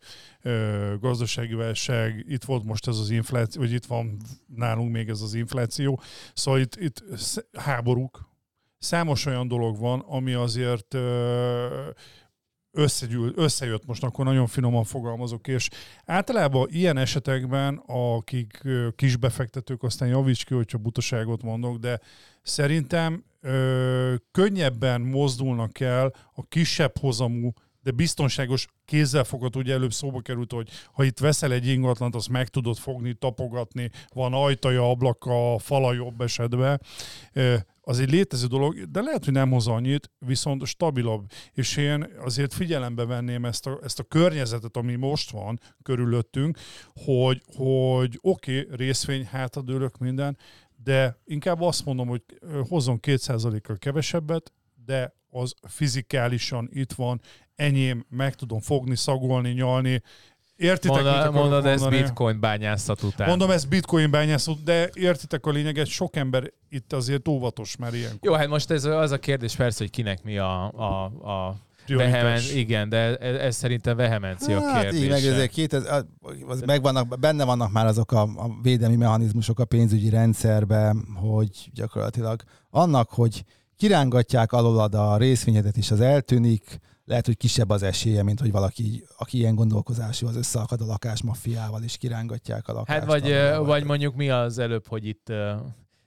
gazdasági 0.99 1.53
válság, 1.53 2.25
itt 2.27 2.43
volt 2.43 2.63
most 2.63 2.87
ez 2.87 2.97
az 2.97 3.09
infláció, 3.09 3.61
vagy 3.61 3.71
itt 3.71 3.85
van 3.85 4.17
nálunk 4.55 4.91
még 4.91 5.09
ez 5.09 5.21
az 5.21 5.33
infláció, 5.33 6.01
szóval 6.33 6.59
itt, 6.59 6.75
itt 6.75 7.03
háborúk, 7.57 8.29
számos 8.79 9.25
olyan 9.25 9.47
dolog 9.47 9.79
van, 9.79 9.99
ami 9.99 10.33
azért 10.33 10.97
összegyűl, 12.71 13.31
összejött, 13.35 13.85
most 13.85 14.03
akkor 14.03 14.25
nagyon 14.25 14.47
finoman 14.47 14.83
fogalmazok, 14.83 15.47
és 15.47 15.69
általában 16.05 16.67
ilyen 16.71 16.97
esetekben, 16.97 17.83
akik 17.85 18.61
kisbefektetők, 18.95 19.83
aztán 19.83 20.09
javíts 20.09 20.45
ki, 20.45 20.53
hogyha 20.53 20.77
butaságot 20.77 21.43
mondok, 21.43 21.77
de 21.77 21.99
szerintem 22.41 23.23
ö, 23.41 24.13
könnyebben 24.31 25.01
mozdulnak 25.01 25.79
el 25.79 26.13
a 26.33 26.47
kisebb 26.47 26.97
hozamú 26.99 27.53
de 27.81 27.91
biztonságos 27.91 28.67
kézzelfogható, 28.85 29.59
ugye 29.59 29.73
előbb 29.73 29.93
szóba 29.93 30.21
került, 30.21 30.51
hogy 30.51 30.69
ha 30.93 31.03
itt 31.03 31.19
veszel 31.19 31.51
egy 31.51 31.67
ingatlant, 31.67 32.15
azt 32.15 32.29
meg 32.29 32.47
tudod 32.47 32.77
fogni, 32.77 33.13
tapogatni, 33.13 33.89
van 34.13 34.33
ajtaja, 34.33 34.89
ablaka, 34.89 35.57
fala 35.59 35.93
jobb 35.93 36.21
esetben 36.21 36.81
az 37.81 37.99
egy 37.99 38.11
létező 38.11 38.47
dolog, 38.47 38.91
de 38.91 39.01
lehet, 39.01 39.25
hogy 39.25 39.33
nem 39.33 39.51
hoz 39.51 39.67
annyit, 39.67 40.11
viszont 40.17 40.65
stabilabb. 40.65 41.31
És 41.53 41.77
én 41.77 42.07
azért 42.19 42.53
figyelembe 42.53 43.05
venném 43.05 43.45
ezt 43.45 43.67
a, 43.67 43.79
ezt 43.83 43.99
a 43.99 44.03
környezetet, 44.03 44.77
ami 44.77 44.95
most 44.95 45.31
van 45.31 45.59
körülöttünk, 45.83 46.57
hogy, 46.93 47.41
hogy 47.55 48.19
oké, 48.21 48.61
okay, 48.61 48.75
részvény, 48.75 49.25
hátadőlök 49.25 49.97
minden, 49.97 50.37
de 50.83 51.17
inkább 51.25 51.61
azt 51.61 51.85
mondom, 51.85 52.07
hogy 52.07 52.21
hozzon 52.67 52.99
2%-kal 53.01 53.77
kevesebbet, 53.77 54.53
de 54.85 55.15
az 55.31 55.53
fizikálisan 55.67 56.69
itt 56.73 56.93
van, 56.93 57.21
enyém, 57.55 58.05
meg 58.09 58.35
tudom 58.35 58.59
fogni, 58.59 58.95
szagolni, 58.95 59.49
nyalni, 59.49 60.01
Értitek, 60.61 61.03
Monda, 61.03 61.23
mit 61.23 61.31
mondod, 61.31 61.65
ez 61.65 61.87
bitcoin 61.87 62.39
bányászat 62.39 63.03
után. 63.03 63.27
Mondom, 63.27 63.51
ez 63.51 63.65
bitcoin 63.65 64.11
bányászat, 64.11 64.63
de 64.63 64.89
értitek 64.93 65.45
a 65.45 65.51
lényeget, 65.51 65.87
sok 65.87 66.15
ember 66.15 66.51
itt 66.69 66.93
azért 66.93 67.27
óvatos 67.27 67.75
már 67.75 67.93
ilyen. 67.93 68.11
Jó, 68.21 68.33
hát 68.33 68.47
most 68.47 68.71
ez 68.71 68.83
az 68.83 69.11
a 69.11 69.17
kérdés 69.17 69.55
persze, 69.55 69.77
hogy 69.77 69.89
kinek 69.89 70.23
mi 70.23 70.37
a, 70.37 70.71
a, 70.71 71.03
a 71.31 71.55
Vehemen, 71.87 72.41
igen, 72.53 72.89
de 72.89 73.17
ez, 73.17 73.35
ez 73.35 73.55
szerintem 73.55 73.95
vehemencia 73.95 74.61
hát, 74.61 74.81
kérdése. 74.81 75.03
Így, 75.03 75.09
meg 75.09 75.25
ezek 75.25 75.49
két, 75.49 75.73
az, 75.73 76.05
az 76.47 76.61
megvannak, 76.61 77.19
benne 77.19 77.43
vannak 77.43 77.71
már 77.71 77.85
azok 77.85 78.11
a, 78.11 78.21
a 78.21 78.49
védelmi 78.61 78.95
mechanizmusok 78.95 79.59
a 79.59 79.65
pénzügyi 79.65 80.09
rendszerben, 80.09 81.05
hogy 81.15 81.69
gyakorlatilag 81.73 82.41
annak, 82.69 83.09
hogy 83.09 83.43
kirángatják 83.81 84.51
alólad 84.51 84.95
a 84.95 85.17
részvényedet 85.17 85.77
is, 85.77 85.91
az 85.91 85.99
eltűnik, 85.99 86.79
lehet, 87.05 87.25
hogy 87.25 87.37
kisebb 87.37 87.69
az 87.69 87.83
esélye, 87.83 88.23
mint 88.23 88.39
hogy 88.39 88.51
valaki, 88.51 89.03
aki 89.17 89.37
ilyen 89.37 89.55
gondolkozású, 89.55 90.27
az 90.27 90.35
összeakad 90.35 90.81
a 90.81 90.85
lakásmaffiával, 90.85 91.83
és 91.83 91.97
kirángatják 91.97 92.67
a 92.67 92.73
lakást. 92.73 92.99
Hát 92.99 93.07
vagy, 93.07 93.35
vagy 93.65 93.83
mondjuk 93.83 94.15
mi 94.15 94.29
az 94.29 94.57
előbb, 94.57 94.87
hogy 94.87 95.05
itt, 95.05 95.25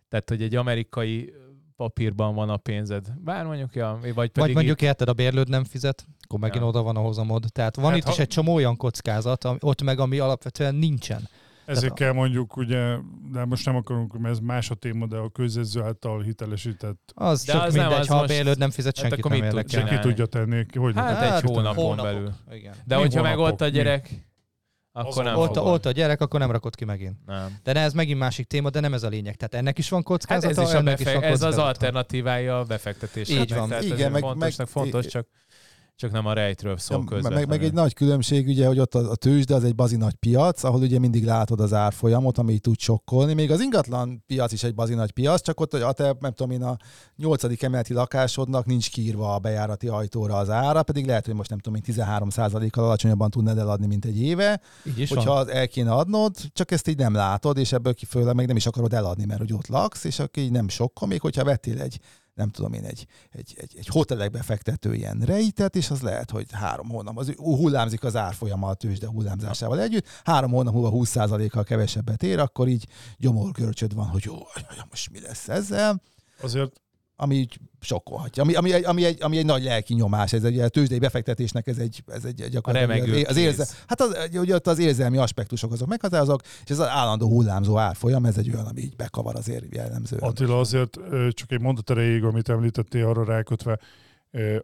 tehát 0.08 0.28
hogy 0.28 0.42
egy 0.42 0.54
amerikai 0.54 1.32
papírban 1.76 2.34
van 2.34 2.48
a 2.48 2.56
pénzed. 2.56 3.06
Bár 3.24 3.44
mondjuk, 3.44 3.74
ja, 3.74 3.98
vagy 4.00 4.12
pedig... 4.14 4.32
Vagy 4.34 4.54
mondjuk 4.54 4.80
itt... 4.80 4.86
érted, 4.86 5.08
a 5.08 5.12
bérlőd 5.12 5.48
nem 5.48 5.64
fizet, 5.64 6.06
akkor 6.20 6.38
megint 6.38 6.62
ja. 6.62 6.68
oda 6.68 6.82
van 6.82 6.96
a 6.96 7.00
hozamod. 7.00 7.44
Tehát 7.52 7.76
van 7.76 7.90
hát 7.90 7.96
itt 7.96 8.04
ha... 8.04 8.10
is 8.10 8.18
egy 8.18 8.28
csomó 8.28 8.54
olyan 8.54 8.76
kockázat, 8.76 9.48
ott 9.58 9.82
meg, 9.82 9.98
ami 9.98 10.18
alapvetően 10.18 10.74
nincsen. 10.74 11.28
Ezért 11.66 11.94
kell 11.94 12.12
mondjuk, 12.12 12.56
ugye, 12.56 12.96
de 13.32 13.44
most 13.44 13.66
nem 13.66 13.76
akarunk, 13.76 14.18
mert 14.18 14.34
ez 14.34 14.40
más 14.40 14.70
a 14.70 14.74
téma, 14.74 15.06
de 15.06 15.16
a 15.16 15.30
közjegyző 15.30 15.82
által 15.82 16.22
hitelesített. 16.22 17.12
Az 17.14 17.44
de 17.44 17.52
csak 17.52 17.62
az 17.62 17.72
mindegy, 17.72 17.90
nem, 17.90 18.00
az 18.00 18.06
ha 18.06 18.14
most... 18.14 18.30
a 18.30 18.34
bérlőd 18.34 18.58
nem 18.58 18.70
fizet, 18.70 18.96
hát 18.98 19.06
senkit 19.06 19.28
nem 19.28 19.42
érdekel. 19.42 19.80
Senki 19.80 19.98
tudja 19.98 20.26
tenni. 20.26 20.66
Hogy 20.74 20.94
hát, 20.94 21.16
hát 21.16 21.42
egy 21.44 21.50
hónapon 21.50 21.84
hónapok. 21.84 22.04
belül. 22.04 22.32
Igen. 22.52 22.74
De 22.84 22.96
Mi 22.96 23.00
hogyha 23.00 23.22
meg 23.22 23.38
ott 23.38 23.60
a 23.60 23.68
gyerek, 23.68 24.10
mi? 24.10 24.16
akkor 24.92 25.24
nem 25.24 25.36
ott, 25.36 25.60
ott 25.60 25.86
a 25.86 25.90
gyerek, 25.90 26.20
akkor 26.20 26.40
nem 26.40 26.50
rakod 26.50 26.74
ki 26.74 26.84
megint. 26.84 27.16
Nem. 27.26 27.58
De 27.62 27.72
ne, 27.72 27.80
ez 27.80 27.92
megint 27.92 28.18
másik 28.18 28.46
téma, 28.46 28.70
de 28.70 28.80
nem 28.80 28.94
ez 28.94 29.02
a 29.02 29.08
lényeg. 29.08 29.36
Tehát 29.36 29.54
ennek 29.54 29.78
is 29.78 29.88
van 29.88 30.02
kockázata, 30.02 30.54
hát 30.54 30.64
ez, 30.64 30.68
is 30.68 30.74
a 30.74 30.78
ennek 30.78 30.96
befe- 30.96 31.14
is 31.14 31.20
van 31.20 31.30
ez 31.30 31.42
az 31.42 31.58
alternatívája 31.58 32.58
a 32.58 32.64
befektetésnek. 32.64 33.40
Így 33.40 33.54
van. 33.54 33.68
Tehát 33.68 33.84
Igen, 33.84 34.12
meg, 34.12 34.20
fontosnak 34.20 34.58
meg, 34.58 34.66
fontos, 34.66 35.06
csak 35.06 35.26
csak 35.96 36.12
nem 36.12 36.26
a 36.26 36.32
rejtről 36.32 36.78
szól 36.78 36.98
Ja, 36.98 37.04
közvetlenül. 37.04 37.38
meg, 37.38 37.48
meg 37.48 37.66
egy 37.66 37.72
nagy 37.72 37.94
különbség, 37.94 38.46
ugye, 38.48 38.66
hogy 38.66 38.78
ott 38.78 38.94
a, 38.94 39.10
a 39.10 39.14
tőzsde 39.14 39.54
az 39.54 39.64
egy 39.64 39.74
bazi 39.74 39.96
nagy 39.96 40.14
piac, 40.14 40.64
ahol 40.64 40.80
ugye 40.80 40.98
mindig 40.98 41.24
látod 41.24 41.60
az 41.60 41.72
árfolyamot, 41.72 42.38
ami 42.38 42.58
tud 42.58 42.78
sokkolni. 42.78 43.34
Még 43.34 43.50
az 43.50 43.60
ingatlan 43.60 44.24
piac 44.26 44.52
is 44.52 44.62
egy 44.62 44.74
bazi 44.74 44.94
nagy 44.94 45.10
piac, 45.10 45.42
csak 45.42 45.60
ott 45.60 45.72
a 45.74 45.92
te, 45.92 46.16
nem 46.20 46.32
tudom 46.32 46.50
én, 46.50 46.62
a 46.62 46.76
nyolcadik 47.16 47.62
emeleti 47.62 47.92
lakásodnak 47.92 48.66
nincs 48.66 48.90
kiírva 48.90 49.34
a 49.34 49.38
bejárati 49.38 49.88
ajtóra 49.88 50.36
az 50.36 50.50
ára, 50.50 50.82
pedig 50.82 51.06
lehet, 51.06 51.26
hogy 51.26 51.34
most 51.34 51.50
nem 51.50 51.58
tudom 51.58 51.80
én 51.86 51.94
13%-kal 51.96 52.84
alacsonyabban 52.84 53.30
tudnád 53.30 53.58
eladni, 53.58 53.86
mint 53.86 54.04
egy 54.04 54.20
éve. 54.22 54.60
Így 54.84 54.98
is 54.98 55.08
hogyha 55.08 55.34
van. 55.34 55.50
el 55.50 55.68
kéne 55.68 55.92
adnod, 55.92 56.34
csak 56.52 56.70
ezt 56.70 56.88
így 56.88 56.98
nem 56.98 57.14
látod, 57.14 57.56
és 57.58 57.72
ebből 57.72 57.94
kifőleg 57.94 58.34
meg 58.34 58.46
nem 58.46 58.56
is 58.56 58.66
akarod 58.66 58.92
eladni, 58.92 59.24
mert 59.24 59.40
hogy 59.40 59.52
ott 59.52 59.66
laksz, 59.66 60.04
és 60.04 60.22
így 60.36 60.50
nem 60.50 60.68
sokkal, 60.68 61.08
még 61.08 61.20
hogyha 61.20 61.44
vettél 61.44 61.80
egy 61.80 62.00
nem 62.34 62.50
tudom 62.50 62.72
én, 62.72 62.84
egy, 62.84 63.06
egy, 63.30 63.54
egy, 63.56 63.74
egy 63.76 63.86
hotelekbe 63.86 64.42
fektető 64.42 64.94
ilyen 64.94 65.20
rejtet, 65.24 65.76
és 65.76 65.90
az 65.90 66.00
lehet, 66.00 66.30
hogy 66.30 66.46
három 66.52 66.88
hónap, 66.88 67.18
az 67.18 67.32
hullámzik 67.36 68.04
az 68.04 68.16
árfolyama 68.16 68.68
a 68.68 68.74
tőzsde 68.74 69.06
hullámzásával 69.06 69.80
együtt, 69.80 70.06
három 70.24 70.50
hónap 70.50 70.74
múlva 70.74 70.90
20%-kal 70.94 71.64
kevesebbet 71.64 72.22
ér, 72.22 72.38
akkor 72.38 72.68
így 72.68 72.86
gyomorgörcsöd 73.18 73.94
van, 73.94 74.06
hogy 74.06 74.24
jó, 74.24 74.34
most 74.90 75.10
mi 75.10 75.20
lesz 75.20 75.48
ezzel? 75.48 76.02
Azért 76.40 76.83
ami 77.16 77.34
így 77.34 77.58
sokkolhatja. 77.80 78.42
Ami, 78.42 78.54
ami, 78.54 78.72
egy, 78.72 78.84
ami, 78.84 79.04
egy, 79.04 79.22
ami 79.22 79.38
egy 79.38 79.44
nagy 79.44 79.62
lelki 79.62 79.94
nyomás, 79.94 80.32
ez 80.32 80.44
egy 80.44 80.58
a 80.58 80.68
tőzsdei 80.68 80.98
befektetésnek, 80.98 81.66
ez 81.66 81.78
egy, 81.78 82.02
ez 82.06 82.24
egy 82.24 82.48
gyakorlatilag 82.50 83.26
az, 83.28 83.36
érze, 83.36 83.66
hát 83.86 84.00
az, 84.00 84.28
ugye 84.32 84.54
ott 84.54 84.66
az 84.66 84.78
érzelmi 84.78 85.16
aspektusok 85.16 85.72
azok 85.72 85.88
meghatározók, 85.88 86.40
és 86.64 86.70
ez 86.70 86.78
az 86.78 86.88
állandó 86.88 87.28
hullámzó 87.28 87.78
árfolyam, 87.78 88.24
ez 88.24 88.38
egy 88.38 88.50
olyan, 88.54 88.66
ami 88.66 88.80
így 88.80 88.96
bekavar 88.96 89.36
azért 89.36 89.74
jellemzően. 89.74 90.22
Attila 90.22 90.58
azért 90.58 90.98
csak 91.30 91.52
egy 91.52 91.60
mondat 91.60 91.90
erejéig, 91.90 92.24
amit 92.24 92.48
említettél 92.48 93.06
arra 93.06 93.24
rákötve, 93.24 93.78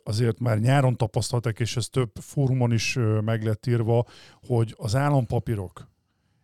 azért 0.05 0.39
már 0.39 0.59
nyáron 0.59 0.97
tapasztaltak, 0.97 1.61
és 1.61 1.77
ez 1.77 1.87
több 1.87 2.11
fórumon 2.21 2.73
is 2.73 2.99
meg 3.25 3.45
lett 3.45 3.67
írva, 3.67 4.07
hogy 4.47 4.75
az 4.79 4.97
állampapírok 4.97 5.90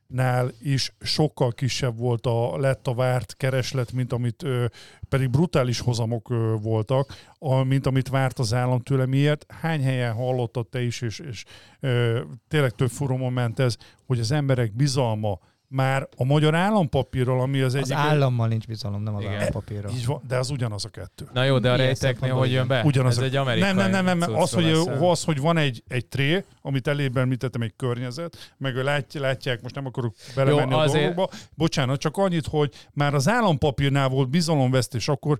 nál 0.07 0.53
is 0.61 0.93
sokkal 1.01 1.53
kisebb 1.53 1.99
volt 1.99 2.27
a, 2.27 2.59
lett 2.59 2.87
a 2.87 2.95
várt 2.95 3.37
kereslet, 3.37 3.93
mint 3.93 4.13
amit 4.13 4.43
ö, 4.43 4.65
pedig 5.09 5.31
brutális 5.31 5.81
hozamok 5.81 6.31
ö, 6.31 6.55
voltak, 6.63 7.15
a, 7.39 7.63
mint 7.63 7.87
amit 7.87 8.09
várt 8.09 8.39
az 8.39 8.55
állam 8.55 8.81
tőle. 8.81 9.07
Miért? 9.07 9.47
Hány 9.49 9.83
helyen 9.83 10.15
hallottad 10.15 10.69
te 10.69 10.83
is, 10.83 11.01
és, 11.01 11.19
és 11.19 11.45
ö, 11.81 12.21
tényleg 12.49 12.71
több 12.71 12.91
fórumon 12.91 13.33
ment 13.33 13.59
ez, 13.59 13.77
hogy 14.07 14.21
az 14.21 14.31
emberek 14.31 14.75
bizalma 14.75 15.39
már 15.69 16.09
a 16.17 16.25
magyar 16.25 16.55
állampapírral, 16.55 17.41
ami 17.41 17.61
az, 17.61 17.75
Az 17.75 17.81
egyik... 17.81 17.95
állammal 17.95 18.49
nincs 18.49 18.67
bizalom, 18.67 19.03
nem 19.03 19.15
az 19.15 19.23
Igen. 19.23 19.35
állampapírral. 19.35 19.93
Így 19.93 20.07
van, 20.07 20.23
de 20.29 20.37
az 20.37 20.51
ugyanaz 20.51 20.85
a 20.85 20.89
kettő. 20.89 21.29
Na 21.33 21.45
jó, 21.45 21.59
de 21.59 21.73
a 21.73 21.77
rejteknél 21.77 22.33
hogy 22.35 22.53
jön 22.53 22.67
be? 22.67 22.83
Ugyanaz 22.85 23.13
Ez 23.17 23.23
a- 23.23 23.25
egy 23.25 23.37
amerikai 23.37 23.73
Nem, 23.73 23.91
nem, 23.91 24.05
nem, 24.05 24.19
nem, 24.19 24.35
az, 24.35 24.53
hogy, 24.53 24.71
az, 25.01 25.25
hogy 25.25 25.41
van 25.41 25.57
egy, 25.57 25.83
egy 25.89 26.07
tré, 26.07 26.45
amit 26.63 26.87
elébb 26.87 27.17
említettem, 27.17 27.63
egy 27.63 27.73
környezet, 27.77 28.55
meg 28.59 28.77
látják, 28.77 29.23
látják, 29.23 29.63
most 29.63 29.75
nem 29.75 29.87
akarok 29.87 30.15
belemenni 30.35 30.71
Jó, 30.71 30.77
a 30.79 30.83
azért- 30.83 31.05
dolgokba. 31.15 31.37
Bocsánat, 31.55 32.01
csak 32.01 32.17
annyit, 32.17 32.47
hogy 32.47 32.73
már 32.93 33.15
az 33.15 33.29
állampapírnál 33.29 34.09
volt 34.09 34.29
bizalomvesztés, 34.29 35.09
akkor, 35.09 35.39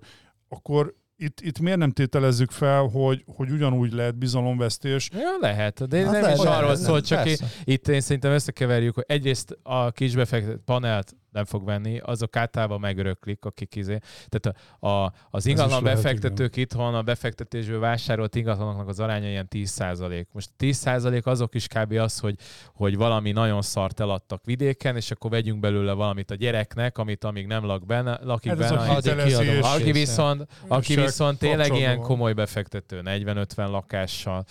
akkor 0.49 0.95
itt, 1.17 1.41
itt 1.41 1.59
miért 1.59 1.77
nem 1.77 1.91
tételezzük 1.91 2.51
fel, 2.51 2.81
hogy, 2.81 3.23
hogy 3.35 3.51
ugyanúgy 3.51 3.93
lehet 3.93 4.17
bizalomvesztés, 4.17 5.09
Ja, 5.13 5.37
lehet, 5.39 5.87
de 5.87 5.97
Az 5.97 6.11
nem 6.11 6.21
lehet, 6.21 6.37
is 6.37 6.43
arról 6.43 6.75
szól, 6.75 7.01
csak 7.01 7.23
persze. 7.23 7.45
itt 7.63 7.87
én 7.87 8.01
szerintem 8.01 8.31
összekeverjük, 8.31 8.95
hogy 8.95 9.03
egyrészt 9.07 9.57
a 9.63 9.91
kisbefektetett 9.91 10.61
panelt 10.65 11.15
nem 11.37 11.45
fog 11.45 11.65
venni, 11.65 11.99
azok 11.99 12.35
általában 12.35 12.79
megöröklik, 12.79 13.45
akik 13.45 13.75
izé. 13.75 13.97
Tehát 14.29 14.59
a, 14.79 14.87
a, 14.87 15.13
az 15.29 15.45
ingatlan 15.45 15.83
lehet, 15.83 16.01
befektetők 16.01 16.55
itthon 16.55 16.95
a 16.95 17.01
befektetésből 17.01 17.79
vásárolt 17.79 18.35
ingatlanoknak 18.35 18.87
az 18.87 18.99
aránya 18.99 19.29
ilyen 19.29 19.47
10%. 19.51 20.25
Most 20.31 20.49
10% 20.59 21.23
azok 21.23 21.55
is 21.55 21.67
kb. 21.67 21.91
az, 21.91 22.19
hogy, 22.19 22.35
hogy 22.73 22.97
valami 22.97 23.31
nagyon 23.31 23.61
szart 23.61 23.99
eladtak 23.99 24.41
vidéken, 24.45 24.95
és 24.95 25.11
akkor 25.11 25.31
vegyünk 25.31 25.59
belőle 25.59 25.93
valamit 25.93 26.31
a 26.31 26.35
gyereknek, 26.35 26.97
amit 26.97 27.23
amíg 27.23 27.47
nem 27.47 27.65
lak 27.65 27.85
benne, 27.85 28.19
lakik 28.23 28.49
Hát 28.49 28.59
benne. 28.59 28.77
a 28.77 28.81
annyi- 28.81 28.95
hitelezés, 28.95 29.59
aki 29.59 29.91
viszont, 29.91 30.47
aki 30.67 30.95
viszont 30.95 31.39
tényleg 31.39 31.75
ilyen 31.75 31.99
komoly 31.99 32.33
befektető, 32.33 33.01
40-50 33.03 33.69
lakással, 33.69 34.45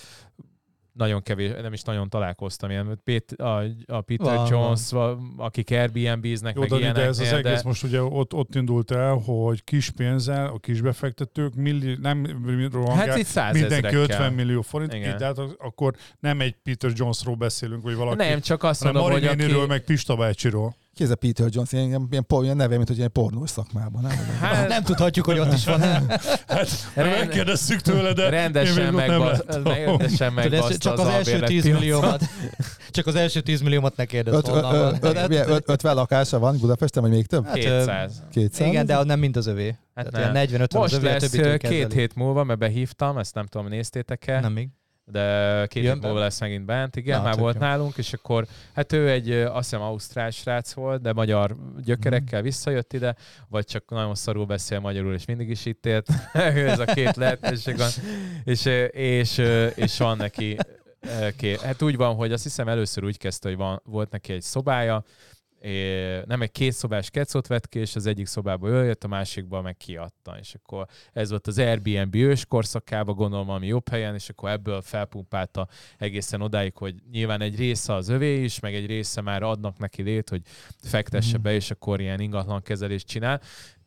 nagyon 0.96 1.22
kevés, 1.22 1.50
nem 1.62 1.72
is 1.72 1.82
nagyon 1.82 2.08
találkoztam 2.08 2.70
ilyen. 2.70 3.00
Pét, 3.04 3.32
a, 3.32 3.62
a 3.86 4.00
Peter 4.00 4.36
Van, 4.36 4.46
Jones, 4.50 4.90
va- 4.90 5.18
akik 5.36 5.70
Airbnb-znek, 5.70 6.54
Jó, 6.54 6.60
meg 6.60 6.92
de 6.92 7.00
ez 7.00 7.08
az 7.08 7.20
ilyeneknél, 7.20 7.52
egész 7.52 7.62
most 7.62 7.82
ugye 7.82 8.02
ott, 8.02 8.34
ott 8.34 8.54
indult 8.54 8.90
el, 8.90 9.14
hogy 9.14 9.64
kis 9.64 9.90
pénzzel 9.90 10.46
a 10.46 10.58
kisbefektetők 10.58 11.54
milli, 11.54 11.96
nem 12.00 12.24
rohangál, 12.72 12.96
Hát 12.96 13.06
itt 13.06 13.12
mindenki 13.12 13.24
százezrekkel. 13.24 14.00
50 14.00 14.32
millió 14.32 14.62
forint, 14.62 14.94
Igen. 14.94 15.16
de 15.16 15.24
hát 15.24 15.38
az- 15.38 15.56
akkor 15.58 15.94
nem 16.20 16.40
egy 16.40 16.56
Peter 16.62 16.90
Jonesról 16.94 17.34
beszélünk, 17.36 17.82
vagy 17.82 17.94
valaki, 17.94 18.16
Nem, 18.16 18.40
csak 18.40 18.62
azt 18.62 18.82
hanem 18.82 19.02
mondom, 19.02 19.20
hogy 19.20 19.40
aki... 19.40 19.66
meg 19.66 19.84
Pista 19.84 20.16
bácsiról. 20.16 20.76
Ki 20.96 21.04
ez 21.04 21.10
a 21.10 21.14
Peter 21.16 21.46
Jones? 21.50 21.72
Ilyen, 21.72 21.86
ilyen, 21.86 22.06
ilyen, 22.10 22.26
por- 22.26 22.44
ilyen 22.44 22.56
neve, 22.56 22.76
mint 22.76 22.88
hogy 22.88 22.96
ilyen 22.96 23.12
pornós 23.12 23.50
szakmában. 23.50 24.02
Nem? 24.02 24.10
Hát, 24.40 24.68
Nem 24.68 24.82
tudhatjuk, 24.82 25.24
hogy 25.26 25.38
ott 25.38 25.52
is 25.52 25.64
van. 25.64 25.78
Nem? 25.78 26.06
Hát 26.46 26.68
Rend- 26.94 27.18
megkérdeztük 27.18 27.80
tőle, 27.80 28.12
de 28.12 28.28
rendesen 28.28 28.84
én 28.84 28.92
még 28.92 28.94
ott 28.94 29.06
nem 29.06 29.18
meg, 29.20 29.28
láttam. 29.28 29.62
rendesen 29.64 30.28
Tudod, 30.34 30.44
ez 30.44 30.50
megbaszta 30.50 30.78
csak 30.78 30.92
az 30.92 30.98
az 31.00 31.06
első 31.06 31.18
albérlet 31.18 31.48
10 31.48 31.62
piacot. 31.62 31.80
milliómat. 31.80 32.22
Csak 32.90 33.06
az 33.06 33.14
első 33.14 33.40
10 33.40 33.60
milliómat 33.60 33.96
ne 33.96 34.04
kérdezz 34.04 34.48
volna. 34.48 34.72
ö, 34.74 34.86
abban. 34.86 34.98
ö, 35.00 35.12
De- 35.12 35.28
milyen, 35.28 35.50
öt, 35.50 35.62
50 35.68 35.94
lakása 35.94 36.38
van 36.38 36.58
Budapesten, 36.58 37.02
vagy 37.02 37.12
még 37.12 37.26
több? 37.26 37.46
Hát, 37.46 37.56
ö, 37.56 37.60
200. 37.60 38.22
200? 38.30 38.68
Igen, 38.68 38.86
de 38.86 38.96
az 38.96 39.04
nem 39.04 39.18
mind 39.18 39.36
az 39.36 39.46
övé. 39.46 39.76
Hát 39.94 40.10
nem. 40.10 40.20
ilyen 40.20 40.32
40-50 40.32 40.82
az 40.84 40.90
Most 40.92 40.94
övé, 41.02 41.12
lesz 41.12 41.30
két 41.30 41.56
kezeli. 41.58 41.94
hét 41.94 42.14
múlva, 42.14 42.44
mert 42.44 42.58
behívtam, 42.58 43.18
ezt 43.18 43.34
nem 43.34 43.46
tudom, 43.46 43.68
néztétek-e, 43.68 44.40
Nem 44.40 44.52
még. 44.52 44.68
De 45.10 45.66
két 45.66 45.82
Jön 45.82 45.92
hét 45.92 46.02
múlva 46.02 46.18
lesz 46.18 46.40
megint 46.40 46.64
bent, 46.64 46.96
igen, 46.96 47.18
Na, 47.18 47.24
már 47.24 47.38
volt 47.38 47.54
jó. 47.54 47.60
nálunk, 47.60 47.96
és 47.96 48.12
akkor, 48.12 48.46
hát 48.74 48.92
ő 48.92 49.10
egy, 49.10 49.30
azt 49.30 49.70
hiszem, 49.70 49.80
ausztrál 49.80 50.30
srác 50.30 50.72
volt, 50.72 51.02
de 51.02 51.12
magyar 51.12 51.56
gyökerekkel 51.84 52.38
Mhm. 52.38 52.48
visszajött 52.48 52.92
ide, 52.92 53.16
vagy 53.48 53.64
csak 53.64 53.90
nagyon 53.90 54.14
szarul 54.14 54.44
beszél 54.46 54.80
magyarul, 54.80 55.14
és 55.14 55.24
mindig 55.24 55.48
is 55.48 55.64
itt 55.66 55.86
élt. 55.86 56.08
Ez 56.72 56.78
a 56.78 56.84
két 56.84 57.16
lehetőség 57.16 57.76
van. 57.76 57.90
És, 58.44 58.64
és, 58.90 59.38
és 59.74 59.98
van 59.98 60.16
neki 60.16 60.56
ö, 61.20 61.28
két. 61.36 61.60
Hát 61.60 61.82
úgy 61.82 61.96
van, 61.96 62.14
hogy 62.14 62.32
azt 62.32 62.42
hiszem 62.42 62.68
először 62.68 63.04
úgy 63.04 63.18
kezdte, 63.18 63.48
hogy 63.48 63.56
van, 63.58 63.80
volt 63.84 64.10
neki 64.10 64.32
egy 64.32 64.42
szobája, 64.42 65.04
É, 65.60 66.20
nem 66.26 66.42
egy 66.42 66.50
két 66.50 66.72
szobás 66.72 67.10
kecot 67.10 67.46
vett 67.46 67.68
ki, 67.68 67.78
és 67.78 67.96
az 67.96 68.06
egyik 68.06 68.26
szobába 68.26 68.68
ő 68.68 68.84
jött, 68.84 69.04
a 69.04 69.08
másikba 69.08 69.60
meg 69.62 69.76
kiadta. 69.76 70.36
És 70.40 70.54
akkor 70.54 70.86
ez 71.12 71.30
volt 71.30 71.46
az 71.46 71.58
Airbnb 71.58 72.14
ős 72.14 72.46
korszakába, 72.46 73.12
gondolom, 73.12 73.50
ami 73.50 73.66
jobb 73.66 73.88
helyen, 73.88 74.14
és 74.14 74.28
akkor 74.28 74.50
ebből 74.50 74.80
felpumpálta 74.82 75.68
egészen 75.98 76.40
odáig, 76.40 76.76
hogy 76.76 76.94
nyilván 77.10 77.40
egy 77.40 77.56
része 77.56 77.94
az 77.94 78.08
övé 78.08 78.42
is, 78.42 78.60
meg 78.60 78.74
egy 78.74 78.86
része 78.86 79.20
már 79.20 79.42
adnak 79.42 79.78
neki 79.78 80.02
lét, 80.02 80.28
hogy 80.28 80.42
fektesse 80.82 81.34
Mhm. 81.34 81.42
be, 81.42 81.52
és 81.54 81.70
akkor 81.70 82.00
ilyen 82.00 82.20
ingatlan 82.20 82.62
kezelést 82.62 83.06
csinál. 83.06 83.40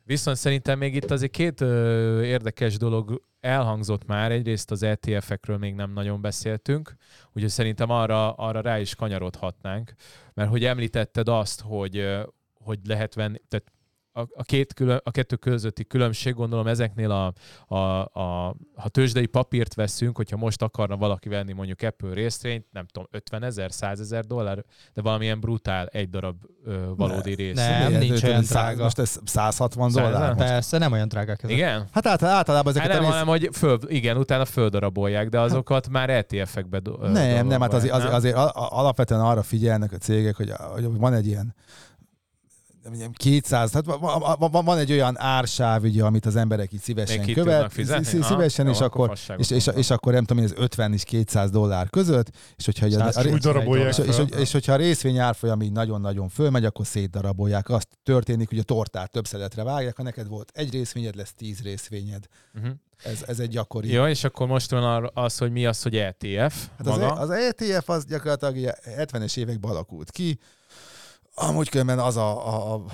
Viszont 0.10 0.38
szerintem 0.38 0.78
még 0.78 0.96
itt 0.96 1.12
azért 1.12 1.32
két 1.32 1.62
ö, 1.62 2.22
érdekes 2.24 2.78
dolog 2.78 3.22
elhangzott 3.40 4.06
már. 4.06 4.32
Egyrészt 4.32 4.72
az 4.72 4.84
ETF-ekről 4.84 5.58
még 5.58 5.74
nem 5.74 5.92
nagyon 5.92 6.22
beszéltünk, 6.22 6.96
úgyhogy 7.34 7.50
szerintem 7.50 7.90
arra, 7.90 8.34
arra 8.34 8.62
rá 8.62 8.80
is 8.80 8.96
kanyarodhatnánk, 8.96 9.94
mert 10.34 10.50
hogy 10.50 10.66
említetted 10.66 11.28
azt, 11.28 11.62
hogy, 11.62 11.98
ö, 11.98 12.22
hogy 12.54 12.80
lehet 12.84 13.14
venni, 13.14 13.42
tehát 13.48 13.72
a, 14.20 14.28
a, 14.36 14.44
két 14.44 14.74
külön, 14.74 15.00
a 15.04 15.12
kettő 15.12 15.36
közötti 15.36 15.86
különbség, 15.86 16.34
gondolom 16.34 16.68
ezeknél 16.68 17.12
a, 17.12 17.34
a, 17.76 18.00
a, 18.20 18.56
ha 18.76 18.90
tőzsdei 18.90 19.26
papírt 19.26 19.74
veszünk, 19.74 20.16
hogyha 20.16 20.38
most 20.38 20.62
akarna 20.62 20.98
valaki 20.98 21.30
venni 21.30 21.54
mondjuk 21.54 21.82
Apple 21.82 22.14
részvényt, 22.14 22.66
nem 22.72 22.86
tudom, 22.86 23.08
50 23.12 23.44
ezer, 23.44 23.72
100 23.72 24.00
ezer 24.00 24.26
dollár, 24.26 24.64
de 24.94 25.02
valamilyen 25.02 25.40
brutál 25.40 25.88
egy 25.88 26.10
darab 26.10 26.36
ö, 26.66 26.78
valódi 26.96 27.34
rész. 27.34 27.56
Nem, 27.56 27.88
Miért? 27.88 28.02
nincs 28.02 28.24
olyan 28.24 28.42
drága. 28.44 28.84
Most 28.84 29.00
ez 29.00 29.20
160 29.26 29.90
Száz- 29.90 30.04
dollár? 30.12 30.34
most? 30.34 30.48
Persze, 30.48 30.78
nem 30.78 30.92
olyan 30.92 31.08
drágák 31.08 31.44
ezek. 31.44 31.56
Igen? 31.56 31.88
Hát 31.92 32.06
által- 32.06 32.30
általában 32.30 32.74
Hát 32.74 32.82
ezeket 32.84 33.02
nem, 33.02 33.10
a 33.10 33.12
rész... 33.12 33.20
hanem, 33.20 33.28
hogy 33.28 33.50
föl, 33.52 33.80
igen, 33.88 34.18
utána 34.18 34.46
földarabolják, 34.46 35.30
de 35.30 35.40
azokat 35.40 35.90
már 35.90 36.10
ETF-ekbe 36.10 36.80
do- 36.80 37.02
Nem, 37.12 37.48
nem, 37.48 37.62
hát 37.62 37.74
azért, 37.74 37.94
azért, 37.94 38.14
azért 38.14 38.36
alapvetően 38.54 39.22
arra 39.22 39.44
figyelnek 39.44 39.92
a 39.92 39.98
cégek, 39.98 40.36
hogy, 40.36 40.52
hogy 40.74 40.98
van 40.98 41.14
egy 41.14 41.28
ilyen 41.28 41.56
nem, 42.84 42.94
ilyen 42.94 43.12
200, 43.12 43.72
tehát 43.72 43.86
van, 43.86 44.38
van- 44.52 44.66
van, 44.66 44.78
egy 44.78 44.92
olyan 44.92 45.20
ársáv, 45.20 45.84
ugye, 45.84 46.04
amit 46.04 46.26
az 46.26 46.36
emberek 46.36 46.74
így 46.74 46.82
szívesen 46.82 47.26
Még 47.26 47.34
követ, 47.34 47.72
szívesen, 47.72 48.66
jó, 48.66 48.72
és 48.72 48.80
akkor 48.80 49.10
akkor, 49.10 49.40
és, 49.40 49.50
és, 49.50 49.68
és 49.76 49.90
akkor 49.90 50.14
nem 50.14 50.24
tudom, 50.24 50.44
én, 50.44 50.50
ez 50.50 50.58
50 50.58 50.94
és 50.94 51.04
200 51.04 51.52
dollár 51.52 51.90
között, 51.90 52.32
és 52.56 52.66
hogyha, 52.66 52.86
a, 52.86 53.12
a, 53.14 53.38
darabolják 53.38 53.98
és, 53.98 54.06
és, 54.06 54.18
és, 54.18 54.38
és 54.40 54.52
hogyha 54.52 54.74
a 54.74 54.76
részvény 54.76 55.18
árfolyam 55.18 55.62
így 55.62 55.72
nagyon-nagyon 55.72 56.30
fölmegy, 56.30 56.66
akkor 56.66 56.86
szétdarabolják. 56.86 57.70
Azt 57.70 57.88
történik, 58.04 58.50
hogy 58.50 58.60
a 58.60 58.64
tortát 58.64 59.12
több 59.12 59.28
szeletre 59.28 59.64
vágják, 59.64 59.98
ha 59.98 60.04
neked 60.04 60.28
volt 60.28 60.52
egy 60.54 60.72
részvényed, 60.72 61.16
lesz 61.16 61.34
tíz 61.34 61.62
részvényed. 61.62 62.26
Uh-huh. 62.56 62.72
Ez, 63.04 63.24
ez 63.28 63.40
egy 63.40 63.50
gyakori. 63.50 63.92
Jó, 63.92 64.06
és 64.06 64.24
akkor 64.24 64.48
most 64.48 64.72
van 64.72 65.12
az, 65.14 65.38
hogy 65.38 65.52
mi 65.52 65.66
az, 65.66 65.82
hogy 65.82 65.96
ETF 65.96 66.68
Hát 66.78 66.88
az, 66.88 66.88
maga. 66.88 67.06
E- 67.06 67.20
az 67.22 67.30
ETF 67.30 67.90
az 67.90 68.06
gyakorlatilag 68.06 68.56
ugye 68.56 68.74
70-es 68.98 69.38
években 69.38 69.72
alakult 69.72 70.12
ki. 70.12 70.40
Amúgy 71.34 71.70
különben 71.70 72.00
az 72.00 72.18
a, 72.18 72.48
a, 72.48 72.74
a 72.74 72.86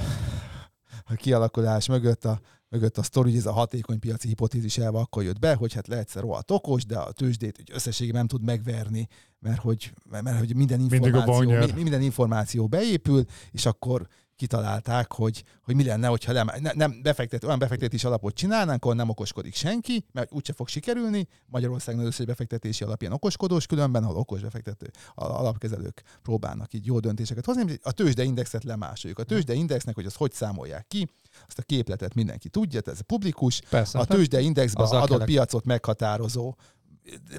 a 1.06 1.14
kialakulás 1.14 1.88
mögött 1.88 2.26
a, 2.26 2.40
mögött 2.70 2.98
a 2.98 3.04
sztori, 3.04 3.30
hogy 3.30 3.40
ez 3.40 3.46
a 3.46 3.52
hatékony 3.52 4.00
piaci 4.00 4.28
hipotézis 4.28 4.78
elve 4.78 4.98
akkor 5.00 5.24
jött 5.24 5.40
be, 5.40 5.54
hogy 5.54 5.74
hát 5.74 5.88
lehetsz 5.88 6.16
rohadt 6.16 6.52
okos, 6.52 6.86
de 6.86 6.98
a 6.98 7.12
tőzsdét 7.12 7.56
hogy 7.56 7.72
összességében 7.74 8.18
nem 8.18 8.28
tud 8.28 8.44
megverni, 8.44 9.08
mert 9.40 9.62
hogy, 9.62 9.94
mert, 10.10 10.24
mert 10.24 10.38
hogy 10.38 10.56
minden, 10.56 10.80
információ, 10.80 11.74
minden 11.76 12.02
információ 12.02 12.68
beépül, 12.68 13.26
és 13.52 13.66
akkor 13.66 14.08
kitalálták, 14.36 15.14
hogy, 15.14 15.44
hogy 15.64 15.76
mi 15.76 15.84
lenne, 15.84 16.08
hogyha 16.08 16.32
nem, 16.32 16.48
ne- 16.60 16.74
nem 16.74 17.00
befektet, 17.02 17.44
olyan 17.44 17.60
befektetési 17.60 18.06
alapot 18.08 18.36
csinálnánk, 18.36 18.84
ahol 18.84 18.96
nem 18.96 19.10
okoskodik 19.10 19.56
senki, 19.56 20.06
mert 20.12 20.32
úgyse 20.34 20.54
fog 20.54 20.68
sikerülni. 20.68 21.28
Magyarországon 21.46 22.02
az 22.02 22.08
összes 22.08 22.26
befektetési 22.26 22.84
alap 22.84 23.02
ilyen 23.02 23.14
okoskodós, 23.14 23.66
különben, 23.66 24.04
ahol 24.04 24.16
okos 24.18 24.42
befektető 24.42 24.92
a- 25.16 25.24
alapkezelők 25.24 26.02
próbálnak 26.22 26.74
így 26.74 26.86
jó 26.86 27.00
döntéseket 27.00 27.46
hozni. 27.46 27.80
A 27.84 27.92
tőzsdeindexet 27.92 28.64
lemásoljuk. 28.64 29.20
A 29.20 29.24
tőzsdeindexnek, 29.24 29.96
hogy 29.96 30.06
azt 30.06 30.16
hogy 30.18 30.32
számolják 30.32 30.88
ki, 30.88 31.10
azt 31.48 31.60
a 31.60 31.62
képletet 31.62 32.14
mindenki 32.14 32.50
tudja, 32.50 32.82
ez 32.86 33.00
publikus. 33.02 33.62
Persze. 33.70 34.00
A 34.00 34.06
tőzsdeindexben 34.06 34.84
Azzal 34.84 34.98
adott 34.98 35.10
kellek- 35.10 35.26
piacot 35.28 35.66
meghatározó 35.66 36.56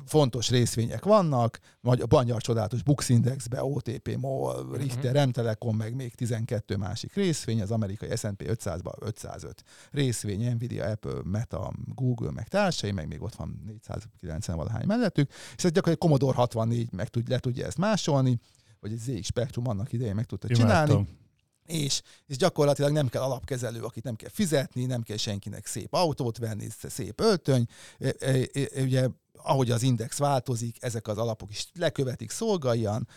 fontos 0.04 0.50
részvények 0.50 1.04
vannak, 1.04 1.58
vagy 1.80 2.00
a 2.00 2.06
Bangyar 2.06 2.42
Csodálatos 2.42 2.82
Bux 2.82 3.08
Indexbe, 3.08 3.64
OTP, 3.64 4.16
MOL, 4.16 4.76
Richter, 4.76 5.26
M-Telekom, 5.26 5.76
meg 5.76 5.94
még 5.94 6.14
12 6.14 6.76
másik 6.76 7.14
részvény, 7.14 7.62
az 7.62 7.70
amerikai 7.70 8.16
S&P 8.16 8.42
500-ban 8.46 9.06
505 9.06 9.62
részvény, 9.90 10.52
Nvidia, 10.54 10.84
Apple, 10.84 11.20
Meta, 11.24 11.72
Google, 11.94 12.30
meg 12.30 12.48
társai, 12.48 12.92
meg 12.92 13.08
még 13.08 13.22
ott 13.22 13.34
van 13.34 13.62
490 13.66 14.56
valahány 14.56 14.86
mellettük, 14.86 15.30
és 15.30 15.64
ez 15.64 15.70
gyakorlatilag 15.70 15.98
Commodore 15.98 16.36
64 16.36 16.92
meg 16.92 17.08
tud, 17.08 17.28
le 17.28 17.38
tudja 17.38 17.66
ezt 17.66 17.78
másolni, 17.78 18.40
vagy 18.80 18.92
egy 18.92 18.98
ZX 18.98 19.26
Spectrum 19.26 19.68
annak 19.68 19.92
idején 19.92 20.14
meg 20.14 20.24
tudta 20.24 20.48
csinálni, 20.48 20.92
Imádtam 20.92 21.24
és, 21.66 22.02
és 22.26 22.36
gyakorlatilag 22.36 22.92
nem 22.92 23.08
kell 23.08 23.22
alapkezelő, 23.22 23.82
akit 23.82 24.04
nem 24.04 24.16
kell 24.16 24.30
fizetni, 24.30 24.84
nem 24.84 25.02
kell 25.02 25.16
senkinek 25.16 25.66
szép 25.66 25.94
autót 25.94 26.38
venni, 26.38 26.68
szép 26.88 27.20
öltöny, 27.20 27.66
e, 27.98 28.14
e, 28.18 28.36
e, 28.52 28.82
ugye 28.82 29.08
ahogy 29.42 29.70
az 29.70 29.82
index 29.82 30.18
változik, 30.18 30.76
ezek 30.80 31.08
az 31.08 31.18
alapok 31.18 31.50
is 31.50 31.66
lekövetik 31.74 32.30
szolgáljan, 32.30 33.08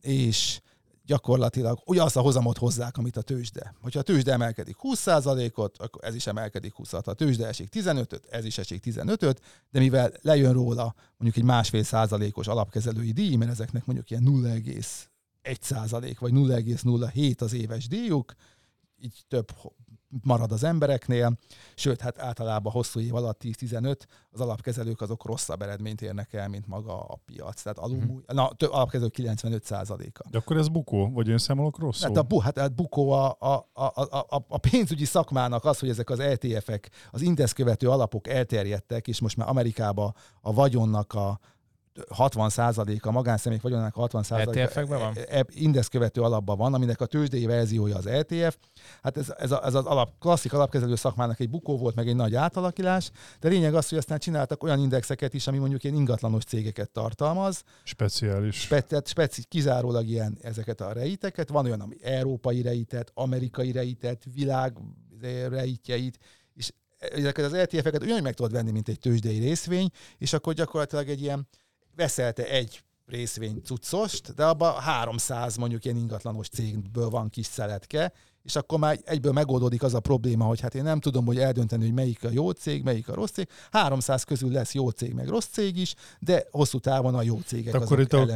és 0.00 0.60
gyakorlatilag 1.06 1.72
ugye 1.72 1.84
ugyanazt 1.86 2.16
a 2.16 2.20
hozamot 2.20 2.58
hozzák, 2.58 2.96
amit 2.96 3.16
a 3.16 3.22
tőzsde. 3.22 3.74
Hogyha 3.80 3.98
a 3.98 4.02
tőzsde 4.02 4.32
emelkedik 4.32 4.76
20%-ot, 4.82 5.78
akkor 5.78 6.04
ez 6.04 6.14
is 6.14 6.26
emelkedik 6.26 6.74
20-at. 6.78 7.02
Ha 7.04 7.10
a 7.10 7.14
tőzsde 7.14 7.46
esik 7.46 7.68
15-öt, 7.72 8.26
ez 8.30 8.44
is 8.44 8.58
esik 8.58 8.82
15-öt, 8.86 9.40
de 9.70 9.78
mivel 9.78 10.12
lejön 10.20 10.52
róla 10.52 10.94
mondjuk 11.16 11.36
egy 11.36 11.50
másfél 11.50 11.82
százalékos 11.82 12.46
alapkezelői 12.46 13.12
díj, 13.12 13.36
mert 13.36 13.50
ezeknek 13.50 13.84
mondjuk 13.84 14.10
ilyen 14.10 14.22
0, 14.22 14.58
1% 15.44 16.16
vagy 16.18 16.32
0,07 16.32 17.40
az 17.40 17.52
éves 17.52 17.88
díjuk, 17.88 18.34
így 18.98 19.24
több 19.28 19.48
marad 20.22 20.52
az 20.52 20.64
embereknél, 20.64 21.38
sőt, 21.74 22.00
hát 22.00 22.18
általában 22.18 22.72
hosszú 22.72 23.00
év 23.00 23.14
alatt 23.14 23.40
10-15 23.44 24.00
az 24.30 24.40
alapkezelők 24.40 25.00
azok 25.00 25.24
rosszabb 25.24 25.62
eredményt 25.62 26.02
érnek 26.02 26.32
el, 26.32 26.48
mint 26.48 26.66
maga 26.66 27.00
a 27.00 27.20
piac. 27.24 27.62
Tehát 27.62 27.78
alul, 27.78 27.98
hmm. 27.98 28.22
na, 28.26 28.52
több 28.56 28.70
alapkezelők 28.70 29.12
95 29.12 29.64
százaléka. 29.64 30.24
De 30.30 30.38
akkor 30.38 30.56
ez 30.56 30.68
bukó, 30.68 31.10
vagy 31.10 31.28
én 31.28 31.38
számolok 31.38 31.78
rosszul? 31.78 32.08
Hát 32.08 32.16
a, 32.16 32.22
bu, 32.22 32.38
hát, 32.38 32.58
hát 32.58 32.74
bukó 32.74 33.10
a, 33.10 33.36
a, 33.38 33.68
a, 33.72 33.84
a, 33.84 34.44
a, 34.48 34.58
pénzügyi 34.58 35.04
szakmának 35.04 35.64
az, 35.64 35.78
hogy 35.78 35.88
ezek 35.88 36.10
az 36.10 36.20
ETF-ek, 36.20 36.90
az 37.10 37.20
index 37.20 37.54
alapok 37.80 38.28
elterjedtek, 38.28 39.08
és 39.08 39.20
most 39.20 39.36
már 39.36 39.48
Amerikában 39.48 40.14
a 40.40 40.52
vagyonnak 40.52 41.14
a, 41.14 41.40
60%-a, 41.94 43.08
a 43.08 43.10
magánszemélyek 43.10 43.62
vagyonának 43.62 43.94
60%-a 43.96 44.58
ETF-ekben 44.58 44.98
van? 44.98 45.12
e- 45.16 45.38
e- 45.38 45.46
indexkövető 45.48 46.20
alapban 46.20 46.56
van, 46.56 46.74
aminek 46.74 47.00
a 47.00 47.06
tőzsdei 47.06 47.46
verziója 47.46 47.96
az 47.96 48.06
ETF. 48.06 48.56
Hát 49.02 49.16
ez, 49.16 49.32
ez, 49.38 49.50
a, 49.50 49.64
ez 49.64 49.74
az 49.74 49.84
alap, 49.84 50.10
klasszik 50.18 50.52
alapkezelő 50.52 50.94
szakmának 50.94 51.40
egy 51.40 51.50
bukó 51.50 51.78
volt, 51.78 51.94
meg 51.94 52.08
egy 52.08 52.16
nagy 52.16 52.34
átalakilás, 52.34 53.10
de 53.40 53.48
lényeg 53.48 53.74
az, 53.74 53.88
hogy 53.88 53.98
aztán 53.98 54.18
csináltak 54.18 54.62
olyan 54.62 54.78
indexeket 54.78 55.34
is, 55.34 55.46
ami 55.46 55.58
mondjuk 55.58 55.84
ilyen 55.84 55.96
ingatlanos 55.96 56.44
cégeket 56.44 56.90
tartalmaz, 56.90 57.62
Speciális. 57.82 58.60
Spe- 58.60 59.08
speci, 59.08 59.42
kizárólag 59.48 60.06
ilyen 60.06 60.38
ezeket 60.42 60.80
a 60.80 60.92
rejteket. 60.92 61.48
Van 61.48 61.64
olyan, 61.64 61.80
ami 61.80 61.96
európai 62.02 62.62
rejtet, 62.62 63.10
amerikai 63.14 63.72
rejtet, 63.72 64.24
világ 64.34 64.76
izé, 65.22 65.46
rejtjeit, 65.46 66.18
és 66.54 66.72
ezeket 66.98 67.44
az 67.44 67.52
ETF-eket 67.52 68.02
ugyanúgy 68.02 68.22
meg 68.22 68.34
tudod 68.34 68.52
venni, 68.52 68.70
mint 68.70 68.88
egy 68.88 68.98
tőzsdei 68.98 69.38
részvény, 69.38 69.88
és 70.18 70.32
akkor 70.32 70.54
gyakorlatilag 70.54 71.08
egy 71.08 71.22
ilyen 71.22 71.48
veszelte 71.94 72.48
egy 72.48 72.82
részvény 73.06 73.62
cuccost, 73.64 74.34
de 74.34 74.44
abban 74.44 74.80
300 74.80 75.56
mondjuk 75.56 75.84
ilyen 75.84 75.96
ingatlanos 75.96 76.48
cégből 76.48 77.08
van 77.08 77.28
kis 77.28 77.46
szeletke, 77.46 78.12
és 78.44 78.56
akkor 78.56 78.78
már 78.78 78.98
egyből 79.04 79.32
megoldódik 79.32 79.82
az 79.82 79.94
a 79.94 80.00
probléma, 80.00 80.44
hogy 80.44 80.60
hát 80.60 80.74
én 80.74 80.82
nem 80.82 81.00
tudom, 81.00 81.26
hogy 81.26 81.38
eldönteni, 81.38 81.84
hogy 81.84 81.94
melyik 81.94 82.24
a 82.24 82.28
jó 82.30 82.50
cég, 82.50 82.82
melyik 82.82 83.08
a 83.08 83.14
rossz 83.14 83.30
cég. 83.30 83.48
300 83.70 84.24
közül 84.24 84.52
lesz 84.52 84.74
jó 84.74 84.88
cég, 84.88 85.14
meg 85.14 85.28
rossz 85.28 85.46
cég 85.46 85.76
is, 85.76 85.94
de 86.18 86.46
hosszú 86.50 86.78
távon 86.78 87.14
a 87.14 87.22
jó 87.22 87.38
cégek 87.44 87.74
akkor 87.74 88.00
itt 88.00 88.12
a, 88.12 88.28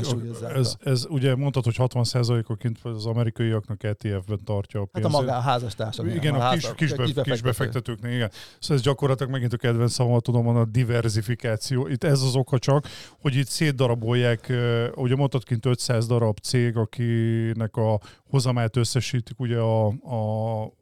ez, 0.54 0.76
a, 0.82 0.88
ez, 0.88 1.04
ugye 1.08 1.36
mondtad, 1.36 1.64
hogy 1.64 1.74
60%-oként 1.78 2.78
az 2.82 3.06
amerikaiaknak 3.06 3.82
ETF-ben 3.82 4.40
tartja 4.44 4.80
a 4.80 4.88
hát 4.92 5.04
a 5.04 5.08
pénzét. 5.08 5.20
magá 5.20 5.36
a 5.36 5.40
házastársak. 5.40 6.14
Igen, 6.14 6.34
a, 6.34 6.50
kis, 6.50 6.70
kis, 6.76 6.92
be, 6.92 7.22
kis 7.22 7.42
befektetőknek, 7.42 8.12
igen. 8.12 8.30
Szóval 8.58 8.76
ez 8.76 8.82
gyakorlatilag 8.82 9.32
megint 9.32 9.52
a 9.52 9.56
kedvenc 9.56 9.92
szavamat 9.92 10.22
tudom 10.22 10.44
mondani, 10.44 10.66
a 10.66 10.70
diversifikáció. 10.70 11.86
Itt 11.86 12.04
ez 12.04 12.22
az 12.22 12.34
oka 12.34 12.58
csak, 12.58 12.88
hogy 13.20 13.34
itt 13.34 13.48
szétdarabolják, 13.48 14.52
ugye 14.94 15.16
mondtad 15.16 15.44
kint 15.44 15.66
500 15.66 16.06
darab 16.06 16.38
cég, 16.38 16.76
akinek 16.76 17.76
a 17.76 18.00
hozamát 18.30 18.76
összesítik, 18.76 19.40
ugye 19.40 19.58
a, 19.58 19.86
a 19.86 20.72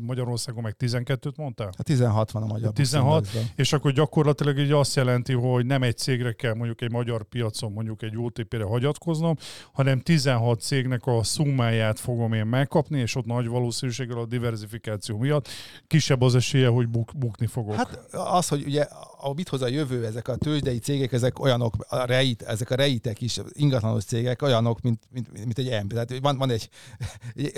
Magyarországon 0.00 0.62
meg 0.62 0.74
12-t 0.78 1.36
mondtál? 1.36 1.70
A 1.76 1.82
16 1.82 2.30
van 2.30 2.42
a 2.42 2.46
magyar 2.46 2.72
16, 2.72 3.20
buszindexben. 3.20 3.56
És 3.56 3.72
akkor 3.72 3.92
gyakorlatilag 3.92 4.58
így 4.58 4.70
azt 4.70 4.96
jelenti, 4.96 5.32
hogy 5.32 5.66
nem 5.66 5.82
egy 5.82 5.96
cégre 5.96 6.32
kell 6.32 6.54
mondjuk 6.54 6.80
egy 6.80 6.90
magyar 6.90 7.24
piacon 7.24 7.72
mondjuk 7.72 8.02
egy 8.02 8.16
OTP-re 8.16 8.64
hagyatkoznom, 8.64 9.36
hanem 9.72 10.00
16 10.00 10.60
cégnek 10.60 11.06
a 11.06 11.22
szummáját 11.22 12.00
fogom 12.00 12.32
én 12.32 12.46
megkapni, 12.46 13.00
és 13.00 13.14
ott 13.14 13.24
nagy 13.24 13.46
valószínűséggel 13.46 14.18
a 14.18 14.26
diversifikáció 14.26 15.18
miatt 15.18 15.48
kisebb 15.86 16.22
az 16.22 16.34
esélye, 16.34 16.68
hogy 16.68 16.88
buk, 16.88 17.10
bukni 17.16 17.46
fogok. 17.46 17.74
Hát 17.74 17.98
az, 18.12 18.48
hogy 18.48 18.64
ugye 18.66 18.86
a 19.20 19.32
mit 19.34 19.48
hoz 19.48 19.62
a 19.62 19.68
jövő, 19.68 20.06
ezek 20.06 20.28
a 20.28 20.36
tőzsdei 20.36 20.78
cégek, 20.78 21.12
ezek 21.12 21.40
olyanok, 21.40 21.74
a 21.88 22.04
reit, 22.04 22.42
ezek 22.42 22.70
a 22.70 22.74
reitek 22.74 23.20
is, 23.20 23.40
ingatlanos 23.52 24.04
cégek 24.04 24.42
olyanok, 24.42 24.80
mint, 24.80 25.02
mint, 25.12 25.44
mint 25.44 25.58
egy 25.58 25.68
ember. 25.68 26.04
Tehát 26.04 26.22
van, 26.22 26.38
van 26.38 26.50
egy, 26.50 26.68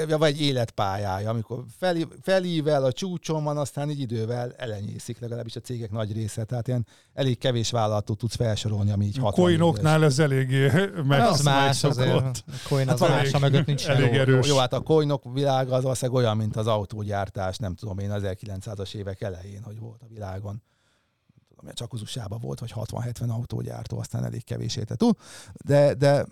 vagy 0.19 0.33
egy 0.33 0.41
életpályája, 0.41 1.31
amikor 1.31 1.65
fel, 1.79 1.97
felível 2.27 2.85
a 2.85 2.93
csúcson 2.93 3.45
van, 3.45 3.57
aztán 3.57 3.91
így 3.91 4.01
idővel 4.01 4.53
elenyészik 4.57 5.19
legalábbis 5.19 5.57
a 5.57 5.61
cégek 5.61 5.91
nagy 5.91 6.13
része. 6.13 6.45
Tehát 6.45 6.69
ilyen 6.69 6.87
elég 7.15 7.39
kevés 7.39 7.71
vállalatot 7.71 8.19
tudsz 8.19 8.37
felsorolni, 8.37 8.91
ami 8.91 9.05
így 9.05 9.19
60 9.19 9.49
éves. 9.51 9.61
Coinoknál 9.61 10.05
ez 10.05 10.19
eléggé 10.19 10.71
meg 11.05 11.21
az 11.21 11.41
más 11.43 11.85
azért. 11.85 12.45
A 12.47 12.69
coin 12.69 12.89
az 12.89 13.01
Hát 13.01 13.09
hát 13.09 13.19
elég- 13.19 13.41
mögött 13.41 13.67
nincs 13.67 13.89
elég 13.89 14.15
erős. 14.15 14.47
Jó, 14.47 14.57
hát 14.57 14.73
a 14.73 14.81
coinok 14.81 15.23
világa 15.33 15.75
az 15.75 15.83
valószínűleg 15.83 16.23
olyan, 16.23 16.37
mint 16.37 16.57
az 16.57 16.67
autógyártás, 16.67 17.57
nem 17.57 17.75
tudom 17.75 17.99
én, 17.99 18.11
1900-as 18.13 18.95
évek 18.95 19.21
elején, 19.21 19.63
hogy 19.63 19.79
volt 19.79 20.03
a 20.03 20.07
világon. 20.09 20.63
Tudom, 21.49 21.75
csak 21.75 21.93
az 21.93 22.01
USA-ban 22.03 22.41
volt, 22.41 22.61
vagy 22.61 22.73
60-70 22.75 23.29
autógyártó, 23.29 23.99
aztán 23.99 24.25
elég 24.25 24.45
kevés 24.45 24.77
érte 24.77 24.95
túl. 24.95 25.13
De, 25.65 25.95
de 25.95 26.27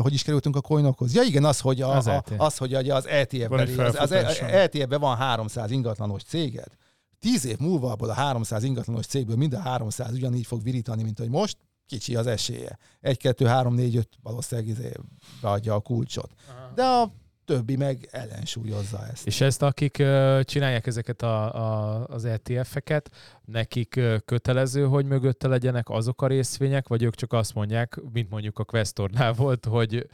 hogy 0.00 0.12
is 0.12 0.22
kerültünk 0.22 0.56
a 0.56 0.60
coinokhoz? 0.60 1.14
Ja 1.14 1.22
igen, 1.22 1.44
az, 1.44 1.60
hogy, 1.60 1.82
a, 1.82 1.96
Az 1.96 2.06
a, 2.06 2.12
ETF. 2.12 2.40
az, 2.40 2.56
hogy 2.56 2.76
ugye 2.76 2.94
az 2.94 3.06
ETF-ben, 3.06 3.78
az, 3.78 3.94
az. 3.96 4.12
ETF-ben 4.40 5.00
van 5.00 5.16
300 5.16 5.70
ingatlanos 5.70 6.22
céged. 6.22 6.68
Tíz 7.18 7.44
év 7.44 7.58
múlva 7.58 7.90
abból 7.90 8.10
a 8.10 8.12
300 8.12 8.62
ingatlanos 8.62 9.06
cégből 9.06 9.36
mind 9.36 9.52
a 9.52 9.60
300 9.60 10.12
ugyanígy 10.12 10.46
fog 10.46 10.62
virítani, 10.62 11.02
mint 11.02 11.18
hogy 11.18 11.28
most, 11.28 11.56
kicsi 11.86 12.16
az 12.16 12.26
esélye. 12.26 12.78
1, 13.00 13.16
2, 13.16 13.46
3, 13.46 13.74
4, 13.74 13.96
5 13.96 14.08
valószínűleg 14.22 14.70
izé 14.70 14.92
beadja 15.40 15.74
a 15.74 15.80
kulcsot. 15.80 16.30
De 16.74 16.84
a 16.84 17.12
többi 17.50 17.76
meg 17.76 18.08
ellensúlyozza 18.10 19.06
ezt. 19.12 19.26
És 19.26 19.40
ezt, 19.40 19.62
akik 19.62 19.92
csinálják 20.42 20.86
ezeket 20.86 21.22
a, 21.22 21.54
a, 21.54 22.06
az 22.06 22.24
ETF-eket, 22.24 23.10
nekik 23.44 24.00
kötelező, 24.24 24.84
hogy 24.84 25.06
mögötte 25.06 25.48
legyenek 25.48 25.88
azok 25.88 26.22
a 26.22 26.26
részvények, 26.26 26.88
vagy 26.88 27.02
ők 27.02 27.14
csak 27.14 27.32
azt 27.32 27.54
mondják, 27.54 28.00
mint 28.12 28.30
mondjuk 28.30 28.58
a 28.58 28.64
Questornál 28.64 29.32
volt, 29.32 29.64
hogy, 29.64 30.08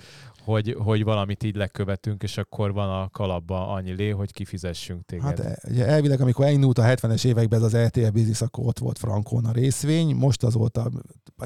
hogy, 0.45 0.77
hogy 0.79 1.05
valamit 1.05 1.43
így 1.43 1.57
lekövetünk, 1.57 2.23
és 2.23 2.39
akkor 2.39 2.73
van 2.73 2.89
a 2.89 3.09
kalapba 3.09 3.69
annyi 3.69 3.93
lé, 3.93 4.11
hogy 4.11 4.33
kifizessünk 4.33 5.05
téged. 5.05 5.25
Hát 5.25 5.39
e, 5.39 5.59
ugye 5.71 5.87
elvileg, 5.87 6.21
amikor 6.21 6.45
elindult 6.45 6.79
a 6.79 6.83
70-es 6.83 7.25
években 7.25 7.59
ez 7.59 7.65
az 7.65 7.75
ETF 7.75 8.11
biznisz, 8.11 8.41
akkor 8.41 8.67
ott 8.67 8.79
volt 8.79 8.99
Frankon 8.99 9.45
a 9.45 9.53
részvény, 9.53 10.15
most 10.15 10.43
azóta 10.43 10.91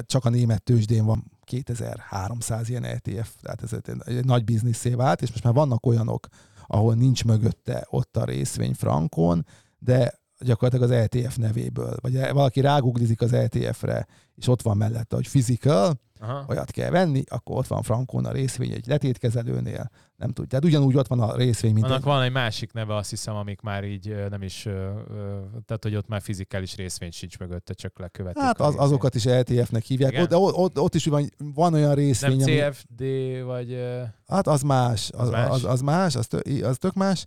csak 0.05 0.25
a 0.25 0.29
német 0.29 0.63
tőzsdén 0.63 1.05
van 1.05 1.31
2300 1.51 2.69
ilyen 2.69 2.83
ETF, 2.83 3.35
tehát 3.41 3.63
ez 3.63 3.73
egy, 4.05 4.25
nagy 4.25 4.43
bizniszé 4.43 4.93
vált, 4.93 5.21
és 5.21 5.29
most 5.29 5.43
már 5.43 5.53
vannak 5.53 5.85
olyanok, 5.85 6.27
ahol 6.67 6.93
nincs 6.93 7.25
mögötte 7.25 7.87
ott 7.89 8.17
a 8.17 8.25
részvény 8.25 8.73
Frankon, 8.73 9.45
de 9.79 10.19
gyakorlatilag 10.39 10.91
az 10.91 10.97
ETF 10.97 11.35
nevéből, 11.35 11.95
vagy 12.01 12.31
valaki 12.31 12.61
ráguglizik 12.61 13.21
az 13.21 13.33
ETF-re, 13.33 14.07
és 14.35 14.47
ott 14.47 14.61
van 14.61 14.77
mellette, 14.77 15.15
hogy 15.15 15.29
physical, 15.29 15.99
Aha. 16.21 16.45
olyat 16.47 16.71
kell 16.71 16.89
venni, 16.89 17.23
akkor 17.27 17.57
ott 17.57 17.67
van 17.67 17.81
Frankon 17.81 18.25
a 18.25 18.31
részvény 18.31 18.71
egy 18.71 18.87
letétkezelőnél, 18.87 19.89
nem 20.15 20.29
tudja. 20.31 20.49
Tehát 20.49 20.65
ugyanúgy 20.65 20.95
ott 20.95 21.07
van 21.07 21.19
a 21.19 21.35
részvény, 21.35 21.73
mint 21.73 21.85
Annak 21.85 21.97
egy... 21.97 22.03
van 22.03 22.21
egy 22.21 22.31
másik 22.31 22.73
neve, 22.73 22.95
azt 22.95 23.09
hiszem, 23.09 23.35
amik 23.35 23.61
már 23.61 23.83
így 23.83 24.15
nem 24.29 24.41
is, 24.41 24.61
tehát 25.65 25.79
hogy 25.81 25.95
ott 25.95 26.07
már 26.07 26.21
fizikális 26.21 26.75
részvény 26.75 27.11
sincs 27.11 27.39
mögötte, 27.39 27.73
csak 27.73 27.99
lekövetik. 27.99 28.41
Hát 28.41 28.59
az, 28.59 28.75
azokat 28.75 29.15
is 29.15 29.25
LTF-nek 29.25 29.83
hívják, 29.83 30.11
Igen? 30.11 30.23
ott, 30.23 30.53
ott, 30.55 30.79
ott, 30.79 30.95
is 30.95 31.05
van, 31.05 31.29
van 31.37 31.73
olyan 31.73 31.87
Nem 31.87 31.97
részvény, 31.97 32.43
ami, 32.43 32.51
CFD, 32.51 33.03
vagy 33.45 33.77
hát 34.27 34.47
az 34.47 34.61
más, 34.61 35.09
az, 35.13 35.27
Az 35.27 35.29
más? 35.29 35.49
az, 35.49 35.63
az 35.63 35.81
más, 35.81 36.15
az, 36.15 36.27
tö, 36.27 36.39
az 36.63 36.77
tök 36.77 36.93
más, 36.93 37.25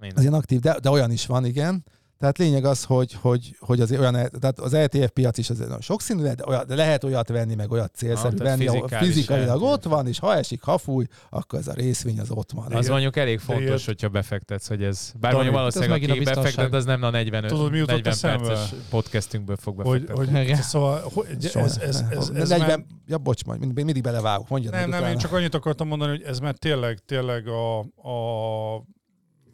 mindegy. 0.00 0.18
az 0.18 0.22
ilyen 0.22 0.34
aktív, 0.34 0.60
de, 0.60 0.78
de 0.80 0.90
olyan 0.90 1.10
is 1.10 1.26
van, 1.26 1.44
igen. 1.44 1.84
Tehát 2.22 2.38
lényeg 2.38 2.64
az, 2.64 2.84
hogy, 2.84 3.16
hogy, 3.20 3.56
hogy 3.58 3.80
az 3.80 3.92
olyan, 3.92 4.12
tehát 4.40 4.58
az 4.58 4.72
LTF 4.76 5.10
piac 5.12 5.38
is 5.38 5.50
azért 5.50 5.66
nagyon 5.66 5.80
sokszínű, 5.80 6.22
de, 6.22 6.34
olyan, 6.46 6.64
de 6.66 6.74
lehet 6.74 7.04
olyat 7.04 7.28
venni, 7.28 7.54
meg 7.54 7.70
olyat 7.70 7.94
célszerű 7.94 8.36
Ah, 8.36 8.42
venni, 8.42 8.66
ahol 8.66 8.80
fizikális 8.80 9.08
fizikailag 9.14 9.56
LTF. 9.60 9.72
ott 9.72 9.84
van, 9.84 10.06
és 10.06 10.18
ha 10.18 10.34
esik, 10.36 10.62
ha 10.62 10.78
fúj, 10.78 11.06
akkor 11.30 11.58
ez 11.58 11.68
a 11.68 11.72
részvény 11.72 12.20
az 12.20 12.30
ott 12.30 12.50
van. 12.52 12.64
Az 12.64 12.70
Igen. 12.78 12.90
mondjuk 12.90 13.16
elég 13.16 13.38
fontos, 13.38 13.64
ilyet- 13.64 13.84
hogyha 13.84 14.08
befektetsz, 14.08 14.68
hogy 14.68 14.82
ez... 14.82 15.12
Bár 15.20 15.32
Dani, 15.32 15.34
mondjuk 15.34 15.54
valószínűleg, 15.54 16.02
aki 16.10 16.20
befektet, 16.24 16.74
az 16.74 16.84
nem 16.84 17.02
a 17.02 17.10
40, 17.10 17.46
Tudod, 17.46 17.70
mi 17.70 17.76
jutott 17.76 17.94
40 17.94 18.12
eszembe? 18.12 18.46
perces 18.46 18.74
podcastünkből 18.90 19.56
fog 19.56 19.80
Hogy, 19.80 20.00
befektetni. 20.00 20.32
hogy 20.36 20.44
Igen. 20.44 20.62
szóval, 20.62 21.00
hogy 21.14 21.26
ez, 21.42 21.54
ez, 21.54 21.76
ez, 21.76 22.04
ez, 22.10 22.28
ez 22.34 22.48
40, 22.48 22.68
már, 22.68 22.84
ja, 23.06 23.18
bocs, 23.18 23.44
majd 23.44 23.58
mindig, 23.60 23.84
mindig 23.84 24.02
belevágok, 24.02 24.48
mondjad. 24.48 24.72
nem, 24.72 24.80
nem, 24.88 24.98
utána. 24.98 25.10
én 25.12 25.18
csak 25.18 25.32
annyit 25.32 25.54
akartam 25.54 25.88
mondani, 25.88 26.10
hogy 26.10 26.22
ez 26.22 26.38
már 26.38 26.54
tényleg, 26.54 26.98
tényleg 27.06 27.46
a, 27.48 27.78
a 27.78 28.84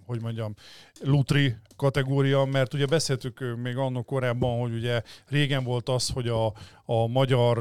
hogy 0.09 0.23
mondjam, 0.23 0.55
lutri 1.01 1.57
kategória, 1.77 2.45
mert 2.45 2.75
ugye 2.75 2.87
beszéltük 2.87 3.57
még 3.63 3.77
annak 3.77 4.07
korábban, 4.07 4.61
hogy 4.61 4.73
ugye 4.75 5.03
régen 5.27 5.65
volt 5.65 5.89
az, 5.89 6.09
hogy 6.09 6.29
a, 6.29 6.47
a 6.85 7.07
magyar, 7.07 7.59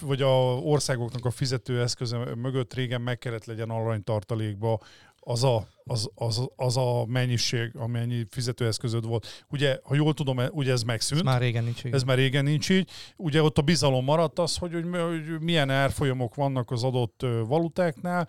vagy 0.00 0.22
a 0.22 0.56
országoknak 0.56 1.24
a 1.24 1.30
fizetőeszköze 1.30 2.34
mögött 2.34 2.74
régen 2.74 3.00
meg 3.00 3.18
kellett 3.18 3.44
legyen 3.44 3.70
aranytartalékba 3.70 4.80
az 5.24 5.44
a, 5.44 5.68
az, 5.84 6.10
az, 6.14 6.48
az 6.56 6.76
a 6.76 7.04
mennyiség, 7.06 7.70
amennyi 7.74 8.26
fizetőeszközöd 8.30 9.06
volt. 9.06 9.44
Ugye, 9.50 9.78
ha 9.82 9.94
jól 9.94 10.14
tudom, 10.14 10.38
e- 10.38 10.50
ugye 10.52 10.72
ez 10.72 10.82
megszűnt. 10.82 11.20
Ez 11.20 11.26
már 11.26 11.40
régen 11.40 11.64
nincs. 11.64 11.80
igen. 11.80 11.94
Ez 11.94 12.02
már 12.02 12.16
régen 12.16 12.44
nincs 12.44 12.70
így. 12.70 12.88
Ugye 13.16 13.42
ott 13.42 13.58
a 13.58 13.62
bizalom 13.62 14.04
maradt 14.04 14.38
az, 14.38 14.56
hogy, 14.56 14.72
hogy, 14.72 14.84
hogy 14.90 15.40
milyen 15.40 15.70
árfolyamok 15.70 16.34
vannak 16.34 16.70
az 16.70 16.84
adott 16.84 17.26
valutáknál, 17.46 18.28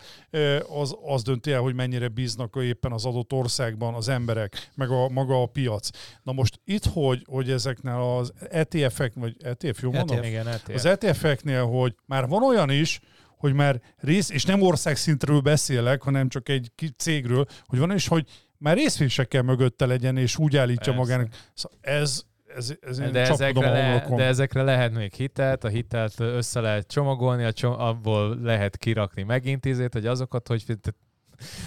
az, 0.80 0.96
az 1.06 1.22
dönti 1.22 1.52
el, 1.52 1.62
hogy 1.62 1.76
mennyire 1.76 2.08
bíznak 2.08 2.58
éppen 2.62 2.92
az 2.92 3.06
adott 3.06 3.34
országban 3.34 3.94
az 3.94 4.10
emberek, 4.10 4.72
meg 4.76 4.90
a 4.90 5.10
maga 5.10 5.42
a 5.42 5.46
piac. 5.46 5.90
Na 6.24 6.32
most 6.32 6.60
itt, 6.66 6.86
hogy, 6.86 7.26
hogy 7.26 7.52
ezeknél 7.52 8.18
az 8.20 8.34
ETF-ek, 8.50 9.14
vagy 9.16 9.36
ETF, 9.40 9.82
jó 9.82 9.92
mondom? 9.92 10.18
ETF. 10.18 10.28
Igen, 10.28 10.48
ETF. 10.48 10.74
Az 10.74 10.86
ETF-eknél, 10.86 11.66
hogy 11.66 11.96
már 12.06 12.28
van 12.28 12.44
olyan 12.44 12.70
is, 12.70 13.00
hogy 13.44 13.54
már 13.54 13.82
rész, 13.98 14.30
és 14.30 14.46
nem 14.46 14.62
országszintről 14.62 15.40
beszélek, 15.40 16.02
hanem 16.02 16.30
csak 16.30 16.50
egy 16.50 16.72
cégről, 16.98 17.46
hogy 17.66 17.80
van 17.80 17.94
is, 17.94 18.08
hogy 18.08 18.26
már 18.58 18.76
részvényekkel 18.76 19.42
mögötte 19.42 19.86
legyen, 19.86 20.18
és 20.18 20.38
úgy 20.38 20.58
állítja 20.58 20.94
Persze. 20.94 21.00
magának. 21.00 21.34
Szóval 21.54 21.78
ez, 21.82 22.22
ez, 22.56 22.74
ez 22.82 22.98
de 22.98 23.20
ezekre, 23.20 23.70
le, 23.70 24.06
de 24.16 24.24
ezekre 24.24 24.62
lehet 24.62 24.94
még 24.94 25.14
hitelt, 25.14 25.64
a 25.64 25.68
hitelt 25.68 26.20
össze 26.20 26.60
lehet 26.60 26.88
csomagolni, 26.88 27.44
a 27.44 27.52
csom- 27.52 27.80
abból 27.80 28.40
lehet 28.42 28.78
kirakni 28.78 29.24
megint 29.24 29.66
izét, 29.66 29.94
hogy 29.94 30.06
azokat, 30.06 30.48
hogy 30.48 30.64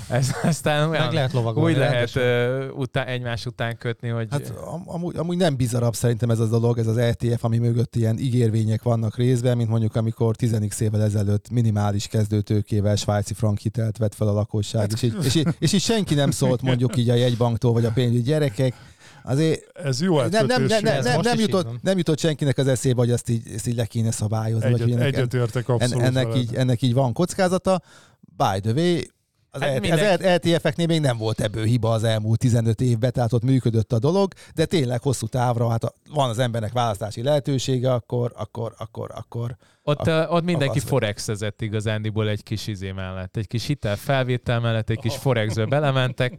ez 0.08 0.30
aztán 0.42 0.88
olyan, 0.88 1.04
Meg 1.04 1.12
lehet 1.12 1.32
lovagolni. 1.32 1.72
úgy 1.72 1.78
lehet 1.78 2.16
ö, 2.16 2.68
után, 2.68 3.06
egymás 3.06 3.46
után 3.46 3.78
kötni, 3.78 4.08
hogy 4.08 4.26
Hát 4.30 4.52
am- 4.64 4.88
amúgy, 4.88 5.16
amúgy 5.16 5.36
nem 5.36 5.56
bizarabb 5.56 5.94
szerintem 5.94 6.30
ez 6.30 6.38
a 6.38 6.46
dolog, 6.46 6.78
ez 6.78 6.86
az 6.86 6.96
ETF, 6.96 7.44
ami 7.44 7.58
mögött 7.58 7.96
ilyen 7.96 8.18
ígérvények 8.18 8.82
vannak 8.82 9.16
részben, 9.16 9.56
mint 9.56 9.68
mondjuk 9.68 9.96
amikor 9.96 10.36
10 10.36 10.56
évvel 10.80 11.02
ezelőtt 11.02 11.50
minimális 11.50 12.06
kezdőtőkével 12.06 12.96
svájci 12.96 13.34
frank 13.34 13.58
hitelt 13.58 13.98
vett 13.98 14.14
fel 14.14 14.28
a 14.28 14.32
lakosság, 14.32 14.90
és, 14.94 15.02
így, 15.02 15.16
és, 15.24 15.34
így, 15.34 15.48
és 15.58 15.72
így 15.72 15.80
senki 15.82 16.14
nem 16.14 16.30
szólt 16.30 16.62
mondjuk 16.62 16.96
így 16.96 17.10
a 17.10 17.14
jegybanktól, 17.14 17.72
vagy 17.72 17.84
a 17.84 17.90
pénzügyi 17.90 18.22
gyerekek, 18.22 18.74
azért 19.24 19.76
Ez 19.76 20.00
jó 20.00 20.20
nem, 20.20 20.28
nem, 20.30 20.46
nem, 20.46 20.82
nem, 20.82 21.02
nem, 21.02 21.20
nem, 21.20 21.34
így 21.34 21.40
jutott, 21.40 21.82
nem 21.82 21.96
jutott 21.98 22.18
senkinek 22.18 22.58
az 22.58 22.66
eszébe, 22.66 23.00
hogy 23.00 23.10
ezt 23.10 23.28
így, 23.28 23.42
ezt 23.54 23.66
így 23.66 23.76
le 23.76 23.84
kéne 23.86 24.10
szabályozni. 24.10 24.70
vagy 24.70 24.80
hogy 24.80 24.90
Egyet, 24.90 25.00
ennek, 25.02 25.14
egyetértek 25.14 25.68
en, 25.68 25.74
abszolút 25.74 26.04
ennek, 26.04 26.36
így, 26.36 26.54
ennek 26.54 26.82
így 26.82 26.94
van 26.94 27.12
kockázata. 27.12 27.82
By 28.36 28.60
the 28.60 28.72
way, 28.72 28.98
az, 29.56 29.62
Hát 29.62 29.80
mindenki- 29.80 30.04
az 30.04 30.20
ETF-eknél 30.20 30.86
még 30.86 31.00
nem 31.00 31.16
volt 31.16 31.40
ebből 31.40 31.64
hiba 31.64 31.90
az 31.90 32.04
elmúlt 32.04 32.38
15 32.38 32.80
évben, 32.80 33.12
tehát 33.12 33.32
ott 33.32 33.42
működött 33.42 33.92
a 33.92 33.98
dolog, 33.98 34.32
de 34.54 34.64
tényleg 34.64 35.02
hosszú 35.02 35.26
távra, 35.26 35.68
hát 35.68 35.94
van 36.10 36.28
az 36.28 36.38
embernek 36.38 36.72
választási 36.72 37.22
lehetősége, 37.22 37.92
akkor, 37.92 38.32
akkor, 38.36 38.74
akkor, 38.78 39.10
akkor. 39.14 39.56
Ott, 39.82 40.06
uh, 40.06 40.32
ott 40.32 40.44
mindenki 40.44 40.78
forexezett 40.78 41.62
igazándiból 41.62 42.28
egy 42.28 42.42
kis 42.42 42.66
izé 42.66 42.92
mellett. 42.92 43.36
Egy 43.36 43.46
kis 43.46 43.66
hitel 43.66 43.96
felvétel 43.96 44.60
mellett, 44.60 44.90
egy 44.90 44.98
kis 44.98 45.16
forexbe 45.16 45.64
belementek. 45.64 46.38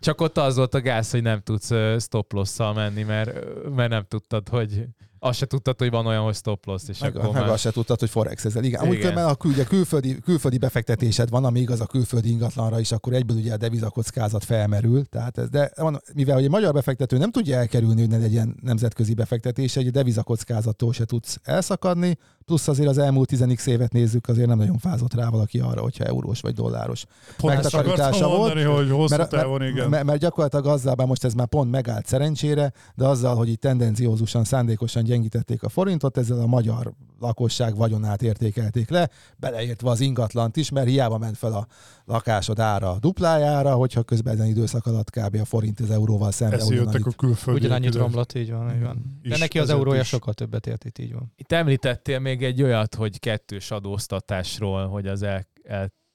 Csak 0.00 0.20
ott 0.20 0.38
az 0.38 0.56
volt 0.56 0.74
a 0.74 0.80
gáz, 0.80 1.10
hogy 1.10 1.22
nem 1.22 1.40
tudsz 1.40 1.72
stop 1.98 2.34
menni, 2.74 3.02
mert, 3.02 3.30
mert 3.74 3.90
nem 3.90 4.04
tudtad, 4.08 4.48
hogy 4.48 4.86
azt 5.24 5.38
se 5.38 5.46
tudtad, 5.46 5.78
hogy 5.78 5.90
van 5.90 6.06
olyan, 6.06 6.22
hogy 6.22 6.34
stop 6.34 6.66
loss, 6.66 6.82
és 6.88 6.98
Meg, 6.98 7.16
akkor 7.16 7.32
meg 7.32 7.42
már... 7.42 7.50
azt 7.50 7.62
se 7.62 7.70
tudtad, 7.70 7.98
hogy 7.98 8.10
forex 8.10 8.44
ezzel. 8.44 8.64
Igen. 8.64 8.80
Amúgy 8.80 8.92
Igen. 8.92 9.08
különben, 9.08 9.28
ha 9.28 9.34
kül- 9.34 9.66
külföldi, 9.66 10.18
külföldi 10.18 10.58
befektetésed 10.58 11.30
van, 11.30 11.44
ami 11.44 11.60
igaz 11.60 11.80
a 11.80 11.86
külföldi 11.86 12.30
ingatlanra 12.30 12.80
is, 12.80 12.92
akkor 12.92 13.12
egyből 13.12 13.36
ugye 13.36 13.52
a 13.52 13.56
devizakockázat 13.56 14.44
felmerül. 14.44 15.04
Tehát 15.04 15.38
ez, 15.38 15.48
de 15.48 15.72
mivel 16.14 16.34
hogy 16.34 16.44
egy 16.44 16.50
magyar 16.50 16.72
befektető 16.72 17.18
nem 17.18 17.30
tudja 17.30 17.56
elkerülni, 17.56 18.00
hogy 18.00 18.10
ne 18.10 18.18
legyen 18.18 18.56
nemzetközi 18.62 19.14
befektetése, 19.14 19.80
egy 19.80 19.90
devizakockázattól 19.90 20.92
se 20.92 21.04
tudsz 21.04 21.38
elszakadni, 21.42 22.18
plusz 22.44 22.68
azért 22.68 22.88
az 22.88 22.98
elmúlt 22.98 23.28
10 23.28 23.66
évet 23.66 23.92
nézzük, 23.92 24.28
azért 24.28 24.48
nem 24.48 24.58
nagyon 24.58 24.78
fázott 24.78 25.14
rá 25.14 25.28
valaki 25.28 25.58
arra, 25.58 25.80
hogyha 25.80 26.04
eurós 26.04 26.40
vagy 26.40 26.54
dolláros 26.54 27.04
Pont 27.36 27.54
megtakarítása 27.54 28.28
volt, 28.28 28.54
mondani, 28.54 28.62
hogy 28.62 28.90
hosszú 28.90 29.16
mert, 29.16 29.30
távon 29.30 29.62
igen. 29.62 29.88
mert, 29.88 30.04
mert 30.04 30.20
gyakorlatilag 30.20 30.66
azzal, 30.66 30.94
bár 30.94 31.06
most 31.06 31.24
ez 31.24 31.34
már 31.34 31.46
pont 31.46 31.70
megállt 31.70 32.06
szerencsére, 32.06 32.72
de 32.94 33.06
azzal, 33.06 33.36
hogy 33.36 33.48
itt 33.48 33.60
tendenciózusan, 33.60 34.44
szándékosan 34.44 35.02
gyengítették 35.14 35.62
a 35.62 35.68
forintot, 35.68 36.16
ezzel 36.16 36.40
a 36.40 36.46
magyar 36.46 36.92
lakosság 37.20 37.76
vagyonát 37.76 38.22
értékelték 38.22 38.90
le, 38.90 39.10
beleértve 39.36 39.90
az 39.90 40.00
ingatlant 40.00 40.56
is, 40.56 40.70
mert 40.70 40.88
hiába 40.88 41.18
ment 41.18 41.36
fel 41.36 41.52
a 41.52 41.66
lakásod 42.04 42.58
ára 42.58 42.96
duplájára, 43.00 43.74
hogyha 43.74 44.02
közben 44.02 44.34
ezen 44.34 44.46
időszak 44.46 44.86
alatt 44.86 45.10
kb. 45.10 45.36
a 45.40 45.44
forint 45.44 45.80
az 45.80 45.90
euróval 45.90 46.30
szemben 46.30 46.58
Ezt 46.58 46.70
jöttek 46.70 47.06
a 47.06 47.10
külföldiek. 47.10 47.64
Ugyanannyit 47.64 47.94
romlott, 47.94 48.34
így 48.34 48.50
van. 48.50 48.74
Így 48.74 48.82
van. 48.82 49.20
De 49.22 49.34
Is, 49.34 49.38
neki 49.38 49.58
az 49.58 49.64
ezért 49.64 49.78
eurója 49.78 50.00
is. 50.00 50.08
sokkal 50.08 50.34
többet 50.34 50.66
ért 50.66 50.84
itt, 50.84 50.98
így 50.98 51.12
van. 51.12 51.32
Itt 51.36 51.52
említettél 51.52 52.18
még 52.18 52.42
egy 52.42 52.62
olyat, 52.62 52.94
hogy 52.94 53.20
kettős 53.20 53.70
adóztatásról, 53.70 54.86
hogy 54.88 55.06
az 55.06 55.22
el, 55.22 55.46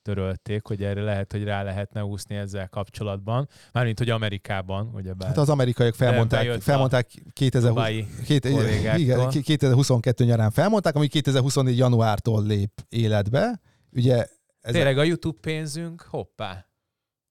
eltörölték, 0.04 0.68
hogy 0.68 0.84
erre 0.84 1.02
lehet, 1.02 1.32
hogy 1.32 1.43
rá 1.43 1.64
lehetne 1.64 2.04
úszni 2.06 2.36
ezzel 2.36 2.68
kapcsolatban. 2.70 3.47
Mármint, 3.72 3.97
hogy 3.97 4.10
Amerikában, 4.10 4.89
ugye 4.93 5.14
bár 5.14 5.28
Hát 5.28 5.38
az 5.38 5.50
amerikaiak 5.50 5.93
felmondták, 5.93 6.62
felmondták 6.62 7.08
2020, 7.34 7.70
Dubai 7.76 8.08
két, 8.26 8.50
kollégáktól. 8.52 9.00
igen, 9.02 9.30
2022 9.30 10.26
nyarán 10.26 10.52
felmondták, 10.52 10.95
ami 10.95 11.08
2024 11.08 11.78
januártól 11.78 12.45
lép 12.45 12.72
életbe. 12.89 13.60
Ugye 13.91 14.28
ez 14.62 14.74
Tényleg 14.74 14.97
a 14.97 15.04
YouTube 15.04 15.38
pénzünk, 15.41 16.02
hoppá. 16.10 16.66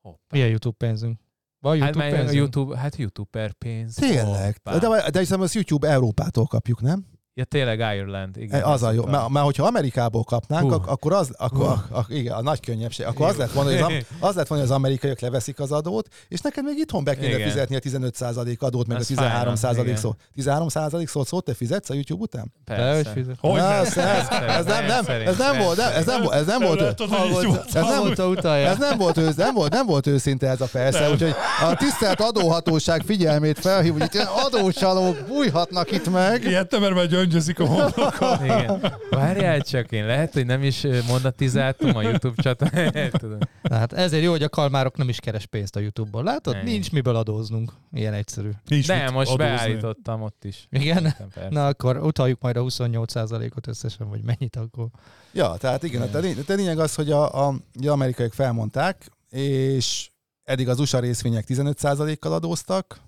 hoppá. 0.01 0.21
Milyen 0.33 0.49
YouTube 0.49 0.77
pénzünk? 0.87 1.19
Van 1.61 1.81
Hát, 1.81 1.95
YouTube 1.95 2.07
a 2.07 2.17
pénzünk? 2.17 2.37
YouTube, 2.39 2.79
hát 2.79 2.97
YouTuber 2.97 3.53
pénz. 3.53 3.95
Tényleg. 3.95 4.57
Hoppá. 4.65 4.79
De, 4.79 5.11
de 5.11 5.19
hiszem, 5.19 5.41
az 5.41 5.55
YouTube 5.55 5.89
Európától 5.89 6.47
kapjuk, 6.47 6.81
nem? 6.81 7.07
Ja, 7.39 7.45
tényleg 7.45 7.79
Ireland. 7.79 8.37
Igen, 8.37 8.63
az 8.63 8.83
a 8.83 8.93
jó. 8.93 9.03
a- 9.07 9.11
Mert, 9.11 9.29
mert 9.29 9.45
hogyha 9.45 9.67
Amerikából 9.67 10.23
kapnánk, 10.25 10.73
ak- 10.73 10.87
akkor 10.89 11.13
az, 11.13 11.31
akkor, 11.37 11.67
ak- 11.67 11.91
ak- 11.91 12.11
igen, 12.11 12.33
a 12.35 12.43
nagy 12.43 12.61
könnyebbség, 12.61 13.07
akkor 13.07 13.27
az 13.27 13.37
lett 13.37 13.53
volna, 13.53 13.71
hogy 13.71 13.81
az, 13.81 14.05
az 14.29 14.35
lett 14.35 14.47
volna, 14.47 14.63
hogy 14.65 14.73
az 14.73 14.77
amerikaiak 14.79 15.21
leveszik 15.21 15.61
az 15.61 15.73
adót, 15.73 16.09
és 16.29 16.41
neked 16.41 16.65
még 16.65 16.79
itthon 16.79 17.05
be 17.05 17.15
kéne 17.15 17.35
Igen. 17.35 17.49
fizetni 17.49 17.77
a 17.77 17.79
15% 17.79 18.59
adót, 18.59 18.87
meg 18.87 18.99
Ez 18.99 19.11
a 19.11 19.15
13% 19.15 19.57
fájna, 19.57 19.97
szó. 19.97 20.15
13% 20.37 21.07
szót, 21.07 21.27
szót 21.27 21.45
te 21.45 21.55
fizetsz 21.55 21.91
a 21.91 21.95
YouTube 21.95 22.23
után? 22.23 22.53
Persze. 22.65 23.11
fizet. 23.11 23.37
Hogy 23.41 23.59
ez, 23.61 23.97
ez, 23.97 24.27
ez, 24.49 24.65
nem, 24.65 24.87
nem, 24.87 25.05
ez 25.27 25.37
nem 25.39 25.59
volt, 25.59 25.79
ez 25.79 26.07
nem, 26.07 26.23
volt- 26.23 26.35
ez 26.35 26.47
nem 26.47 26.61
volt, 26.63 26.81
volt. 26.81 27.65
ez 27.75 27.85
nem, 28.17 28.31
utalja. 28.31 28.69
ez 28.69 28.79
nem 28.79 28.99
volt, 28.99 29.37
nem 29.37 29.55
volt, 29.55 29.73
nem 29.73 29.87
volt 29.87 30.07
őszinte 30.07 30.49
ez 30.49 30.61
a 30.61 30.69
persze, 30.73 31.11
úgyhogy 31.11 31.35
a 31.71 31.75
tisztelt 31.77 32.21
adóhatóság 32.21 33.03
figyelmét 33.07 33.59
felhív, 33.59 33.93
hogy 33.93 34.11
adócsalók 34.45 35.17
bújhatnak 35.27 35.91
itt 35.93 36.11
meg. 36.11 36.45
Ilyet 36.45 36.79
mert 36.81 36.95
már 36.95 37.07
gyöngyözik 37.29 37.61
a 37.61 37.67
homlokon. 37.67 38.45
Igen. 38.45 38.93
Várjál 39.11 39.61
csak, 39.61 39.93
én 39.93 40.07
lehet, 40.07 40.33
hogy 40.33 40.47
nem 40.47 40.63
is 40.63 40.87
monetizáltam 41.09 41.97
a 41.97 42.03
YouTube 42.03 42.43
csatornát. 42.43 43.23
Hát 43.71 43.93
ezért 43.93 44.23
jó, 44.23 44.31
hogy 44.31 44.43
a 44.43 44.49
kalmárok 44.49 44.97
nem 44.97 45.09
is 45.09 45.21
keres 45.21 45.47
pénzt 45.47 45.77
a 45.77 45.81
YouTube-ból. 45.81 46.23
Látod? 46.23 46.55
Nem. 46.55 46.65
Nincs 46.65 46.93
miből 46.93 47.17
adóznunk. 47.17 47.73
Ilyen 47.93 48.13
egyszerű. 48.15 48.51
Nincs 48.67 48.89
Nem, 48.89 49.13
most 49.13 49.31
adózni. 49.31 49.55
beállítottam 49.55 50.23
ott 50.23 50.45
is. 50.45 50.67
Igen? 50.71 51.03
Persze. 51.03 51.49
Na 51.51 51.67
akkor 51.67 51.97
utaljuk 51.97 52.41
majd 52.41 52.57
a 52.57 52.63
28%-ot 52.63 53.67
összesen, 53.67 54.09
vagy 54.09 54.23
mennyit 54.23 54.57
akkor. 54.57 54.87
Ja, 55.33 55.57
tehát 55.59 55.83
igen, 55.83 56.03
a 56.03 56.19
lény- 56.19 56.51
a 56.51 56.53
lényeg 56.55 56.79
az, 56.79 56.95
hogy 56.95 57.11
a, 57.11 57.47
a, 57.49 57.55
a 57.83 57.89
amerikaiak 57.89 58.33
felmondták, 58.33 59.11
és 59.31 60.11
eddig 60.45 60.69
az 60.69 60.79
USA 60.81 60.99
részvények 60.99 61.45
15%-kal 61.49 62.33
adóztak, 62.33 63.01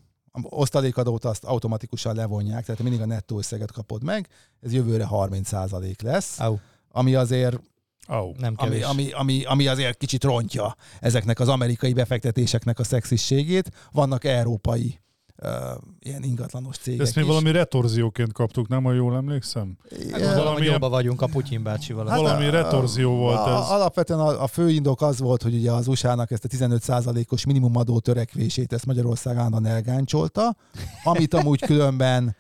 osztalékadót 0.43 1.24
azt 1.24 1.45
automatikusan 1.45 2.14
levonják, 2.14 2.64
tehát 2.64 2.83
mindig 2.83 3.01
a 3.01 3.07
nettó 3.07 3.39
összeget 3.39 3.72
kapod 3.72 4.03
meg, 4.03 4.28
ez 4.61 4.72
jövőre 4.72 5.07
30% 5.11 6.03
lesz, 6.03 6.41
Au, 6.41 6.57
ami 6.89 7.14
azért 7.14 7.61
Au. 8.07 8.33
nem 8.39 8.55
ami, 8.57 8.83
ami, 8.83 9.12
ami, 9.12 9.45
ami 9.45 9.66
azért 9.66 9.99
kicsit 9.99 10.24
rontja 10.24 10.76
ezeknek 11.01 11.41
az 11.41 11.49
amerikai 11.49 11.93
befektetéseknek 11.93 12.78
a 12.78 12.85
szexisségét. 12.85 13.70
Vannak 13.93 14.24
európai 14.24 15.01
uh, 15.43 15.51
ilyen 15.99 16.22
ingatlanos 16.22 16.76
cégek 16.76 17.01
Ezt 17.01 17.14
mi 17.14 17.20
is. 17.22 17.26
valami 17.28 17.51
retorzióként 17.51 18.32
kaptuk, 18.32 18.68
nem, 18.68 18.84
ha 18.84 18.93
jól 18.93 19.14
emlékszem? 19.16 19.76
Hát 19.91 20.01
hogy 20.12 20.34
valamilyen- 20.34 20.72
jobban 20.72 20.91
vagyunk 20.91 21.20
a 21.22 21.26
Putyin 21.26 21.62
bácsival. 21.62 22.07
Hát 22.09 22.18
valami 22.20 22.47
a- 22.47 22.51
retorzió 22.51 23.16
volt 23.16 23.38
a, 23.47 23.59
ez. 23.62 23.68
Alapvetően 23.70 24.20
a, 24.20 24.43
a 24.43 24.47
fő 24.47 24.70
indok 24.70 25.03
az 25.03 25.18
volt, 25.18 25.43
hogy 25.43 25.55
ugye 25.55 25.72
az 25.72 25.86
USA-nak 25.86 26.30
ezt 26.30 26.45
a 26.45 26.49
15%-os 26.49 27.45
minimumadó 27.45 27.99
törekvését 27.99 28.72
ezt 28.72 28.86
Magyarország 28.86 29.36
állandóan 29.36 29.66
elgáncsolta, 29.66 30.57
amit 31.05 31.34
amúgy 31.34 31.61
különben 31.61 32.36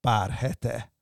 pár 0.00 0.30
hete 0.30 0.92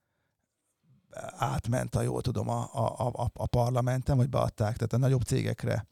átment, 1.38 1.94
ha 1.94 2.02
jól 2.02 2.20
tudom, 2.20 2.48
a, 2.48 2.68
a, 2.72 3.06
a, 3.12 3.30
a 3.34 3.46
parlamenten, 3.46 4.16
vagy 4.16 4.28
beadták, 4.28 4.74
tehát 4.76 4.92
a 4.92 4.98
nagyobb 4.98 5.22
cégekre 5.22 5.86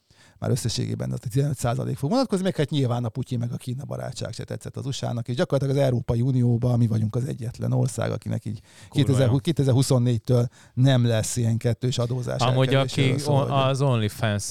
már 0.45 0.53
összességében 0.53 1.11
az 1.11 1.19
a 1.25 1.29
15% 1.29 1.95
fog 1.97 2.11
vonatkozni, 2.11 2.45
meg 2.45 2.57
hát 2.57 2.71
nyilván 2.71 3.05
a 3.05 3.09
Putyin 3.09 3.39
meg 3.39 3.53
a 3.53 3.57
Kína 3.57 3.85
barátság 3.85 4.33
se 4.33 4.45
tetszett 4.45 4.77
az 4.77 4.87
USA-nak, 4.87 5.29
és 5.29 5.35
gyakorlatilag 5.35 5.81
az 5.81 5.89
Európai 5.89 6.21
Unióban 6.21 6.79
mi 6.79 6.87
vagyunk 6.87 7.15
az 7.17 7.25
egyetlen 7.25 7.73
ország, 7.73 8.11
akinek 8.11 8.45
így 8.45 8.61
Kurva 8.89 9.25
jó. 9.25 9.37
2020 9.37 9.87
2024-től 9.91 10.47
nem 10.75 11.07
lesz 11.07 11.37
ilyen 11.37 11.57
kettős 11.57 11.99
adózás. 11.99 12.41
Amúgy 12.41 12.75
aki 12.75 13.15
on, 13.27 13.51
az 13.51 13.81
OnlyFans 13.81 14.51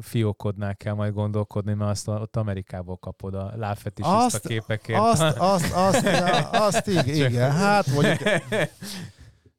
fiókodnál 0.00 0.76
kell 0.76 0.94
majd 0.94 1.12
gondolkodni, 1.12 1.74
mert 1.74 1.90
azt 1.90 2.08
ott 2.08 2.36
Amerikából 2.36 2.96
kapod 2.96 3.34
a 3.34 3.52
lábfetisista 3.56 4.24
Azt- 4.24 4.46
képekért. 4.46 5.00
Azt, 5.00 5.22
azt, 5.38 5.72
azt, 5.72 6.06
azt, 6.66 6.86
igen, 6.86 7.30
igen, 7.30 7.50
hát 7.52 7.86
mondjuk... 7.86 8.18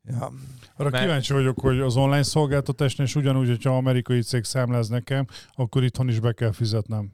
Ja. 0.03 0.31
Arra 0.75 0.89
Mert- 0.89 1.03
kíváncsi 1.03 1.33
vagyok, 1.33 1.59
hogy 1.59 1.79
az 1.79 1.95
online 1.95 2.23
szolgáltatásnál 2.23 3.07
is 3.07 3.15
ugyanúgy, 3.15 3.47
hogyha 3.47 3.75
amerikai 3.77 4.21
cég 4.21 4.43
számláz 4.43 4.87
nekem, 4.89 5.25
akkor 5.53 5.83
itthon 5.83 6.09
is 6.09 6.19
be 6.19 6.31
kell 6.33 6.51
fizetnem. 6.51 7.13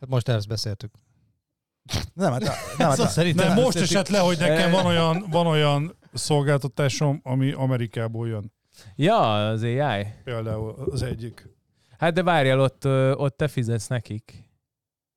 Hát 0.00 0.08
most 0.08 0.28
ezt 0.28 0.48
beszéltük. 0.48 0.90
Nem, 2.14 2.32
hát, 2.32 2.40
nem, 2.40 2.52
Szóval 2.78 2.96
hát, 2.96 3.10
szerintem 3.10 3.46
Nem, 3.46 3.56
most 3.56 3.66
beszéltük. 3.78 3.96
esett 3.96 4.08
le, 4.08 4.18
hogy 4.18 4.38
nekem 4.38 4.56
Eh. 4.68 4.72
van 4.72 4.86
olyan, 4.86 5.24
van 5.30 5.46
olyan 5.46 5.96
szolgáltatásom, 6.12 7.20
ami 7.22 7.52
Amerikából 7.52 8.28
jön. 8.28 8.52
Ja, 8.96 9.48
az 9.48 9.62
AI. 9.62 10.06
Például 10.24 10.70
az 10.90 11.02
egyik. 11.02 11.48
Hát 11.98 12.12
de 12.12 12.22
várjál, 12.22 12.60
ott, 12.60 12.84
ott 13.18 13.36
te 13.36 13.48
fizetsz 13.48 13.86
nekik. 13.86 14.47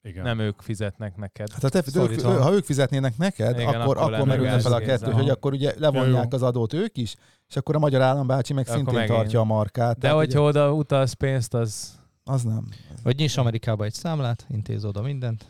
Igen. 0.04 0.24
Nem 0.24 0.40
ők 0.40 0.62
fizetnek 0.62 1.16
neked. 1.16 1.52
Hát 1.52 1.62
ha, 1.62 1.70
te, 1.70 1.84
ők, 1.96 2.22
ha 2.22 2.52
ők 2.52 2.64
fizetnének 2.64 3.18
neked, 3.18 3.60
Igen, 3.60 3.82
akkor, 3.82 3.98
akkor 3.98 4.14
akkor, 4.14 4.28
merülne 4.28 4.60
fel 4.60 4.74
a 4.74 4.80
kettő, 4.80 5.06
aha. 5.06 5.20
hogy 5.20 5.30
akkor 5.30 5.54
ugye 5.54 5.74
levonják 5.78 6.28
jó. 6.32 6.38
az 6.38 6.42
adót 6.42 6.74
ők 6.74 6.98
is, 6.98 7.16
és 7.48 7.56
akkor 7.56 7.76
a 7.76 7.80
magyar 7.80 8.02
állambácsi 8.02 8.54
meg 8.54 8.64
Akkor 8.64 8.78
szintén 8.78 8.96
megint. 8.96 9.18
tartja 9.18 9.40
a 9.40 9.44
markát. 9.44 9.98
De 9.98 10.10
hogyha 10.10 10.40
ugye, 10.40 10.50
oda 10.50 10.74
utalsz 10.74 11.14
pénzt, 11.14 11.54
az... 11.54 12.00
Az 12.24 12.44
nem. 12.44 12.68
Vagy 13.04 13.18
nyiss 13.18 13.38
Amerikába 13.38 13.86
egy 13.86 13.94
számlát, 13.94 14.46
intéz 14.50 14.86
oda 14.86 15.02
mindent, 15.02 15.46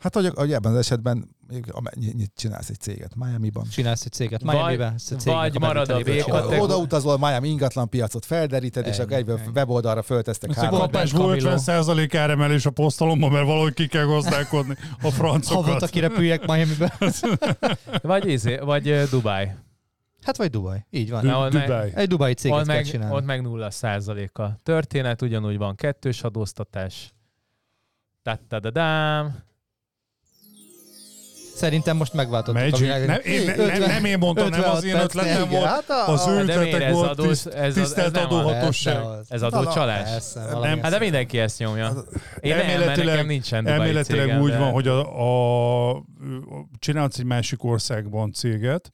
Hát 0.00 0.14
hogy, 0.14 0.30
hogy 0.34 0.52
ebben 0.52 0.72
az 0.72 0.78
esetben 0.78 1.28
mondjuk, 1.48 1.76
ame- 1.76 1.94
ny- 1.94 2.14
ny- 2.14 2.30
csinálsz 2.34 2.68
egy 2.68 2.78
céget 2.80 3.14
Miami-ban. 3.14 3.64
csinálsz 3.70 4.04
egy 4.04 4.12
céget 4.12 4.42
Vagy- 4.42 4.80
ezt 4.80 5.12
a 5.12 5.16
cégnek 5.16 5.40
vagy 5.52 5.60
marad 5.60 5.88
a 5.90 5.98
B 5.98 6.16
kategória. 6.18 6.62
Oda 6.62 6.76
utazol, 6.76 7.18
Miami 7.18 7.48
ingatlan 7.48 7.88
piacot 7.88 8.24
felderíted, 8.24 8.86
és 8.86 8.92
Ennyi, 8.94 9.02
akkor 9.02 9.16
egyből 9.16 9.38
ennyi. 9.38 9.50
weboldalra 9.54 10.02
föltesztek 10.02 10.52
három. 10.54 10.70
Volt 10.70 10.82
kapásból 10.82 11.36
Camilo. 11.36 11.50
50% 11.56 12.14
áremelés 12.16 12.66
a 12.66 12.70
posztalomban, 12.70 13.30
mert 13.32 13.46
valahogy 13.46 13.74
ki 13.74 13.86
kell 13.86 14.04
gazdálkodni 14.04 14.76
a 15.02 15.10
francokat. 15.20 15.64
Havonta 15.64 15.86
kirepüljek 15.86 16.46
Miami-be. 16.46 16.98
Vagy, 18.02 18.26
izé, 18.28 18.56
vagy 18.56 19.02
Dubai. 19.10 19.50
Hát 20.22 20.36
vagy 20.36 20.50
Dubaj. 20.50 20.86
Így 20.90 21.10
van. 21.10 21.24
Na, 21.24 21.48
Dubai. 21.48 21.90
Egy 21.94 22.08
dubai 22.08 22.34
céget 22.34 22.58
Ott 22.58 22.66
kell 22.66 22.74
meg, 22.76 22.84
csinálni. 22.84 23.14
ott 23.14 23.24
meg 23.24 23.42
nulla 23.42 23.70
százaléka. 23.70 24.56
Történet 24.62 25.22
ugyanúgy 25.22 25.56
van, 25.58 25.74
kettős 25.74 26.22
adóztatás. 26.22 27.12
Tattadadám. 28.22 29.48
Szerintem 31.60 31.96
most 31.96 32.12
megváltottuk 32.12 32.60
a 32.60 32.64
Magic. 32.64 32.78
világot. 32.80 33.06
Nem, 33.06 33.20
én, 33.24 33.44
ne, 33.46 33.66
nem, 33.66 33.80
nem 33.80 34.04
én 34.04 34.18
mondtam, 34.18 34.48
nem 34.48 34.70
az 34.70 34.84
én 34.84 34.94
56 34.94 35.04
ötletem 35.04 35.48
volt. 35.48 35.64
Hát 35.64 35.90
a, 35.90 36.08
Az 36.12 36.26
a, 36.26 36.30
ő 36.30 36.38
ötletek 36.40 36.92
volt, 36.92 37.10
adós- 37.10 37.28
tiszt, 37.28 37.46
ez 37.46 37.74
tisztelt 37.74 38.06
ez 38.06 38.12
nem 38.12 38.24
adóhatóság. 38.24 38.96
Ez 39.28 39.42
adócsalás? 39.42 40.08
Nem. 40.34 40.44
valami 40.52 40.80
Hát 40.80 40.90
de 40.90 40.98
mindenki 40.98 41.38
ezt 41.38 41.58
nyomja. 41.58 41.86
Én 42.40 42.56
nem, 42.56 42.56
mert 42.56 42.70
Elméletileg- 42.70 43.06
nekem 43.14 43.26
nincsen 43.26 43.66
Elméletileg 43.66 44.24
cégem, 44.24 44.40
úgy 44.40 44.50
de... 44.50 44.58
van, 44.58 44.70
hogy 44.72 44.88
a, 44.88 45.20
a, 45.20 45.90
a, 45.90 46.02
csinálsz 46.78 47.18
egy 47.18 47.24
másik 47.24 47.64
országban 47.64 48.32
céget, 48.32 48.90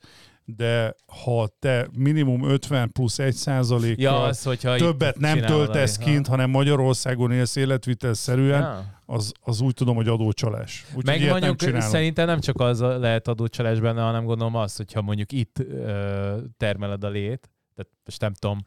de 0.48 0.94
ha 1.22 1.48
te 1.58 1.88
minimum 1.98 2.44
50 2.50 2.92
plusz 2.92 3.18
1 3.18 3.34
százalékkal 3.34 4.02
Ja, 4.04 4.22
az, 4.22 4.42
hogyha 4.42 4.76
többet 4.76 5.18
nem 5.18 5.40
töltesz 5.40 5.96
kint, 5.98 6.26
hanem 6.26 6.50
Magyarországon 6.50 7.32
élsz 7.32 7.56
életvitelszerűen, 7.56 8.60
Ja. 8.60 8.84
az, 9.06 9.32
az 9.40 9.60
úgy 9.60 9.74
tudom, 9.74 9.96
hogy 9.96 10.08
adócsalás. 10.08 10.84
Úgyhogy 10.88 11.04
Meg 11.04 11.20
nem 11.20 11.28
mondjuk 11.28 11.56
csinálok. 11.56 11.82
szerintem 11.90 12.26
nem 12.26 12.40
csak 12.40 12.60
az 12.60 12.80
lehet 12.80 13.28
adócsalás 13.28 13.80
benne, 13.80 14.02
hanem 14.02 14.24
gondolom 14.24 14.54
azt, 14.54 14.76
hogyha 14.76 15.02
mondjuk 15.02 15.32
itt 15.32 15.58
ö, 15.58 16.36
termeled 16.56 17.04
a 17.04 17.08
lét, 17.08 17.50
tehát 17.74 17.92
most 18.04 18.20
nem 18.20 18.32
tudom, 18.32 18.62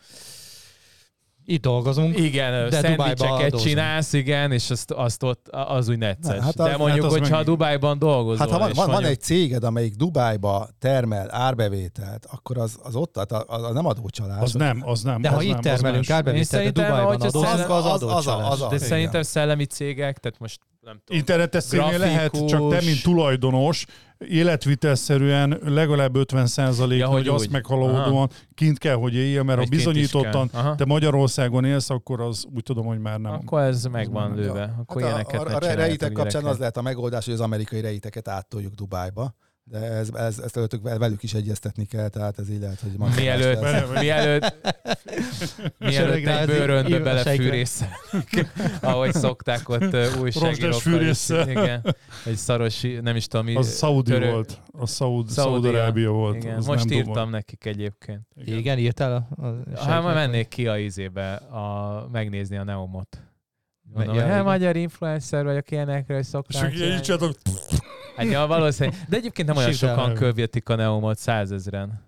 Itt 1.50 1.62
dolgozunk. 1.62 2.18
igen, 2.18 2.70
De 2.70 2.80
szendvicseket 2.82 3.62
csinálsz, 3.62 4.14
igen, 4.14 4.52
és 4.52 4.70
azt, 4.70 4.92
azt 4.92 5.24
ott, 5.24 5.48
az 5.48 5.90
úgy 5.90 5.98
necces. 5.98 6.44
Hát 6.44 6.56
de 6.56 6.64
az- 6.64 6.78
mondjuk, 6.78 7.04
hát 7.04 7.12
az 7.12 7.18
hogyha 7.18 7.36
meg- 7.36 7.46
Dubájban 7.46 8.00
dolgozol, 8.00 8.38
Hát 8.38 8.50
ha 8.50 8.58
van, 8.58 8.68
van, 8.68 8.76
van 8.76 8.90
mondjuk, 8.90 9.12
egy 9.12 9.22
céged, 9.22 9.64
amelyik 9.64 9.94
Dubájba 9.96 10.68
termel 10.80 11.28
árbevételt, 11.32 12.26
akkor 12.32 12.58
az, 12.58 12.78
az 12.84 12.96
ott, 12.96 13.14
tehát 13.14 13.32
az, 13.32 13.64
az 13.64 13.74
nem 13.74 13.86
adócsalás. 13.86 14.42
Az 14.42 14.54
nem, 14.54 14.82
az 14.86 15.02
nem. 15.02 15.22
De 15.22 15.28
az 15.30 15.34
ha 15.36 15.40
nem, 15.42 15.50
itt 15.50 15.56
az 15.58 15.62
termelünk 15.64 16.08
más. 16.08 16.18
árbevételt, 16.18 16.74
de 16.74 16.86
adózunk, 16.88 17.46
szellem- 17.46 17.70
az 17.72 17.86
az- 17.86 17.92
az 17.92 18.02
adócsalás. 18.04 18.52
az 18.52 18.62
a- 18.62 18.68
de 18.70 18.78
szerintem 18.78 19.22
szellemi 19.22 19.66
cégek, 19.66 20.18
tehát 20.18 20.40
most 20.40 20.60
nem 20.82 21.02
tudom. 21.06 21.18
Internetes 21.20 21.64
cégnél 21.64 21.98
lehet, 21.98 22.46
csak 22.48 22.70
te, 22.70 22.82
mint 22.86 23.02
tulajdonos, 23.04 23.86
életvitelszerűen 24.28 25.60
legalább 25.66 26.16
50 26.16 26.48
százalék, 26.48 27.00
Ja, 27.00 27.08
hogy, 27.08 27.28
hogy 27.28 27.36
azt 27.36 27.46
úgy. 27.46 27.52
meghaladóan 27.52 28.30
kint 28.54 28.78
kell, 28.78 28.96
hogy 28.96 29.14
éljél, 29.16 29.44
mert 29.44 29.58
ha 29.58 29.64
Egy 29.64 29.70
kint 29.70 29.82
is 29.82 29.88
bizonyítottan 29.88 30.76
te 30.76 30.86
Magyarországon 30.86 31.66
élsz, 31.66 31.90
akkor 31.90 32.22
az 32.22 32.46
úgy 32.56 32.64
tudom, 32.64 32.86
hogy 32.86 33.00
már 33.00 33.20
nem. 33.20 33.32
Akkor 33.34 33.62
ez 33.62 33.84
meg 33.86 34.12
van 34.12 34.28
nem- 34.30 34.38
lőve. 34.40 34.76
Akkor 34.80 35.02
Hát 35.02 35.12
ilyeneket 35.12 35.42
a, 35.42 35.44
a, 35.44 35.56
a 35.56 35.60
csináljatok, 35.60 35.78
rejtek 35.86 36.12
kapcsán 36.12 36.46
az 36.46 36.58
lehet 36.58 36.78
a 36.78 36.82
megoldás, 36.82 37.26
hogy 37.26 37.34
az 37.34 37.40
amerikai 37.40 37.82
rejteket 37.82 38.28
áttoljuk 38.28 38.74
Dubájba. 38.74 39.36
De 39.72 39.78
ez, 39.78 40.10
ez, 40.14 40.40
ezt 40.40 40.58
előttük 40.58 40.82
velük 40.98 41.24
is 41.24 41.34
egyeztetni 41.34 41.86
kell, 41.86 42.08
tehát 42.10 42.40
ez 42.40 42.50
így 42.50 42.60
lehet, 42.60 42.80
hogy 42.80 42.92
majd 42.98 43.16
Mielőtt, 43.16 43.60
lesz. 43.62 43.90
mielőtt, 44.02 44.56
mielőtt 45.80 46.26
egy 46.28 46.46
bőrönbe 46.48 46.90
ív- 46.96 47.04
belefűrész, 47.04 47.84
ahogy 48.82 49.14
szokták 49.14 49.70
ott 49.70 49.96
újságírókkal. 50.22 50.80
fűrésszel. 50.80 51.50
Igen, 51.50 51.96
egy 52.26 52.36
szaros, 52.36 52.82
nem 53.02 53.16
is 53.16 53.28
tudom, 53.28 53.56
Az 53.56 53.68
Szaudi 53.68 54.12
török- 54.12 54.32
volt. 54.32 54.62
A 54.72 54.86
Szaud, 54.86 55.28
Szaudia. 55.30 55.62
Szaudarábia 55.62 56.12
volt. 56.12 56.36
Igen, 56.44 56.58
az 56.58 56.66
most 56.66 56.86
nem 56.86 56.98
írtam 56.98 57.14
Dubaj. 57.14 57.30
nekik 57.32 57.66
egyébként. 57.66 58.22
Igen, 58.46 58.78
írtál 58.78 59.28
a, 59.36 59.44
a 59.76 59.86
Hát 59.86 60.02
majd 60.04 60.16
mennék 60.16 60.48
ki 60.48 60.68
a 60.68 60.78
izébe 60.78 61.34
a, 61.34 62.08
megnézni 62.12 62.58
a 62.58 62.64
Neumot. 62.64 63.18
Mondom, 63.94 64.16
Ja, 64.16 64.26
igen. 64.26 64.44
magyar 64.44 64.76
influencer 64.76 65.44
vagyok, 65.44 65.72
ilyenekről 65.72 66.18
És 66.18 66.26
szokták. 66.26 66.64
akkor 66.64 66.74
így 66.74 67.02
csináltok, 67.02 67.36
Hát 68.16 68.28
ja, 68.28 68.48
valószínűleg. 68.48 69.00
De 69.10 69.18
egyébként 69.18 69.48
nem 69.48 69.58
olyan 69.58 69.72
Sivel. 69.72 69.96
sokan 69.96 70.14
követik 70.14 70.70
a 70.70 70.76
Neumot, 70.76 71.18
százezren 71.18 72.08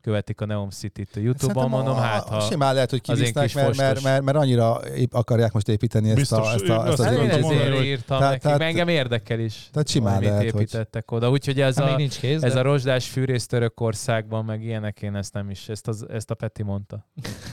követik 0.00 0.40
a 0.40 0.46
Neum 0.46 0.70
City-t 0.70 1.16
a 1.16 1.20
Youtube-on, 1.20 1.62
Szerintem 1.62 1.70
mondom, 1.70 1.96
a- 1.96 2.00
hát 2.06 2.26
a, 2.28 2.34
ha... 2.34 2.40
simán 2.40 2.74
lehet, 2.74 2.90
hogy 2.90 3.00
kivisznek, 3.00 3.54
mert, 3.54 3.76
mert, 3.76 4.02
mert, 4.02 4.22
mert, 4.22 4.36
annyira 4.36 4.80
akarják 5.10 5.52
most 5.52 5.68
építeni 5.68 6.06
ezt 6.08 6.16
Biztos, 6.18 6.38
a, 6.48 6.52
ezt 6.52 6.68
a, 6.68 6.74
ezt 6.74 6.86
azt 6.86 6.98
az 6.98 7.04
Hát 7.06 7.14
én 7.14 7.30
ezért 7.30 7.74
hogy- 7.76 7.84
írtam 7.84 8.18
Tehát- 8.18 8.20
nekik, 8.32 8.42
tehát- 8.42 8.60
engem 8.60 8.88
érdekel 8.88 9.38
is. 9.40 9.68
Tehát 9.72 9.88
simán 9.88 10.12
hogy 10.14 10.22
mit 10.22 10.30
lehet, 10.30 10.50
hogy 10.50 10.60
építettek 10.60 11.10
oda. 11.10 11.30
Úgyhogy 11.30 11.60
ez 11.60 11.76
Hát 11.78 11.90
a, 11.92 11.96
nincs 11.96 12.18
kész, 12.18 12.42
ez 12.42 12.52
de 12.52 12.58
a 12.58 12.62
rozsdás 12.62 13.08
fűrész 13.08 13.46
Törökországban, 13.46 14.44
meg 14.44 14.62
ilyenek, 14.64 15.02
én 15.02 15.14
ezt 15.14 15.32
nem 15.32 15.50
is, 15.50 15.68
ezt, 15.68 15.88
az, 15.88 16.06
ezt 16.10 16.30
a 16.30 16.34
Peti 16.34 16.62
mondta. 16.62 17.06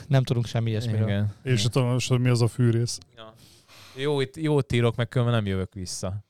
nem 0.08 0.22
tudunk 0.22 0.46
semmi 0.46 0.70
ilyesmiről. 0.70 1.02
Igen. 1.08 1.32
és 1.42 1.62
tudom, 1.62 1.88
hogy 2.08 2.20
mi 2.20 2.28
az 2.28 2.42
a 2.42 2.48
fűrész. 2.48 2.98
Ja. 3.16 3.32
Jó, 4.00 4.20
itt 4.20 4.36
jót 4.36 4.72
írok, 4.72 4.96
meg 4.96 5.08
különben 5.08 5.34
nem 5.36 5.46
jövök 5.46 5.74
vissza. 5.74 6.24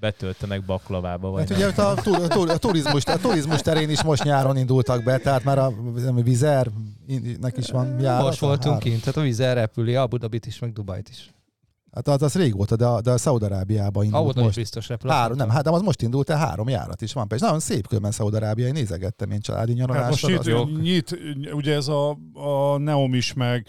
Betöltenek 0.00 0.64
baklavába, 0.64 1.30
vagy 1.30 1.40
Hát 1.40 1.48
nem. 1.48 1.58
ugye 1.58 1.66
ott 1.68 1.78
a, 1.78 1.90
a, 1.90 2.28
tu- 2.28 2.50
a, 2.50 2.58
turizmus, 2.58 3.04
a 3.04 3.16
turizmus 3.18 3.60
terén 3.60 3.90
is 3.90 4.02
most 4.02 4.22
nyáron 4.24 4.56
indultak 4.56 5.02
be, 5.04 5.18
tehát 5.18 5.44
már 5.44 5.58
a 5.58 5.70
nem, 5.94 6.14
Vizer 6.22 6.70
nek 7.40 7.56
is 7.56 7.70
van 7.70 8.00
járat. 8.00 8.24
Most 8.24 8.38
voltunk 8.38 8.62
Három. 8.64 8.78
kint, 8.78 9.00
tehát 9.00 9.16
a 9.16 9.20
víz 9.20 9.40
elrepüli 9.40 9.94
Abu 9.94 10.16
Dhabit 10.16 10.46
is, 10.46 10.58
meg 10.58 10.72
Dubajt 10.72 11.08
is. 11.08 11.30
Hát 11.96 12.08
az, 12.08 12.22
az 12.22 12.34
régóta, 12.34 12.76
de, 12.76 12.86
a- 12.86 13.00
de 13.00 13.10
a 13.10 13.18
Szaudarábiában 13.18 14.04
indult 14.04 14.24
Dhabi 14.32 14.40
most. 14.44 14.56
biztos 14.56 14.88
repül. 14.88 15.10
Három, 15.10 15.36
nem, 15.36 15.48
hát 15.48 15.64
de 15.64 15.70
az 15.70 15.82
most 15.82 16.02
indult 16.02 16.30
el, 16.30 16.36
három 16.38 16.68
járat 16.68 17.00
is 17.02 17.12
van. 17.12 17.28
Persze 17.28 17.44
nagyon 17.44 17.60
szép 17.60 17.86
különben 17.86 18.10
Szaudarábia, 18.10 18.66
én 18.66 18.72
nézegettem 18.72 19.30
én 19.30 19.40
családi 19.40 19.78
Hát 19.80 20.08
most 20.08 20.26
nyaralásra. 20.26 20.64
nyit, 20.64 20.80
nyit, 20.82 21.18
ugye 21.52 21.74
ez 21.74 21.88
a, 21.88 22.18
a 22.34 22.78
Neom 22.78 23.14
is 23.14 23.32
meg, 23.32 23.66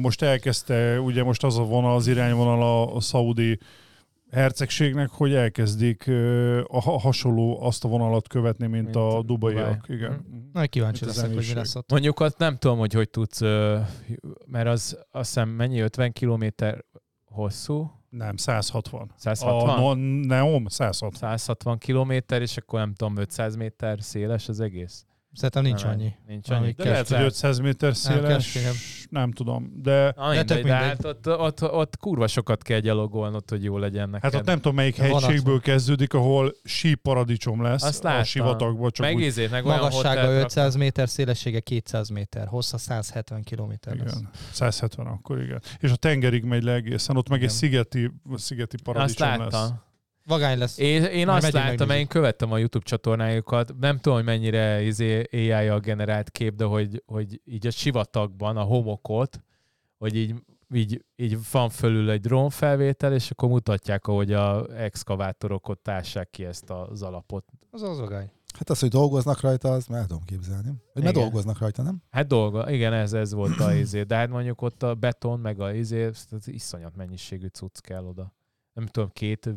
most 0.00 0.22
elkezdte, 0.22 1.00
ugye 1.00 1.22
most 1.22 1.44
az 1.44 1.58
a 1.58 1.62
vonal, 1.62 1.94
az 1.96 2.06
irányvonal 2.06 2.62
a, 2.62 2.94
a 2.96 3.00
szaudi 3.00 3.58
hercegségnek, 4.30 5.08
hogy 5.10 5.34
elkezdik 5.34 6.08
a 6.66 6.80
ha- 6.82 6.98
hasonló 7.00 7.62
azt 7.62 7.84
a 7.84 7.88
vonalat 7.88 8.28
követni, 8.28 8.66
mint, 8.66 8.82
Mint 8.84 8.96
a 8.96 9.22
dubaiak. 9.22 9.86
Dubai. 9.86 9.96
Igen. 9.96 10.24
Nagy 10.52 10.68
kíváncsi 10.68 11.04
Mint 11.04 11.16
a 11.16 11.20
leszek, 11.20 11.36
hogy 11.36 11.46
mi 11.48 11.54
lesz 11.54 11.74
ott. 11.74 11.90
Mondjuk 11.90 12.20
azt 12.20 12.38
nem 12.38 12.56
tudom, 12.56 12.78
hogy 12.78 12.92
hogy 12.92 13.10
tudsz, 13.10 13.40
mert 14.46 14.66
az 14.66 14.98
azt 15.10 15.26
hiszem 15.34 15.48
mennyi, 15.48 15.80
50 15.80 16.12
kilométer 16.12 16.84
hosszú? 17.34 17.90
Nem, 18.08 18.36
160. 18.36 19.12
160? 19.16 19.68
A 19.68 19.94
Neom 20.26 20.66
160. 20.66 21.36
160 21.36 21.78
kilométer, 21.78 22.42
és 22.42 22.56
akkor 22.56 22.78
nem 22.78 22.94
tudom, 22.94 23.16
500 23.16 23.56
méter 23.56 24.02
széles 24.02 24.48
az 24.48 24.60
egész? 24.60 25.06
Szerintem 25.34 25.62
nincs 25.62 25.82
Nem, 25.82 25.90
annyi. 25.92 26.12
Nincs 26.26 26.50
annyi. 26.50 26.72
De 26.72 26.84
lehet, 26.84 27.08
hogy 27.08 27.22
500 27.24 27.58
méter 27.58 27.96
széles, 27.96 28.20
keresgélem. 28.22 28.74
nem 29.10 29.30
tudom. 29.32 29.72
De 29.82 30.12
Na, 30.16 30.26
mindegy, 30.28 30.46
tök 30.46 30.56
de 30.56 30.62
mindegy. 30.62 30.82
hát 30.88 31.04
ott, 31.04 31.28
ott, 31.28 31.62
ott, 31.62 31.96
kurva 31.96 32.26
sokat 32.26 32.62
kell 32.62 32.78
gyalogolnod, 32.78 33.50
hogy 33.50 33.64
jó 33.64 33.78
legyen 33.78 34.08
neked. 34.10 34.32
hát 34.32 34.40
ott 34.40 34.46
nem 34.46 34.56
tudom 34.56 34.74
melyik 34.74 34.96
Van 34.96 35.06
hegységből 35.22 35.54
az. 35.54 35.60
kezdődik, 35.62 36.14
ahol 36.14 36.52
sí 36.64 36.94
paradicsom 36.94 37.62
lesz 37.62 37.82
Azt 37.82 38.04
a 38.04 38.08
láttam. 38.08 38.24
sivatagban. 38.24 38.90
Csak 38.90 39.06
meg 39.06 39.14
úgy, 39.14 39.22
ízét, 39.22 39.50
meg 39.50 39.64
olyan 39.64 39.78
Magassága 39.78 40.20
hotelt 40.20 40.44
500 40.44 40.74
méter, 40.74 41.08
szélessége 41.08 41.60
200 41.60 42.08
méter, 42.08 42.46
hossza 42.46 42.78
170 42.78 43.42
kilométer 43.42 43.96
lesz. 43.96 44.12
igen, 44.12 44.30
170 44.52 45.06
akkor 45.06 45.42
igen. 45.42 45.62
És 45.80 45.90
a 45.90 45.96
tengerig 45.96 46.44
megy 46.44 46.62
le 46.62 46.72
egészen, 46.72 47.16
ott 47.16 47.28
meg 47.28 47.38
egy 47.38 47.44
Igen. 47.44 47.56
szigeti, 47.56 48.10
szigeti 48.34 48.74
Azt 48.76 48.84
paradicsom 48.84 49.38
lesz. 49.38 49.68
Vagány 50.26 50.58
lesz. 50.58 50.78
Én, 50.78 51.04
én 51.04 51.28
azt 51.28 51.52
láttam, 51.52 51.90
én 51.90 52.06
követtem 52.06 52.52
a 52.52 52.58
YouTube 52.58 52.84
csatornájukat, 52.84 53.74
nem 53.80 53.96
tudom, 53.96 54.14
hogy 54.14 54.26
mennyire 54.26 54.82
izé 54.82 55.28
AI-a 55.32 55.78
generált 55.80 56.30
kép, 56.30 56.54
de 56.54 56.64
hogy, 56.64 57.02
hogy 57.06 57.40
így 57.44 57.66
a 57.66 57.70
sivatagban 57.70 58.56
a 58.56 58.62
homokot, 58.62 59.40
hogy 59.98 60.16
így, 60.16 60.34
így, 60.74 61.04
így 61.16 61.38
van 61.52 61.70
fölül 61.70 62.10
egy 62.10 62.20
drónfelvétel, 62.20 63.14
és 63.14 63.30
akkor 63.30 63.48
mutatják, 63.48 64.06
ahogy 64.06 64.32
a 64.32 64.76
exkavátorok 64.76 65.68
ott 65.68 65.88
ássák 65.88 66.30
ki 66.30 66.44
ezt 66.44 66.70
az 66.70 67.02
alapot. 67.02 67.44
Az 67.70 67.82
az 67.82 67.98
vagány. 67.98 68.30
Hát 68.58 68.70
az, 68.70 68.80
hogy 68.80 68.88
dolgoznak 68.88 69.40
rajta, 69.40 69.72
az 69.72 69.86
már 69.86 70.06
tudom 70.06 70.24
képzelni. 70.24 70.68
Hogy 70.92 71.02
Igen. 71.02 71.12
dolgoznak 71.12 71.58
rajta, 71.58 71.82
nem? 71.82 72.02
Hát 72.10 72.26
dolga, 72.26 72.70
igen, 72.70 72.92
ez, 72.92 73.12
ez 73.12 73.32
volt 73.32 73.60
a 73.60 73.74
izé, 73.74 74.02
de 74.02 74.16
hát 74.16 74.28
mondjuk 74.28 74.62
ott 74.62 74.82
a 74.82 74.94
beton, 74.94 75.40
meg 75.40 75.60
a 75.60 75.72
izé, 75.72 76.04
az 76.04 76.48
iszonyat 76.48 76.96
mennyiségű 76.96 77.46
cucc 77.46 77.78
kell 77.80 78.04
oda. 78.04 78.34
Nem 78.72 78.86
tudom, 78.86 79.08
két, 79.12 79.50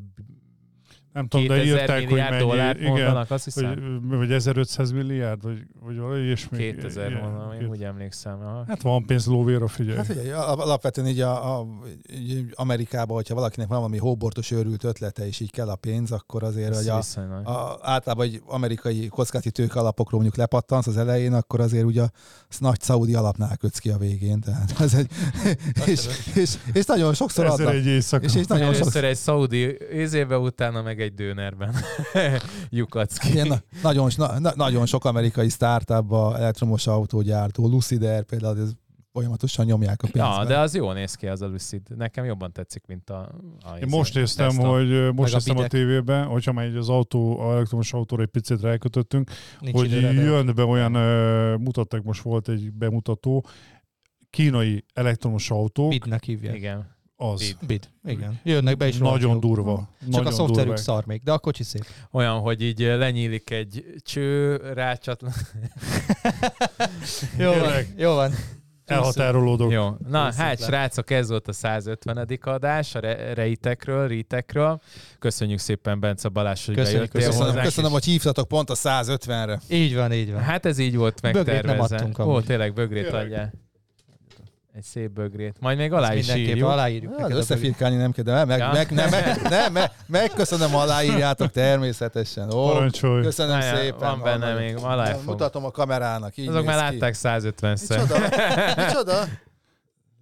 Nem 1.17 1.27
tudom, 1.27 1.47
de 1.47 1.53
2000 1.53 1.79
írták, 1.79 1.97
hogy 1.97 2.05
milliárd 2.07 2.31
mennyi. 2.31 2.43
dollárt 2.43 2.77
Igen, 2.79 2.89
mondanak, 2.91 3.31
azt 3.31 3.43
hiszem. 3.43 4.01
vagy, 4.09 4.17
vagy 4.17 4.31
1500 4.31 4.91
milliárd, 4.91 5.41
vagy, 5.43 5.63
vagy 5.81 5.97
valami 5.97 6.21
ilyesmi. 6.23 6.57
2000 6.57 7.09
Igen, 7.11 7.21
mondom, 7.23 7.51
én 7.51 7.59
két- 7.59 7.67
úgy 7.67 7.83
emlékszem. 7.83 8.39
Aha. 8.41 8.63
Hát 8.67 8.81
van 8.81 9.05
pénz 9.05 9.25
lóvéra, 9.25 9.67
figyelj. 9.67 9.97
Hát 9.97 10.05
figyelj, 10.05 10.31
al- 10.31 10.59
alapvetően 10.59 11.07
így, 11.07 11.19
a, 11.21 11.59
a, 11.59 11.67
így 12.13 12.45
Amerikában, 12.55 13.15
hogyha 13.15 13.35
valakinek 13.35 13.67
van 13.67 13.77
valami 13.77 13.97
hóbortos 13.97 14.51
őrült 14.51 14.83
ötlete, 14.83 15.27
és 15.27 15.39
így 15.39 15.51
kell 15.51 15.69
a 15.69 15.75
pénz, 15.75 16.11
akkor 16.11 16.43
azért, 16.43 16.69
Ez 16.69 16.77
hogy 16.77 16.87
a, 16.87 16.95
viszonylag. 16.95 17.47
a, 17.47 17.79
általában 17.81 18.25
egy 18.25 18.41
amerikai 18.45 19.07
kockázati 19.07 19.51
tőke 19.51 19.79
alapokról 19.79 20.19
mondjuk 20.21 20.39
lepattansz 20.39 20.87
az 20.87 20.97
elején, 20.97 21.33
akkor 21.33 21.59
azért 21.59 21.85
ugye 21.85 22.01
a 22.01 22.09
nagy 22.59 22.81
szaudi 22.81 23.13
alapnál 23.15 23.57
kötsz 23.57 23.77
ki 23.79 23.89
a 23.89 23.97
végén. 23.97 24.39
Tehát 24.39 24.73
az 24.79 24.93
egy, 24.95 25.07
és, 25.91 26.05
és, 26.35 26.55
és, 26.73 26.85
nagyon 26.85 27.13
sokszor 27.13 27.45
Ezer 27.45 27.59
adnak. 27.59 27.73
egy 27.73 27.85
éjszaka. 27.85 28.25
És, 28.25 28.35
és 28.35 28.45
nagyon 28.45 28.73
sokszor, 28.73 29.03
egy 29.03 29.15
szaudi 29.15 29.77
ézébe, 29.91 30.37
utána 30.37 30.81
meg 30.81 31.01
egy 31.01 31.06
dőnerben. 31.13 31.75
Lyukadsz 32.69 33.17
ki. 33.27 33.31
ilyen, 33.33 33.47
na, 33.47 33.61
nagyon, 33.81 34.09
na, 34.17 34.39
na- 34.39 34.55
nagyon 34.55 34.85
sok 34.85 35.05
amerikai 35.05 35.49
startupba, 35.49 36.37
elektromos 36.37 36.87
autógyártó, 36.87 37.67
Lucider 37.67 38.23
például, 38.23 38.59
ez 38.59 38.71
folyamatosan 39.11 39.65
nyomják 39.65 40.01
a 40.03 40.07
pénzt. 40.11 40.37
Ja, 40.37 40.45
de 40.45 40.59
az 40.59 40.75
jól 40.75 40.93
néz 40.93 41.15
ki 41.15 41.27
az 41.27 41.41
a 41.41 41.47
Lucid. 41.47 41.81
Nekem 41.95 42.25
jobban 42.25 42.51
tetszik, 42.51 42.85
mint 42.85 43.09
a... 43.09 43.31
a 43.59 43.75
Én 43.77 43.87
most 43.89 44.13
néztem, 44.13 44.55
hogy 44.55 45.13
most 45.13 45.31
a 45.31 45.35
néztem 45.35 45.53
a 45.55 45.55
bidek. 45.55 45.69
tévében, 45.71 46.25
hogyha 46.25 46.51
már 46.51 46.75
az 46.75 46.89
autó, 46.89 47.39
a 47.39 47.53
elektromos 47.53 47.93
autóra 47.93 48.21
egy 48.21 48.29
picit 48.29 48.61
rákötöttünk, 48.61 49.31
Nincs 49.59 49.75
hogy 49.75 49.91
jön 50.01 50.55
be 50.55 50.63
olyan, 50.65 50.91
mutattak, 51.61 52.03
most 52.03 52.21
volt 52.21 52.49
egy 52.49 52.71
bemutató, 52.73 53.45
kínai 54.29 54.85
elektromos 54.93 55.51
autó, 55.51 55.87
Bidnek 55.87 56.23
hívják. 56.23 56.55
Igen. 56.55 56.95
Az 57.19 57.39
Bid. 57.39 57.57
Bid. 57.67 57.89
Igen. 58.05 58.39
Jönnek 58.43 58.77
be 58.77 58.87
is 58.87 58.97
nagyon 58.97 59.19
rohadt 59.19 59.31
jók. 59.31 59.41
durva. 59.41 59.89
Csak 59.99 60.09
nagyon 60.09 60.25
a 60.25 60.31
szoftverük 60.31 60.55
durvák. 60.57 60.77
szar 60.77 61.05
még, 61.05 61.21
de 61.23 61.31
a 61.31 61.39
kocsi 61.39 61.63
szép. 61.63 61.85
Olyan, 62.11 62.39
hogy 62.39 62.61
így 62.61 62.79
lenyílik 62.79 63.49
egy 63.49 63.85
cső, 63.99 64.55
rácsatlan. 64.73 65.33
Jó 67.37 67.51
van, 67.53 67.73
jó 67.97 68.13
van. 68.13 68.31
Elhatárolódok. 68.85 69.71
Jó. 69.71 69.89
Na, 70.09 70.33
hát 70.33 70.63
srácok, 70.63 71.11
ez 71.11 71.29
volt 71.29 71.47
a 71.47 71.53
150. 71.53 72.27
adás 72.41 72.95
a 72.95 72.99
re- 72.99 73.33
reitekről, 73.33 74.07
ritekről. 74.07 74.81
Köszönjük 75.19 75.59
szépen, 75.59 75.99
Bence 75.99 76.29
Balázs, 76.29 76.65
hogy 76.65 76.75
Köszönjük, 76.75 77.11
bejöttél 77.11 77.21
Köszönöm, 77.21 77.47
hozzánk, 77.47 77.65
köszönöm, 77.65 77.91
hogy 77.91 78.03
hívtatok 78.03 78.47
pont 78.47 78.69
a 78.69 78.75
150-re. 78.75 79.59
Így 79.69 79.95
van, 79.95 80.13
így 80.13 80.31
van. 80.31 80.41
Hát 80.41 80.65
ez 80.65 80.77
így 80.77 80.95
volt 80.95 81.21
Bögrét 81.21 81.45
nem 81.45 81.55
megtervezve. 81.55 81.95
adtunk 81.95 82.19
Ó, 82.19 82.41
tényleg 82.41 82.73
bögrét 82.73 83.13
adjál. 83.13 83.53
Egy 84.77 84.83
szép 84.83 85.11
bögrét. 85.11 85.55
Majd 85.59 85.77
még 85.77 85.93
alá 85.93 86.13
is 86.13 86.35
írjuk. 86.35 86.69
aláírjuk. 86.69 87.11
Hát, 87.11 87.19
neked 87.21 87.35
a 87.35 87.39
összefirkálni 87.39 87.95
nem 87.95 88.11
kell, 88.11 88.23
de 88.23 88.33
meg, 88.33 88.47
meg, 88.47 88.59
Ja. 88.59 88.69
meg, 88.73 88.91
nem, 88.91 89.09
meg, 89.09 89.41
nem, 89.49 89.73
meg, 89.73 89.91
megköszönöm, 90.07 90.75
aláírjátok 90.75 91.51
természetesen. 91.51 92.53
Ó, 92.53 92.65
Parancsolj. 92.67 93.23
köszönöm 93.23 93.51
Várjál, 93.59 93.75
szépen. 93.77 93.97
van 93.99 94.21
benne 94.21 94.45
Hallom. 94.45 94.61
még, 94.63 94.75
alá. 94.81 95.15
Mutatom 95.25 95.65
a 95.65 95.71
kamerának. 95.71 96.37
Így 96.37 96.47
Azok 96.47 96.65
már 96.65 96.89
ki. 96.91 96.97
látták 96.99 97.15
150-szer. 97.23 97.99
Micsoda? 98.01 98.19
Micsoda? 98.75 99.23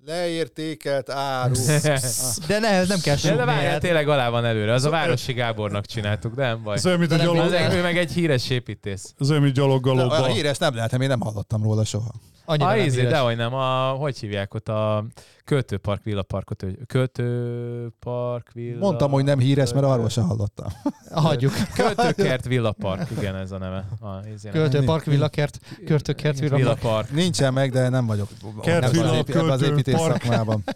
Leértékelt 0.06 1.10
áru. 1.10 1.54
De 2.48 2.60
ne, 2.60 2.68
ez 2.68 2.88
nem 2.88 3.00
kell 3.00 3.16
súgni. 3.16 3.38
de 3.38 3.46
várjál, 3.46 3.80
tényleg 3.80 4.08
alá 4.08 4.30
van 4.30 4.46
előre. 4.46 4.74
Az 4.74 4.84
a 4.86 4.90
Városi 4.90 5.34
Gábornak 5.34 5.86
csináltuk, 5.86 6.36
de 6.36 6.46
nem 6.48 6.64
baj. 6.64 6.76
Ez 6.76 6.86
olyan, 6.86 7.00
mint 7.00 7.12
a 7.12 7.16
De 7.18 7.22
Az 7.22 7.28
gyalog, 7.36 7.54
egy, 7.54 7.74
ő 7.74 7.82
meg 7.82 7.98
egy 7.98 8.12
híres 8.12 8.50
építész. 8.50 9.14
ez 9.20 9.30
olyan, 9.30 9.42
mint 9.42 9.56
De 9.56 9.62
a 9.62 9.66
gyaloggalobba. 9.66 10.26
híres 10.26 10.58
nem 10.58 10.76
lehet, 10.76 10.94
én 10.94 11.08
nem 11.08 11.22
hallottam 11.22 11.64
róla 11.64 11.84
soha. 11.86 12.12
Annyira 12.46 12.70
A 12.70 12.76
nem 12.76 12.86
ízé, 12.86 12.96
híres. 12.98 13.12
dehogy 13.12 13.36
nem, 13.36 13.54
a, 13.54 13.90
hogy 13.90 14.18
hívják 14.20 14.54
ott 14.54 14.70
a 14.70 15.06
Költőpark 15.46 16.04
villaparkot, 16.04 16.64
ő- 16.64 16.80
Költőpark 16.88 18.52
villa... 18.54 18.80
Mondtam, 18.80 19.12
hogy 19.12 19.24
nem 19.24 19.40
híres, 19.40 19.74
mert 19.74 19.86
arról 19.86 20.10
sem 20.10 20.24
hallottam. 20.24 20.68
Hagyjuk. 21.12 21.54
Költőkert 21.76 22.46
villapark, 22.46 23.12
igen 23.18 23.36
ez 23.36 23.52
a 23.52 23.58
neve. 23.58 23.86
A. 24.02 24.08
Költőpark, 24.52 25.04
villakert, 25.06 25.60
költőkert, 25.86 26.40
villapark. 26.40 26.62
villapark. 26.62 27.12
Nincsen 27.12 27.54
meg, 27.54 27.72
de 27.72 27.90
nem 27.90 28.06
vagyok 28.06 28.28
Kert, 28.62 28.92
villa, 28.92 29.10
az, 29.12 29.18
épi, 29.18 29.32
ebben 29.34 29.50
az 29.50 29.62
építés 29.62 29.94
park. 29.94 30.22
szakmában. 30.22 30.64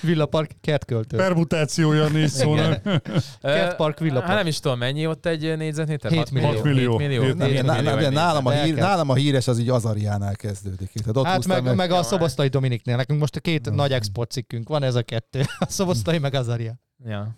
Villapark, 0.00 0.50
kertköltő. 0.60 1.16
Permutációja 1.16 2.08
négy 2.08 2.28
szónak. 2.28 2.80
Ö, 2.84 2.98
Kertpark, 3.40 3.98
villapark. 3.98 4.26
Hát 4.26 4.36
nem 4.36 4.46
is 4.46 4.60
tudom, 4.60 4.78
mennyi 4.78 5.06
ott 5.06 5.26
egy 5.26 5.56
négyzetméter? 5.56 6.10
Hét 6.10 6.18
Hat 6.20 6.30
millió. 6.30 6.48
Hat 6.48 6.62
millió. 6.62 6.98
Hét 6.98 7.08
millió. 7.08 7.22
Hét 7.22 7.36
Nem, 7.36 7.48
Hét 7.48 7.56
én, 7.56 7.64
millió 7.64 8.08
nálam, 8.08 8.46
a 8.46 8.50
hír, 8.50 8.58
Elkezd. 8.60 8.78
nálam 8.78 9.08
a 9.10 9.14
híres 9.14 9.48
az 9.48 9.58
így 9.58 9.68
Azariánál 9.68 10.36
kezdődik. 10.36 10.90
Tehát 10.92 11.16
ott 11.16 11.24
Hát 11.24 11.46
meg, 11.46 11.74
meg 11.74 11.90
a 11.90 12.02
Szoboszlai 12.02 12.48
Dominiknél. 12.48 12.96
Nekünk 12.96 13.20
most 13.20 13.36
a 13.36 13.40
két 13.40 13.70
nagy 13.74 13.92
cikkünk 14.20 14.68
van, 14.68 14.82
ez 14.82 14.94
a 14.94 15.02
kettő. 15.02 15.40
A 15.58 15.66
Szoboszlai 15.66 16.18
meg 16.18 16.34
Azaria. 16.34 16.74
Ja. 17.04 17.36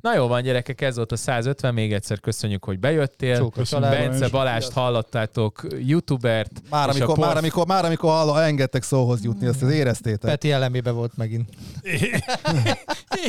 Na 0.00 0.14
jó 0.14 0.26
van, 0.26 0.42
gyerekek, 0.42 0.80
ez 0.80 0.96
volt 0.96 1.12
a 1.12 1.16
150. 1.16 1.74
Még 1.74 1.92
egyszer 1.92 2.20
köszönjük, 2.20 2.64
hogy 2.64 2.78
bejöttél. 2.78 3.36
Csókos. 3.36 3.70
Bence 3.70 4.28
Balást 4.28 4.72
hallottátok, 4.72 5.66
youtubert. 5.86 6.50
Már 6.70 6.88
amikor, 6.88 7.14
por- 7.14 7.26
már 7.26 7.36
amikor, 7.36 7.66
már 7.66 7.84
amikor 7.84 8.10
hallom, 8.10 8.36
engedtek 8.36 8.82
szóhoz 8.82 9.24
jutni, 9.24 9.46
azt 9.46 9.62
az 9.62 9.70
éreztétek. 9.70 10.30
Peti 10.30 10.50
elemébe 10.52 10.90
volt 10.90 11.16
megint. 11.16 11.48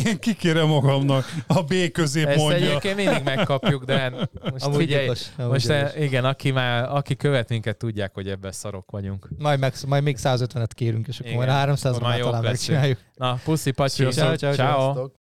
Én 0.06 0.20
kikérem 0.20 0.68
magamnak. 0.68 1.26
A 1.48 1.64
B 1.64 1.74
közép 1.92 2.28
Ezt 2.28 2.38
mondja. 2.38 2.56
egyébként 2.68 2.96
mindig 2.96 3.24
megkapjuk, 3.24 3.84
de 3.84 3.98
hát 3.98 4.12
most 4.52 4.66
Amúgy 4.66 4.78
figyelj, 4.78 5.04
gyilkos. 5.04 5.26
Amúgy 5.38 5.52
most 5.52 5.70
eh, 5.70 6.02
igen, 6.02 6.26
aki 6.26 6.52
már, 6.52 6.90
aki 6.96 7.16
követ 7.16 7.50
minket, 7.50 7.78
tudják, 7.78 8.14
hogy 8.14 8.28
ebben 8.28 8.52
szarok 8.52 8.92
vagyunk. 8.92 9.30
Majd, 9.38 9.60
meg, 9.60 9.74
majd 9.88 10.04
még 10.04 10.18
150-et 10.24 10.70
kérünk, 10.74 11.08
és 11.08 11.20
akkor 11.20 11.32
Igen. 11.32 11.44
majd 11.46 11.58
300 11.58 11.92
Akkor 11.92 12.08
már 12.08 12.18
már 12.18 12.26
talán 12.28 12.44
megcsináljuk. 12.44 12.98
Na, 13.16 13.40
puszi, 13.44 13.72
pacsi. 13.72 14.06
Ciao, 14.08 14.36
ciao, 14.36 14.54
ciao. 14.54 14.54
Sziasztok. 14.54 15.16